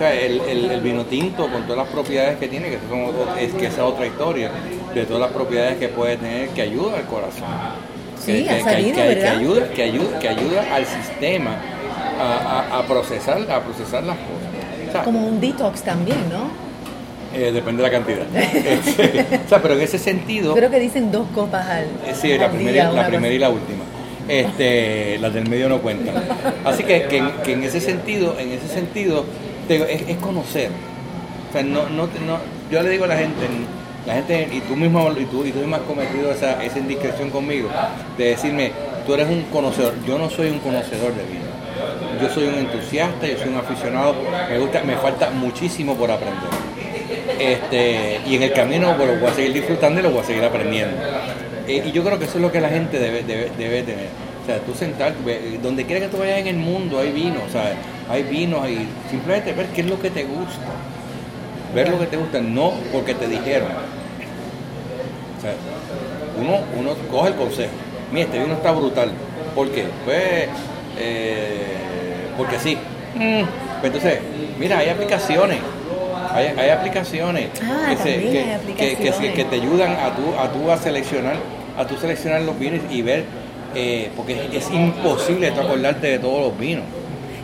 el, 0.00 0.40
el, 0.40 0.70
el 0.70 0.80
vino 0.80 1.04
tinto 1.04 1.50
con 1.50 1.62
todas 1.62 1.78
las 1.78 1.88
propiedades 1.88 2.38
que 2.38 2.48
tiene, 2.48 2.70
que, 2.70 2.78
son 2.88 3.12
es 3.38 3.52
que 3.52 3.66
esa 3.66 3.76
es 3.76 3.82
otra 3.82 4.06
historia, 4.06 4.50
de 4.94 5.04
todas 5.04 5.20
las 5.20 5.30
propiedades 5.30 5.78
que 5.78 5.88
puede 5.88 6.16
tener, 6.16 6.48
que 6.50 6.62
ayuda 6.62 6.96
al 6.96 7.04
corazón. 7.04 7.48
Sí, 8.24 8.44
que, 8.44 8.50
ha 8.50 8.62
salido, 8.64 8.96
que- 8.96 9.18
que 9.18 9.26
ayuda, 9.28 9.68
que 9.70 9.82
ayuda, 9.82 10.18
que 10.18 10.28
ayuda 10.28 10.74
al 10.74 10.84
sistema 10.86 11.56
a, 12.20 12.68
a- 12.74 12.78
a 12.80 12.82
procesar, 12.86 13.38
a 13.50 13.60
procesar 13.60 14.02
las 14.04 14.16
cosas. 14.16 14.88
O 14.88 14.92
sea, 14.92 15.02
Como 15.04 15.26
un 15.26 15.40
detox 15.40 15.82
también, 15.82 16.18
¿no? 16.30 16.50
eh, 17.32 17.52
depende 17.52 17.82
de 17.82 17.88
la 17.88 17.92
cantidad. 17.96 18.26
O 19.46 19.48
sea, 19.48 19.62
pero 19.62 19.74
en 19.74 19.80
ese 19.82 19.98
sentido. 19.98 20.54
Creo 20.54 20.70
que 20.70 20.80
dicen 20.80 21.10
dos 21.12 21.26
copas 21.34 21.66
al. 21.68 21.84
Eh, 21.84 22.14
Sí, 22.20 22.36
la 22.36 22.50
primera, 22.50 22.72
día, 22.72 22.92
la 22.92 23.06
primera 23.06 23.32
y 23.34 23.38
la 23.38 23.50
última. 23.50 23.84
Este, 24.28 25.18
las 25.18 25.32
del 25.34 25.48
medio 25.48 25.68
no 25.68 25.78
cuentan. 25.80 26.14
Así 26.64 26.82
que, 26.84 27.04
que, 27.04 27.18
en- 27.18 27.30
que 27.44 27.52
en 27.54 27.62
ese 27.64 27.80
sentido, 27.80 28.36
en 28.38 28.50
ese 28.52 28.68
sentido, 28.68 29.24
te 29.66 29.74
digo, 29.74 29.86
es, 29.86 30.02
es 30.08 30.16
conocer. 30.18 30.70
O 31.48 31.52
sea, 31.52 31.62
no, 31.62 31.88
no, 31.88 32.04
no, 32.26 32.38
yo 32.70 32.82
le 32.82 32.90
digo 32.90 33.04
a 33.04 33.08
la 33.08 33.16
gente, 33.16 33.46
la 34.06 34.14
gente, 34.14 34.48
y 34.52 34.60
tú 34.60 34.76
mismo, 34.76 35.10
y 35.12 35.24
tú, 35.26 35.44
y 35.44 35.52
tú 35.52 35.58
mismo 35.58 35.76
has 35.76 35.82
cometido 35.82 36.30
esa, 36.32 36.62
esa 36.62 36.78
indiscreción 36.78 37.30
conmigo, 37.30 37.68
de 38.16 38.24
decirme, 38.24 38.72
tú 39.06 39.14
eres 39.14 39.28
un 39.28 39.42
conocedor, 39.52 39.94
yo 40.06 40.18
no 40.18 40.30
soy 40.30 40.48
un 40.50 40.58
conocedor 40.60 41.14
de 41.14 41.22
vino. 41.24 41.50
Yo 42.20 42.28
soy 42.28 42.44
un 42.48 42.54
entusiasta, 42.56 43.26
yo 43.26 43.38
soy 43.38 43.48
un 43.48 43.56
aficionado, 43.56 44.14
me 44.50 44.58
gusta, 44.58 44.82
me 44.82 44.96
falta 44.96 45.30
muchísimo 45.30 45.94
por 45.96 46.10
aprender. 46.10 46.50
Este, 47.38 48.20
y 48.26 48.36
en 48.36 48.42
el 48.42 48.52
camino 48.52 48.94
pues, 48.96 49.08
lo 49.08 49.18
voy 49.18 49.30
a 49.30 49.34
seguir 49.34 49.52
disfrutando 49.54 50.00
y 50.00 50.02
lo 50.02 50.10
voy 50.10 50.20
a 50.20 50.24
seguir 50.24 50.44
aprendiendo. 50.44 50.96
Eh, 51.66 51.82
y 51.86 51.92
yo 51.92 52.02
creo 52.04 52.18
que 52.18 52.24
eso 52.26 52.36
es 52.36 52.42
lo 52.42 52.52
que 52.52 52.60
la 52.60 52.68
gente 52.68 52.98
debe, 52.98 53.22
debe, 53.22 53.50
debe 53.56 53.82
tener. 53.82 54.08
O 54.42 54.46
sea, 54.46 54.58
tú 54.58 54.74
sentar, 54.74 55.14
ve- 55.24 55.58
donde 55.62 55.84
quiera 55.86 56.00
que 56.00 56.08
tú 56.08 56.18
vayas 56.18 56.38
en 56.40 56.48
el 56.48 56.56
mundo 56.56 56.98
hay 56.98 57.12
vino, 57.12 57.40
sea, 57.50 57.72
hay 58.10 58.22
vinos 58.24 58.68
y 58.68 58.86
simplemente 59.10 59.52
ver 59.52 59.66
qué 59.66 59.80
es 59.82 59.86
lo 59.86 59.98
que 60.00 60.10
te 60.10 60.24
gusta. 60.24 60.60
Ver 61.74 61.88
lo 61.88 61.98
que 61.98 62.06
te 62.06 62.16
gusta, 62.16 62.40
no 62.40 62.72
porque 62.92 63.14
te 63.14 63.26
dijeron. 63.28 63.68
O 65.38 65.40
sea, 65.40 65.52
uno, 66.40 66.58
uno 66.78 66.94
coge 67.10 67.28
el 67.28 67.34
consejo. 67.34 67.70
Mira, 68.12 68.26
este 68.26 68.38
vino 68.40 68.54
está 68.54 68.72
brutal. 68.72 69.10
¿Por 69.54 69.70
qué? 69.70 69.84
Pues, 70.04 70.48
eh, 70.98 71.66
porque 72.36 72.58
sí. 72.58 72.76
Mm, 73.14 73.42
pues 73.80 73.84
entonces, 73.94 74.18
mira, 74.58 74.78
hay 74.78 74.88
aplicaciones. 74.88 75.58
Hay, 76.32 76.46
hay 76.56 76.70
aplicaciones, 76.70 77.48
Ah, 77.62 77.86
que, 77.90 77.96
se- 77.96 78.20
que- 78.20 78.38
hay 78.80 79.30
que- 79.34 79.44
te 79.44 79.56
ayudan 79.56 79.92
a 79.94 80.14
tú, 80.14 80.22
a 80.38 80.48
tú 80.52 80.70
a 80.70 80.76
seleccionar, 80.76 81.34
a 81.76 81.84
tú 81.86 81.96
seleccionar 81.96 82.42
los 82.42 82.56
vinos 82.56 82.80
y 82.88 83.02
ver, 83.02 83.24
eh, 83.74 84.10
porque 84.16 84.34
es, 84.52 84.66
es 84.66 84.70
imposible 84.72 85.50
tú 85.50 85.60
acordarte 85.60 86.06
de 86.06 86.18
todos 86.20 86.40
los 86.42 86.58
vinos. 86.58 86.84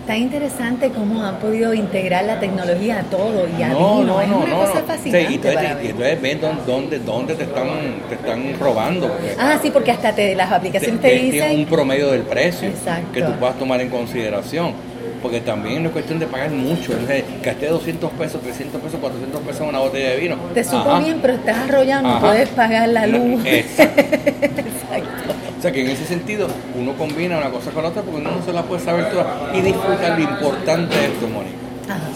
Tan 0.07 0.19
interesante 0.19 0.91
cómo 0.91 1.25
han 1.25 1.37
podido 1.37 1.75
integrar 1.75 2.25
la 2.25 2.39
tecnología 2.39 3.01
a 3.01 3.03
todo 3.03 3.47
y 3.59 3.63
a 3.63 3.69
No, 3.69 3.99
vino. 4.01 4.05
no, 4.05 4.21
es 4.21 4.29
no, 4.29 4.37
una 4.39 4.47
no. 4.47 4.61
cosa 4.61 4.83
fascinante. 4.87 5.27
Sí, 5.27 5.33
y 5.33 5.35
entonces, 5.35 5.55
para 5.55 5.83
y 5.83 5.89
entonces 5.89 6.67
dónde, 6.67 6.99
dónde, 7.01 7.35
te, 7.35 7.43
están, 7.43 7.67
te 8.09 8.15
están 8.15 8.59
robando. 8.61 9.09
porque 9.09 9.35
Ah, 9.37 9.59
sí, 9.61 9.71
porque 9.73 9.91
hasta 9.91 10.13
te, 10.15 10.37
las 10.37 10.53
aplicaciones 10.53 11.01
te, 11.01 11.09
te- 11.09 11.19
dicen. 11.19 11.59
un 11.59 11.67
promedio 11.67 12.13
del 12.13 12.23
precio 12.23 12.69
Exacto. 12.69 13.13
que 13.13 13.23
tú 13.23 13.33
puedas 13.33 13.59
tomar 13.59 13.81
en 13.81 13.89
consideración. 13.89 14.75
Porque 15.23 15.41
también 15.41 15.83
no 15.83 15.89
es 15.89 15.93
cuestión 15.93 16.21
de 16.21 16.27
pagar 16.27 16.51
mucho. 16.51 16.93
Entonces, 16.93 17.25
gasté 17.43 17.67
200 17.67 18.11
pesos, 18.13 18.41
300 18.43 18.81
pesos, 18.81 19.01
400 19.01 19.41
pesos 19.41 19.61
en 19.63 19.69
una 19.69 19.79
botella 19.81 20.11
de 20.11 20.17
vino. 20.19 20.37
Te 20.55 20.63
supo 20.63 20.89
Ajá. 20.89 21.01
bien, 21.01 21.19
pero 21.21 21.35
estás 21.35 21.67
no 21.67 22.09
Ajá. 22.09 22.21
puedes 22.21 22.49
pagar 22.51 22.89
la 22.91 23.07
luz. 23.09 23.43
exacto. 23.45 24.03
Exacto. 24.43 25.36
O 25.59 25.63
sea 25.63 25.73
que 25.73 25.81
en 25.83 25.89
ese 25.89 26.05
sentido 26.05 26.49
uno 26.79 26.93
combina 26.93 27.39
una 27.39 27.51
cosa 27.51 27.71
con 27.71 27.83
la 27.83 27.89
otra 27.89 28.03
porque 28.03 28.21
uno 28.21 28.31
no 28.31 28.45
se 28.45 28.53
la 28.53 28.63
puede 28.63 28.83
saber 28.83 29.11
toda 29.11 29.53
y 29.55 29.61
disfrutar 29.63 30.19
lo 30.19 30.25
importante 30.25 30.95
de 30.97 31.07
esto, 31.07 31.27
Mónica. 31.29 31.57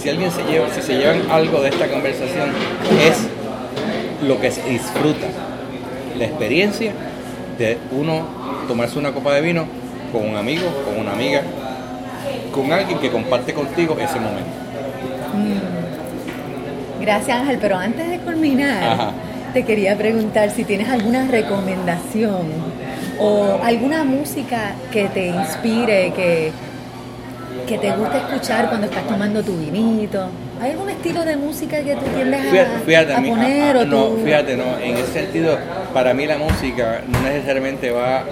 Si 0.00 0.08
alguien 0.08 0.30
se 0.30 0.42
lleva, 0.44 0.68
si 0.74 0.82
se 0.82 0.98
llevan 0.98 1.30
algo 1.30 1.60
de 1.62 1.70
esta 1.70 1.86
conversación 1.88 2.50
es 3.00 3.28
lo 4.26 4.40
que 4.40 4.50
se 4.50 4.62
disfruta, 4.68 5.26
la 6.18 6.24
experiencia 6.24 6.92
de 7.58 7.78
uno 7.92 8.26
tomarse 8.68 8.98
una 8.98 9.12
copa 9.12 9.32
de 9.34 9.40
vino 9.40 9.64
con 10.12 10.28
un 10.28 10.36
amigo, 10.36 10.66
con 10.84 10.98
una 10.98 11.12
amiga, 11.12 11.42
con 12.52 12.72
alguien 12.72 12.98
que 12.98 13.10
comparte 13.10 13.54
contigo 13.54 13.96
ese 13.98 14.18
momento. 14.18 14.50
Gracias 17.00 17.38
Ángel, 17.38 17.58
pero 17.60 17.76
antes 17.76 18.10
de 18.10 18.18
culminar, 18.18 18.82
Ajá. 18.82 19.12
te 19.54 19.64
quería 19.64 19.96
preguntar 19.96 20.50
si 20.50 20.64
tienes 20.64 20.88
alguna 20.88 21.26
recomendación 21.26 22.46
o 23.20 23.60
alguna 23.62 24.02
música 24.04 24.72
que 24.90 25.08
te 25.08 25.26
inspire, 25.28 26.12
que, 26.16 26.52
que 27.68 27.78
te 27.78 27.90
guste 27.92 28.16
escuchar 28.18 28.68
cuando 28.68 28.86
estás 28.86 29.06
tomando 29.06 29.42
tu 29.42 29.56
vinito. 29.56 30.28
¿Hay 30.60 30.72
algún 30.72 30.90
estilo 30.90 31.24
de 31.24 31.36
música 31.36 31.80
que 31.82 31.94
tú 31.94 32.04
tiendes 32.14 32.40
a, 32.40 32.50
Fíjate, 32.50 32.70
fíjate, 32.86 33.12
a 33.12 33.16
a 33.16 33.20
mí- 33.20 33.30
poner 33.30 33.76
a- 33.76 33.80
a- 33.80 33.82
o 33.82 33.86
no, 33.86 34.04
tú- 34.08 34.18
fíjate, 34.24 34.56
no, 34.56 34.78
en 34.78 34.96
ese 34.96 35.12
sentido, 35.12 35.58
para 35.94 36.12
mí 36.14 36.26
la 36.26 36.38
música 36.38 37.02
no 37.08 37.20
necesariamente 37.22 37.90
va 37.90 38.24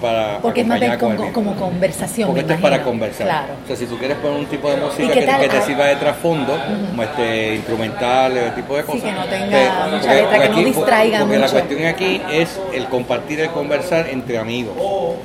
para 0.00 0.38
Porque 0.38 0.60
es 0.62 0.66
más 0.66 0.78
bien 0.80 0.98
con 0.98 1.16
como, 1.32 1.54
conversación. 1.56 2.28
Porque 2.28 2.40
esto 2.42 2.52
es 2.54 2.60
para 2.60 2.82
conversar. 2.82 3.26
Claro. 3.26 3.54
O 3.64 3.66
sea, 3.66 3.76
si 3.76 3.86
tú 3.86 3.98
quieres 3.98 4.16
poner 4.18 4.38
un 4.38 4.46
tipo 4.46 4.70
de 4.70 4.76
¿Y 4.76 4.80
música 4.80 5.12
que, 5.12 5.20
que 5.20 5.48
te 5.48 5.56
Ah. 5.58 5.62
sirva 5.66 5.86
de 5.86 5.96
trasfondo, 5.96 6.58
como 6.90 7.02
este 7.02 7.54
instrumental, 7.56 8.36
ese 8.36 8.50
tipo 8.52 8.76
de 8.76 8.82
Sí, 8.82 8.86
cosas. 8.86 9.02
que 9.02 9.12
no 9.12 9.24
tenga 9.24 9.46
mucha 9.86 9.98
porque- 10.00 10.14
letra, 10.14 10.42
que 10.42 10.48
no 10.48 10.56
distraiga 10.64 11.18
Porque 11.20 11.38
la 11.38 11.48
cuestión 11.48 11.84
aquí 11.86 12.22
es 12.32 12.60
el 12.72 12.86
compartir, 12.86 13.40
el 13.40 13.50
conversar 13.50 14.08
entre 14.08 14.38
amigos, 14.38 14.74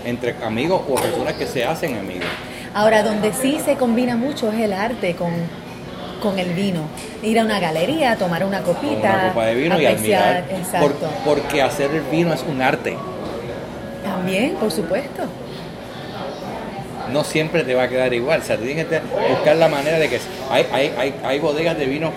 entre 0.06 0.36
amigos 0.44 0.82
o 0.89 0.96
personas 0.96 1.34
que 1.34 1.46
se 1.46 1.64
hacen 1.66 1.98
amigos. 1.98 2.28
Ahora, 2.74 3.04
donde 3.04 3.34
sí 3.34 3.60
se 3.64 3.76
combina 3.76 4.16
mucho 4.16 4.52
es 4.52 4.60
el 4.60 4.72
arte 4.74 5.16
con, 5.16 5.32
con 6.22 6.39
el 6.39 6.54
vino. 6.54 6.82
Ir 7.22 7.39
a 7.39 7.44
una 7.44 7.60
galería, 7.60 8.16
tomar 8.16 8.46
una 8.46 8.62
copita, 8.62 9.10
una 9.14 9.28
copa 9.30 9.46
de 9.48 9.56
vino 9.56 9.80
y 9.82 9.86
apreciar, 9.86 10.24
admirar. 10.38 10.60
Exacto. 10.60 10.88
Por- 11.26 11.36
porque 11.36 11.62
hacer 11.62 11.92
el 11.92 12.02
vino 12.04 12.34
es 12.34 12.44
un 12.48 12.62
arte. 12.62 12.96
También, 14.22 14.55
por 14.55 14.72
supuesto. 14.72 15.24
no 17.11 17.24
siempre 17.26 17.63
te 17.63 17.76
va 17.76 17.84
a 17.84 17.88
quedar 17.89 18.13
igual. 18.13 18.39
O 18.41 18.43
sea, 18.43 18.55
tienes 18.57 18.86
que 18.86 19.01
buscar 19.30 19.55
la 19.57 19.67
manera 19.67 19.99
de 19.99 20.07
que 20.09 20.19
hay, 20.49 20.65
hay, 20.72 20.93
hay, 20.97 21.13
hay 21.24 21.39
bodegas 21.39 21.78
de 21.78 21.86
vino 21.86 22.11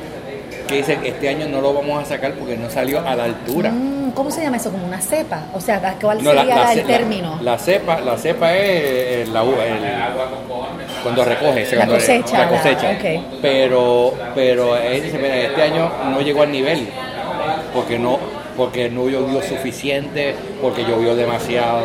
que 0.68 0.76
dicen 0.76 1.00
este 1.04 1.28
año 1.28 1.46
no 1.48 1.60
lo 1.60 1.74
vamos 1.74 2.02
a 2.02 2.06
sacar 2.06 2.32
porque 2.34 2.56
no 2.56 2.70
salió 2.70 3.00
a 3.06 3.14
la 3.16 3.24
altura. 3.24 3.70
Mm, 3.70 4.12
¿Cómo 4.12 4.30
se 4.30 4.42
llama 4.42 4.56
eso? 4.58 4.70
¿Como 4.70 4.86
una 4.86 5.00
cepa? 5.00 5.46
O 5.52 5.60
sea, 5.60 5.96
¿cuál 6.00 6.22
No, 6.22 6.30
sería 6.30 6.44
la, 6.56 6.72
el 6.72 6.84
término? 6.84 7.38
La, 7.42 7.58
cepa, 7.58 8.00
la 8.00 8.16
cepa 8.16 8.54
es 8.54 9.28
la 9.30 9.42
uva, 9.42 9.64
el- 9.66 11.02
cuando 11.02 11.24
recoge, 11.24 11.64
La 11.72 11.76
cuando- 11.76 11.94
cosecha, 11.96 12.38
la 12.38 12.48
cosecha. 12.48 12.90
ok. 12.92 13.38
Pero, 13.42 14.14
pero 14.34 14.76
él 14.76 15.02
dice, 15.02 15.18
mira, 15.18 15.36
este 15.36 15.60
año 15.62 15.90
no 16.10 16.20
llegó 16.20 16.42
al 16.42 16.52
nivel 16.52 16.88
porque 17.74 17.98
no, 17.98 18.18
porque 18.56 18.88
no 18.90 19.08
llovió 19.08 19.42
suficiente, 19.42 20.34
porque 20.62 20.82
llovió 20.84 21.14
demasiado, 21.16 21.82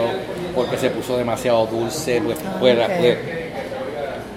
porque 0.55 0.77
se 0.77 0.89
puso 0.89 1.17
demasiado 1.17 1.65
dulce, 1.67 2.21
pues, 2.21 2.37
Ah, 2.45 2.57
pues, 2.59 2.77
pues, 2.99 3.17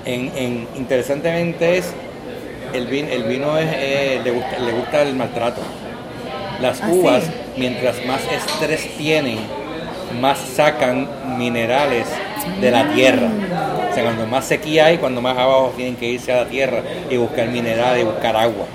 en, 0.04 0.32
en- 0.36 0.68
interesantemente 0.76 1.78
es 1.78 1.92
el 2.72 2.86
vino, 2.86 3.08
el 3.10 3.24
vino 3.24 3.58
es, 3.58 3.68
eh, 3.72 4.20
le, 4.24 4.30
gusta, 4.30 4.58
le 4.58 4.72
gusta 4.72 5.02
el 5.02 5.14
maltrato. 5.14 5.60
Las 6.60 6.80
Ah, 6.80 6.88
uvas, 6.90 7.24
sí. 7.24 7.30
mientras 7.56 8.04
más 8.06 8.20
estrés 8.30 8.88
tienen, 8.96 9.38
más 10.20 10.38
sacan 10.38 11.08
minerales 11.38 12.06
de 12.60 12.70
la 12.70 12.92
tierra. 12.92 13.28
O 13.90 13.94
sea, 13.94 14.04
cuando 14.04 14.26
más 14.26 14.44
sequía 14.46 14.86
hay, 14.86 14.98
cuando 14.98 15.20
más 15.20 15.36
abajo 15.36 15.72
tienen 15.76 15.96
que 15.96 16.06
irse 16.06 16.32
a 16.32 16.36
la 16.36 16.46
tierra 16.46 16.80
y 17.10 17.16
buscar 17.16 17.48
minerales 17.48 18.02
y 18.02 18.06
buscar 18.06 18.36
agua. 18.36 18.66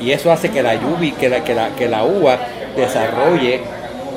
Y 0.00 0.10
eso 0.12 0.30
hace 0.30 0.50
que 0.50 0.62
la 0.62 0.74
lluvia, 0.74 1.14
que 1.18 1.28
la, 1.28 1.44
que 1.44 1.54
la, 1.54 1.68
que 1.70 1.88
la 1.88 2.04
uva 2.04 2.38
desarrolle, 2.76 3.60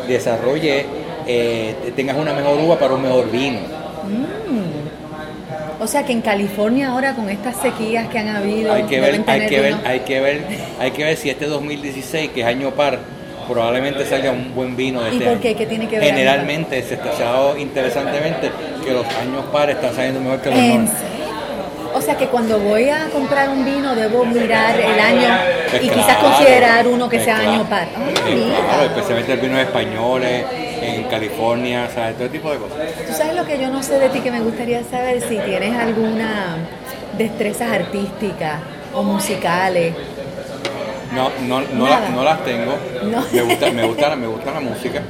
desarrolle, 0.08 0.86
eh, 1.28 1.76
tengas 1.96 2.18
una 2.18 2.34
mejor 2.34 2.58
uva 2.60 2.78
para 2.78 2.94
un 2.94 3.02
mejor 3.02 3.30
vino. 3.32 3.60
O 5.80 5.86
sea, 5.86 6.04
que 6.04 6.12
en 6.12 6.22
California 6.22 6.90
ahora 6.90 7.14
con 7.14 7.30
estas 7.30 7.56
sequías 7.58 8.08
que 8.10 8.18
han 8.18 8.30
habido, 8.30 8.74
hay 8.74 8.84
que 8.84 9.00
ver, 9.00 9.24
hay 9.28 9.48
que 9.48 9.60
ver, 9.60 9.76
hay 9.86 10.00
que 10.00 10.20
ver, 10.20 10.42
hay 10.80 10.92
que 10.92 11.04
ver 11.04 11.18
si 11.18 11.30
este 11.30 11.46
2016, 11.46 12.32
que 12.32 12.42
es 12.42 12.48
año 12.48 12.72
par, 12.72 13.00
probablemente 13.48 14.06
salga 14.06 14.32
un 14.32 14.54
buen 14.54 14.76
vino 14.76 15.02
de 15.04 15.12
¿Y 15.12 15.14
este 15.18 15.30
por 15.30 15.40
qué? 15.40 15.56
¿Qué 15.56 15.66
tiene 15.66 15.88
que 15.88 16.00
ver 16.00 16.10
Generalmente 16.10 16.82
se 16.84 16.96
está 16.96 17.12
interesantemente 17.58 18.52
que 18.84 18.92
los 18.92 19.06
años 19.06 19.46
par 19.52 19.70
están 19.70 19.96
saliendo 19.96 20.20
mejor 20.20 20.42
que 20.42 20.50
los 20.50 20.60
¿En 20.60 20.90
que 22.16 22.28
cuando 22.28 22.60
voy 22.60 22.90
a 22.90 23.10
comprar 23.10 23.50
un 23.50 23.66
vino 23.66 23.96
debo 23.96 24.24
mirar 24.24 24.80
el 24.80 25.00
año 25.00 25.36
Pues 25.72 25.84
y 25.84 25.90
quizás 25.90 26.18
considerar 26.18 26.88
uno 26.88 27.10
que 27.10 27.18
pues 27.18 27.26
sea 27.26 27.36
claro, 27.36 27.52
año 27.52 27.70
par. 27.70 27.88
Ah, 27.96 28.68
claro, 28.70 28.84
especialmente 28.84 29.34
el 29.34 29.40
vinos 29.40 29.60
españoles, 29.60 30.46
en 30.82 31.04
California, 31.06 31.90
¿sabes? 31.94 32.18
Todo 32.18 32.30
tipo 32.30 32.52
de 32.52 32.58
cosas. 32.58 32.78
Tú 33.08 33.14
sabes 33.14 33.36
lo 33.36 33.46
que 33.46 33.60
yo 33.60 33.70
no 33.70 33.84
sé 33.84 34.00
de 34.00 34.10
ti 34.10 34.20
que 34.22 34.32
me 34.32 34.40
gustaría 34.40 34.84
saber 34.84 35.22
si 35.22 35.38
tienes 35.40 35.76
alguna 35.76 36.58
destrezas 37.18 37.72
artísticas 37.72 38.60
o 38.94 39.04
musicales. 39.04 39.94
No, 41.14 41.32
no, 41.48 41.62
no, 41.74 41.88
las, 41.88 42.10
no 42.12 42.24
las 42.24 42.44
tengo. 42.44 42.74
No. 43.04 43.24
Me 43.32 43.42
gusta, 43.42 43.72
me 43.72 43.86
gusta, 43.86 44.16
me 44.16 44.28
gusta 44.28 44.52
la 44.52 44.60
música. 44.60 45.02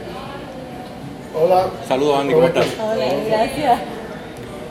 Hola. 1.35 1.67
Saludos 1.87 2.21
Andy, 2.21 2.33
¿cómo 2.33 2.47
estás? 2.47 2.67
Hola, 2.81 3.05
gracias. 3.27 3.79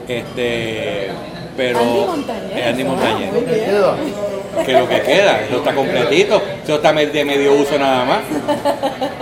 Este, 0.08 1.10
pero 1.56 1.78
Andy 1.80 2.04
Montañez. 2.06 2.56
es 2.56 2.66
Andy 2.66 2.84
Montañez. 2.84 3.30
Ah, 4.58 4.62
que 4.64 4.72
lo 4.72 4.88
que 4.88 5.00
queda, 5.02 5.40
eso 5.42 5.56
está 5.58 5.74
completito, 5.74 6.40
eso 6.64 6.76
está 6.76 6.92
de 6.92 7.24
medio 7.24 7.52
uso 7.54 7.78
nada 7.78 8.04
más. 8.04 8.18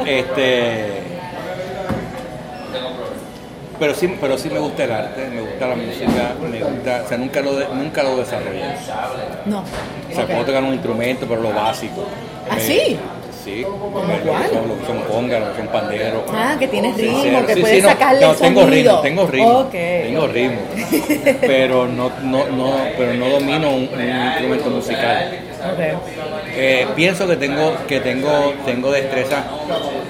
Este, 0.07 1.03
pero 3.79 3.95
sí, 3.95 4.15
pero 4.21 4.39
sí 4.39 4.49
me 4.51 4.61
gusta 4.61 4.85
el 4.85 4.93
arte, 4.93 5.29
me 5.35 5.41
gusta 5.41 5.67
la 5.67 5.75
música, 5.77 6.35
me 6.41 6.61
gusta, 6.61 7.03
o 7.05 7.09
sea, 7.09 7.19
nunca 7.19 7.41
lo, 7.41 7.57
de- 7.57 7.69
nunca 7.75 8.03
lo 8.05 8.17
desarrollé. 8.17 8.63
No. 9.47 9.59
O 9.59 10.15
sea, 10.15 10.27
puedo 10.27 10.45
tocar 10.45 10.63
un 10.63 10.75
instrumento, 10.75 11.27
pero 11.29 11.43
lo 11.43 11.53
básico. 11.53 12.05
¿Ah, 12.49 12.55
Me- 12.55 12.61
sí? 12.61 12.97
Sí, 13.45 13.61
lo 13.61 13.91
cuál? 13.91 14.43
que 14.49 14.55
son, 14.55 14.69
lo 14.69 14.79
que 14.81 14.87
son 14.87 15.01
congas, 15.03 15.41
lo 15.41 15.51
que 15.53 15.59
son 15.59 15.67
panderos. 15.69 16.23
Ah, 16.33 16.57
que 16.59 16.67
tienes 16.69 16.97
ritmo, 16.97 17.45
que 17.47 17.55
sí, 17.55 17.61
puedes 17.61 17.77
sí, 17.77 17.83
no, 17.83 17.89
sacarle 17.91 18.21
no, 18.23 18.31
el 18.33 18.39
tengo 18.39 18.61
sonido. 18.63 18.73
ritmo, 18.75 19.01
tengo 19.01 19.27
ritmo, 19.27 19.69
tengo 19.71 20.27
ritmo, 20.29 20.61
pero 21.43 21.87
no, 21.87 22.11
no, 22.23 22.47
no, 22.47 22.73
pero 22.97 23.15
no 23.15 23.29
domino 23.29 23.69
un, 23.69 23.89
un 23.93 24.27
instrumento 24.27 24.71
musical. 24.71 25.39
Ok. 25.73 26.01
Eh, 26.57 26.87
pienso 26.97 27.27
que 27.27 27.37
tengo 27.37 27.75
que 27.87 28.01
tengo 28.01 28.55
tengo 28.65 28.91
destreza 28.93 29.45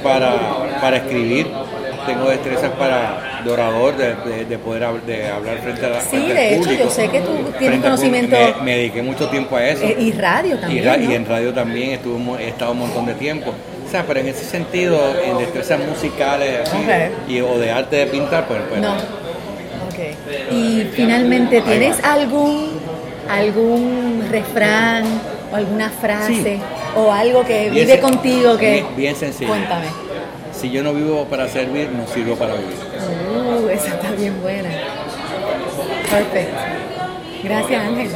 para, 0.05 0.37
para 0.81 0.99
escribir, 0.99 1.49
tengo 2.07 2.29
destrezas 2.29 2.71
para 2.73 3.34
de 3.45 3.51
orador, 3.51 3.97
de, 3.97 4.15
de- 4.15 4.45
de 4.47 4.59
poder 4.59 4.83
hab- 4.85 5.03
de 5.03 5.29
hablar 5.29 5.59
frente 5.59 5.85
a 5.87 5.89
la 5.91 6.01
Sí, 6.01 6.17
de 6.17 6.55
hecho, 6.55 6.63
público. 6.65 6.85
yo 6.85 6.91
sé 6.91 7.09
que 7.09 7.21
tú 7.21 7.31
tienes 7.59 7.81
conocimiento-. 7.81 8.37
Me, 8.59 8.65
me 8.65 8.77
dediqué 8.77 9.03
mucho 9.03 9.29
tiempo 9.29 9.57
a 9.57 9.69
eso. 9.69 9.85
Eh, 9.85 9.97
y 10.01 10.13
radio 10.13 10.57
también, 10.59 10.83
Y, 10.83 10.87
ra- 10.87 10.97
¿no? 10.97 11.11
y 11.11 11.15
en 11.15 11.27
radio 11.27 11.53
también 11.55 11.91
estuve, 11.91 12.43
he 12.45 12.49
estado 12.49 12.73
un 12.73 12.79
montón 12.81 13.07
de 13.07 13.15
tiempo. 13.15 13.53
O 13.87 13.91
sea, 13.91 14.05
pero 14.07 14.21
en 14.21 14.29
ese 14.29 14.45
sentido, 14.45 14.99
en 15.25 15.39
destrezas 15.39 15.79
musicales 15.87 16.61
así, 16.69 16.77
Ok. 16.79 17.29
y, 17.31 17.41
o 17.41 17.59
de 17.59 17.71
arte 17.71 17.97
de 17.97 18.07
pintar, 18.07 18.47
pues, 18.49 18.61
pues 18.69 18.81
No. 18.81 18.93
Ok. 18.95 20.53
Y 20.53 20.89
finalmente, 20.95 21.61
¿tienes 21.61 22.03
algún 22.03 22.83
algún 23.29 24.27
refrán 24.31 25.05
o 25.53 25.57
alguna 25.57 25.89
frase 25.91 26.35
Sí. 26.43 26.61
o 26.97 27.11
algo 27.13 27.45
que 27.45 27.71
Bien 27.71 27.87
vive 27.87 28.01
contigo 28.01 28.57
que 28.59 28.71
bien- 28.73 28.87
bien 28.97 29.17
sencillo. 29.17 29.49
Cuéntame. 29.51 29.87
si 30.53 30.71
yo 30.71 30.83
no 30.83 30.93
vivo 30.95 31.25
para 31.27 31.49
servir, 31.49 31.89
no 31.91 32.07
sirvo 32.07 32.37
para 32.37 32.55
vivir. 32.55 32.77
Bien 34.17 34.41
buena. 34.41 34.71
Perfecto. 36.11 36.57
Gracias, 37.43 37.85
Ángel. 37.85 38.11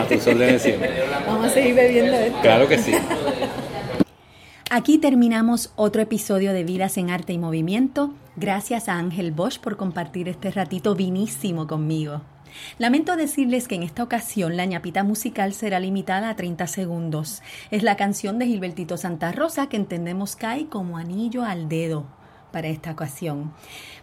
A 0.00 0.06
tus 0.06 0.26
órdenes 0.26 0.62
siempre. 0.62 0.90
Vamos 1.26 1.46
a 1.46 1.48
seguir 1.50 1.74
bebiendo 1.74 2.14
esto. 2.14 2.38
Claro 2.40 2.68
que 2.68 2.78
sí. 2.78 2.92
Aquí 4.70 4.98
terminamos 4.98 5.72
otro 5.76 6.00
episodio 6.00 6.52
de 6.52 6.64
Vidas 6.64 6.96
en 6.96 7.10
Arte 7.10 7.32
y 7.32 7.38
Movimiento. 7.38 8.14
Gracias 8.36 8.88
a 8.88 8.94
Ángel 8.94 9.32
Bosch 9.32 9.58
por 9.58 9.76
compartir 9.76 10.28
este 10.28 10.50
ratito 10.50 10.94
vinísimo 10.94 11.66
conmigo. 11.66 12.22
Lamento 12.78 13.16
decirles 13.16 13.68
que 13.68 13.74
en 13.74 13.82
esta 13.82 14.02
ocasión 14.02 14.56
la 14.56 14.64
ñapita 14.64 15.04
musical 15.04 15.52
será 15.52 15.80
limitada 15.80 16.30
a 16.30 16.36
30 16.36 16.66
segundos. 16.66 17.42
Es 17.70 17.82
la 17.82 17.96
canción 17.96 18.38
de 18.38 18.46
Gilbertito 18.46 18.96
Santa 18.96 19.32
Rosa 19.32 19.68
que 19.68 19.76
entendemos 19.76 20.36
cae 20.36 20.66
como 20.66 20.96
anillo 20.96 21.44
al 21.44 21.68
dedo 21.68 22.06
para 22.52 22.68
esta 22.68 22.92
ocasión. 22.92 23.52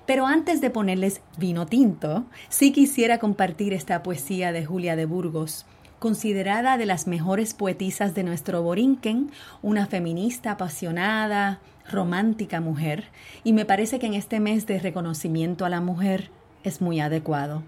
Pero 0.06 0.26
antes 0.26 0.60
de 0.60 0.70
ponerles 0.70 1.22
vino 1.38 1.66
tinto, 1.66 2.26
sí 2.50 2.72
quisiera 2.72 3.20
compartir 3.20 3.74
esta 3.74 4.04
poesía 4.04 4.52
de 4.52 4.66
Julia 4.66 4.96
de 4.96 5.06
Burgos 5.06 5.66
considerada 6.00 6.78
de 6.78 6.86
las 6.86 7.08
mejores 7.08 7.54
poetisas 7.54 8.16
de 8.16 8.24
nuestro 8.24 8.64
Borinquen, 8.64 9.32
una 9.62 9.86
feminista 9.86 10.52
apasionada, 10.52 11.60
romántica 11.92 12.62
mujer, 12.62 13.06
y 13.44 13.54
me 13.54 13.66
parece 13.66 14.00
que 14.00 14.08
en 14.08 14.14
este 14.14 14.40
mes 14.40 14.66
de 14.66 14.80
reconocimiento 14.80 15.66
a 15.66 15.70
la 15.70 15.82
mujer 15.82 16.32
es 16.64 16.82
muy 16.82 17.00
adecuado. 17.00 17.64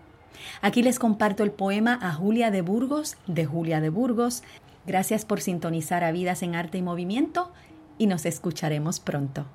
Aquí 0.61 0.81
les 0.81 0.97
comparto 0.97 1.43
el 1.43 1.51
poema 1.51 1.99
a 2.01 2.13
Julia 2.13 2.51
de 2.51 2.61
Burgos, 2.61 3.17
de 3.27 3.45
Julia 3.45 3.81
de 3.81 3.89
Burgos. 3.89 4.43
Gracias 4.87 5.25
por 5.25 5.41
sintonizar 5.41 6.03
a 6.03 6.11
Vidas 6.11 6.41
en 6.41 6.55
Arte 6.55 6.77
y 6.77 6.81
Movimiento 6.81 7.51
y 7.97 8.07
nos 8.07 8.25
escucharemos 8.25 8.99
pronto. 8.99 9.45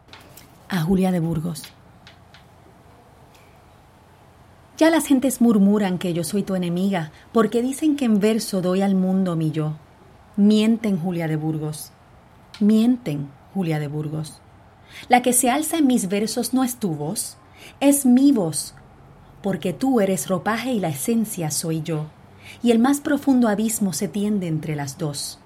A 0.68 0.80
Julia 0.80 1.12
de 1.12 1.20
Burgos. 1.20 1.62
Ya 4.76 4.90
las 4.90 5.06
gentes 5.06 5.40
murmuran 5.40 5.98
que 5.98 6.12
yo 6.12 6.24
soy 6.24 6.42
tu 6.42 6.56
enemiga, 6.56 7.12
porque 7.32 7.62
dicen 7.62 7.94
que 7.94 8.04
en 8.04 8.18
verso 8.18 8.62
doy 8.62 8.82
al 8.82 8.96
mundo 8.96 9.36
mi 9.36 9.52
yo. 9.52 9.74
Mienten, 10.36 10.98
Julia 10.98 11.28
de 11.28 11.36
Burgos. 11.36 11.92
Mienten, 12.58 13.30
Julia 13.54 13.78
de 13.78 13.86
Burgos. 13.86 14.40
La 15.08 15.22
que 15.22 15.32
se 15.32 15.50
alza 15.50 15.78
en 15.78 15.86
mis 15.86 16.08
versos 16.08 16.52
no 16.52 16.64
es 16.64 16.76
tu 16.76 16.94
voz, 16.96 17.36
es 17.78 18.04
mi 18.04 18.32
voz, 18.32 18.74
porque 19.42 19.72
tú 19.72 20.00
eres 20.00 20.28
ropaje 20.28 20.72
y 20.72 20.80
la 20.80 20.88
esencia 20.88 21.50
soy 21.52 21.82
yo. 21.82 22.06
y 22.62 22.70
el 22.70 22.78
más 22.78 23.00
profundo 23.00 23.48
abismo 23.48 23.92
se 23.92 24.08
tiende 24.08 24.46
entre 24.46 24.76
las 24.76 24.98
dos. 24.98 25.38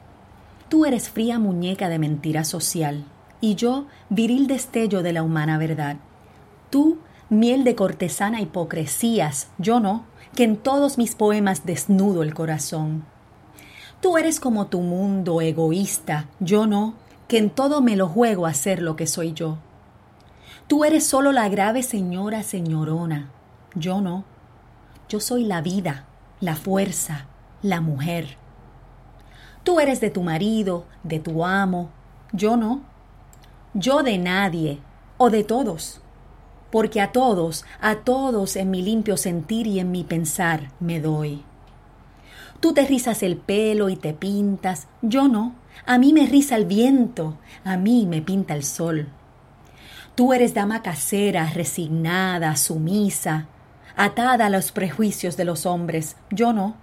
Tú 0.68 0.84
eres 0.84 1.08
fría 1.08 1.38
muñeca 1.38 1.88
de 1.88 1.98
mentira 1.98 2.44
social, 2.44 3.04
y 3.40 3.54
yo 3.54 3.86
viril 4.08 4.46
destello 4.46 5.02
de 5.02 5.12
la 5.12 5.22
humana 5.22 5.58
verdad. 5.58 5.96
Tú, 6.70 6.98
miel 7.28 7.64
de 7.64 7.74
cortesana 7.74 8.40
hipocresías, 8.40 9.48
yo 9.58 9.80
no, 9.80 10.04
que 10.34 10.44
en 10.44 10.56
todos 10.56 10.98
mis 10.98 11.14
poemas 11.14 11.64
desnudo 11.64 12.22
el 12.22 12.34
corazón. 12.34 13.04
Tú 14.00 14.16
eres 14.16 14.40
como 14.40 14.68
tu 14.68 14.80
mundo 14.80 15.40
egoísta, 15.40 16.26
yo 16.38 16.66
no, 16.66 16.94
que 17.28 17.38
en 17.38 17.50
todo 17.50 17.80
me 17.80 17.96
lo 17.96 18.08
juego 18.08 18.46
a 18.46 18.54
ser 18.54 18.82
lo 18.82 18.96
que 18.96 19.06
soy 19.06 19.32
yo. 19.32 19.58
Tú 20.66 20.84
eres 20.84 21.06
solo 21.06 21.32
la 21.32 21.48
grave 21.48 21.82
señora 21.82 22.42
señorona, 22.42 23.30
yo 23.74 24.00
no. 24.00 24.24
Yo 25.08 25.18
soy 25.18 25.44
la 25.44 25.60
vida, 25.60 26.06
la 26.40 26.54
fuerza, 26.54 27.26
la 27.62 27.80
mujer. 27.80 28.36
Tú 29.64 29.80
eres 29.80 30.00
de 30.00 30.10
tu 30.10 30.22
marido, 30.22 30.86
de 31.02 31.18
tu 31.18 31.44
amo, 31.44 31.90
yo 32.32 32.56
no. 32.56 32.82
Yo 33.74 34.02
de 34.02 34.18
nadie, 34.18 34.80
o 35.16 35.30
de 35.30 35.44
todos. 35.44 36.00
Porque 36.72 37.00
a 37.00 37.12
todos, 37.12 37.64
a 37.80 37.96
todos 37.96 38.56
en 38.56 38.70
mi 38.70 38.82
limpio 38.82 39.16
sentir 39.16 39.68
y 39.68 39.78
en 39.78 39.92
mi 39.92 40.02
pensar 40.02 40.72
me 40.80 41.00
doy. 41.00 41.44
Tú 42.58 42.74
te 42.74 42.84
rizas 42.84 43.22
el 43.22 43.36
pelo 43.36 43.88
y 43.88 43.96
te 43.96 44.12
pintas, 44.12 44.88
yo 45.02 45.28
no. 45.28 45.54
A 45.86 45.98
mí 45.98 46.12
me 46.12 46.26
riza 46.26 46.56
el 46.56 46.64
viento, 46.64 47.38
a 47.64 47.76
mí 47.76 48.06
me 48.06 48.22
pinta 48.22 48.54
el 48.54 48.64
sol. 48.64 49.08
Tú 50.16 50.32
eres 50.32 50.52
dama 50.52 50.82
casera, 50.82 51.48
resignada, 51.54 52.56
sumisa, 52.56 53.46
atada 53.96 54.46
a 54.46 54.50
los 54.50 54.72
prejuicios 54.72 55.36
de 55.36 55.44
los 55.44 55.64
hombres, 55.64 56.16
yo 56.30 56.52
no. 56.52 56.74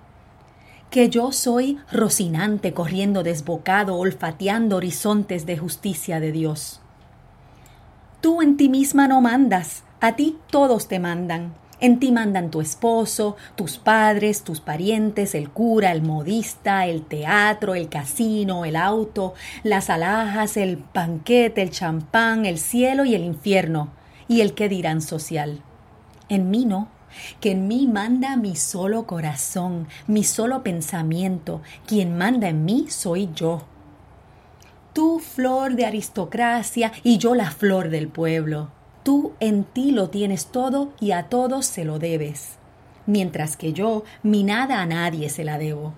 Que 0.90 1.10
yo 1.10 1.32
soy 1.32 1.78
Rocinante 1.92 2.74
corriendo 2.74 3.24
desbocado, 3.24 3.96
olfateando 3.96 4.78
horizontes 4.78 5.46
de 5.46 5.58
justicia 5.58 6.20
de 6.20 6.32
Dios. 6.32 6.80
Tú 8.22 8.42
en 8.42 8.58
ti 8.58 8.70
misma 8.70 9.08
no 9.08 9.22
mandas, 9.22 9.84
a 10.00 10.16
ti 10.16 10.38
todos 10.50 10.88
te 10.88 11.00
mandan. 11.00 11.54
En 11.80 12.00
ti 12.00 12.12
mandan 12.12 12.50
tu 12.50 12.60
esposo, 12.60 13.36
tus 13.56 13.78
padres, 13.78 14.44
tus 14.44 14.62
parientes, 14.62 15.36
el 15.36 15.52
cura, 15.52 15.92
el 15.92 16.02
modista, 16.02 16.88
el 16.88 17.04
teatro, 17.04 17.76
el 17.76 17.88
casino, 17.88 18.66
el 18.66 18.76
auto, 18.76 19.36
las 19.64 19.92
alhajas, 19.92 20.58
el 20.58 20.84
banquete, 20.92 21.62
el 21.62 21.70
champán, 21.70 22.48
el 22.48 22.58
cielo 22.58 23.06
y 23.06 23.14
el 23.14 23.24
infierno, 23.24 23.90
y 24.28 24.42
el 24.42 24.56
que 24.56 24.70
dirán 24.70 25.02
social. 25.02 25.62
En 26.30 26.50
mí 26.50 26.66
no, 26.66 26.88
que 27.40 27.52
en 27.52 27.68
mí 27.68 27.88
manda 27.88 28.38
mi 28.38 28.56
solo 28.56 29.06
corazón, 29.06 29.88
mi 30.08 30.24
solo 30.24 30.64
pensamiento, 30.64 31.62
quien 31.86 32.18
manda 32.18 32.50
en 32.50 32.66
mí 32.66 32.88
soy 32.90 33.30
yo. 33.34 33.64
Tú 34.94 35.20
flor 35.20 35.76
de 35.76 35.86
aristocracia 35.86 36.92
y 37.04 37.18
yo 37.18 37.36
la 37.36 37.52
flor 37.52 37.90
del 37.90 38.08
pueblo. 38.08 38.70
Tú 39.04 39.34
en 39.40 39.64
ti 39.64 39.92
lo 39.92 40.10
tienes 40.10 40.48
todo 40.48 40.92
y 41.00 41.12
a 41.12 41.24
todos 41.24 41.66
se 41.66 41.86
lo 41.86 42.00
debes, 42.00 42.58
mientras 43.06 43.56
que 43.58 43.74
yo 43.74 44.04
mi 44.24 44.44
nada 44.44 44.82
a 44.82 44.86
nadie 44.86 45.30
se 45.30 45.44
la 45.44 45.58
debo. 45.58 45.94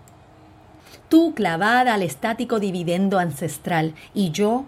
Tú 1.07 1.33
clavada 1.33 1.95
al 1.95 2.03
estático 2.03 2.59
dividendo 2.59 3.17
ancestral 3.17 3.95
y 4.13 4.31
yo 4.31 4.65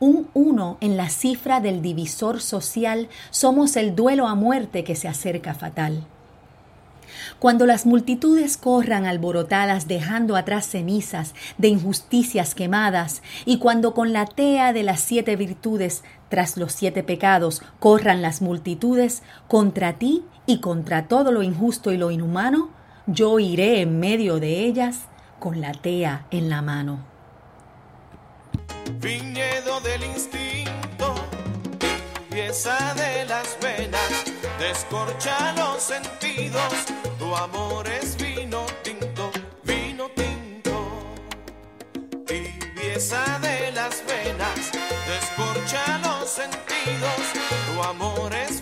un 0.00 0.28
uno 0.34 0.78
en 0.80 0.96
la 0.96 1.08
cifra 1.08 1.60
del 1.60 1.82
divisor 1.82 2.40
social, 2.40 3.08
somos 3.30 3.76
el 3.76 3.94
duelo 3.94 4.26
a 4.26 4.34
muerte 4.34 4.84
que 4.84 4.96
se 4.96 5.08
acerca 5.08 5.54
fatal. 5.54 6.04
Cuando 7.38 7.66
las 7.66 7.86
multitudes 7.86 8.56
corran 8.56 9.06
alborotadas 9.06 9.86
dejando 9.86 10.36
atrás 10.36 10.66
cenizas 10.66 11.34
de 11.58 11.68
injusticias 11.68 12.54
quemadas, 12.54 13.22
y 13.44 13.58
cuando 13.58 13.94
con 13.94 14.12
la 14.12 14.26
tea 14.26 14.72
de 14.72 14.82
las 14.82 15.00
siete 15.00 15.36
virtudes 15.36 16.02
tras 16.28 16.56
los 16.56 16.72
siete 16.72 17.02
pecados 17.02 17.62
corran 17.78 18.22
las 18.22 18.42
multitudes 18.42 19.22
contra 19.48 19.94
ti 19.94 20.24
y 20.46 20.58
contra 20.58 21.06
todo 21.06 21.32
lo 21.32 21.42
injusto 21.42 21.92
y 21.92 21.96
lo 21.96 22.10
inhumano, 22.10 22.70
yo 23.06 23.38
iré 23.38 23.80
en 23.80 24.00
medio 24.00 24.40
de 24.40 24.64
ellas 24.64 25.00
con 25.38 25.60
la 25.60 25.72
tea 25.72 26.26
en 26.30 26.48
la 26.48 26.62
mano. 26.62 27.13
Viñedo 29.00 29.80
del 29.80 30.02
instinto, 30.04 31.14
pieza 32.30 32.94
de 32.94 33.24
las 33.26 33.58
venas, 33.60 34.24
descorcha 34.58 35.52
los 35.52 35.82
sentidos. 35.82 36.72
Tu 37.18 37.36
amor 37.36 37.86
es 37.88 38.16
vino 38.16 38.66
tinto, 38.82 39.30
vino 39.62 40.08
tinto. 40.10 40.74
Tibieza 42.26 43.38
de 43.40 43.72
las 43.72 44.02
venas, 44.06 44.72
descorcha 45.06 45.98
los 45.98 46.28
sentidos. 46.28 47.20
Tu 47.66 47.82
amor 47.82 48.32
es 48.34 48.53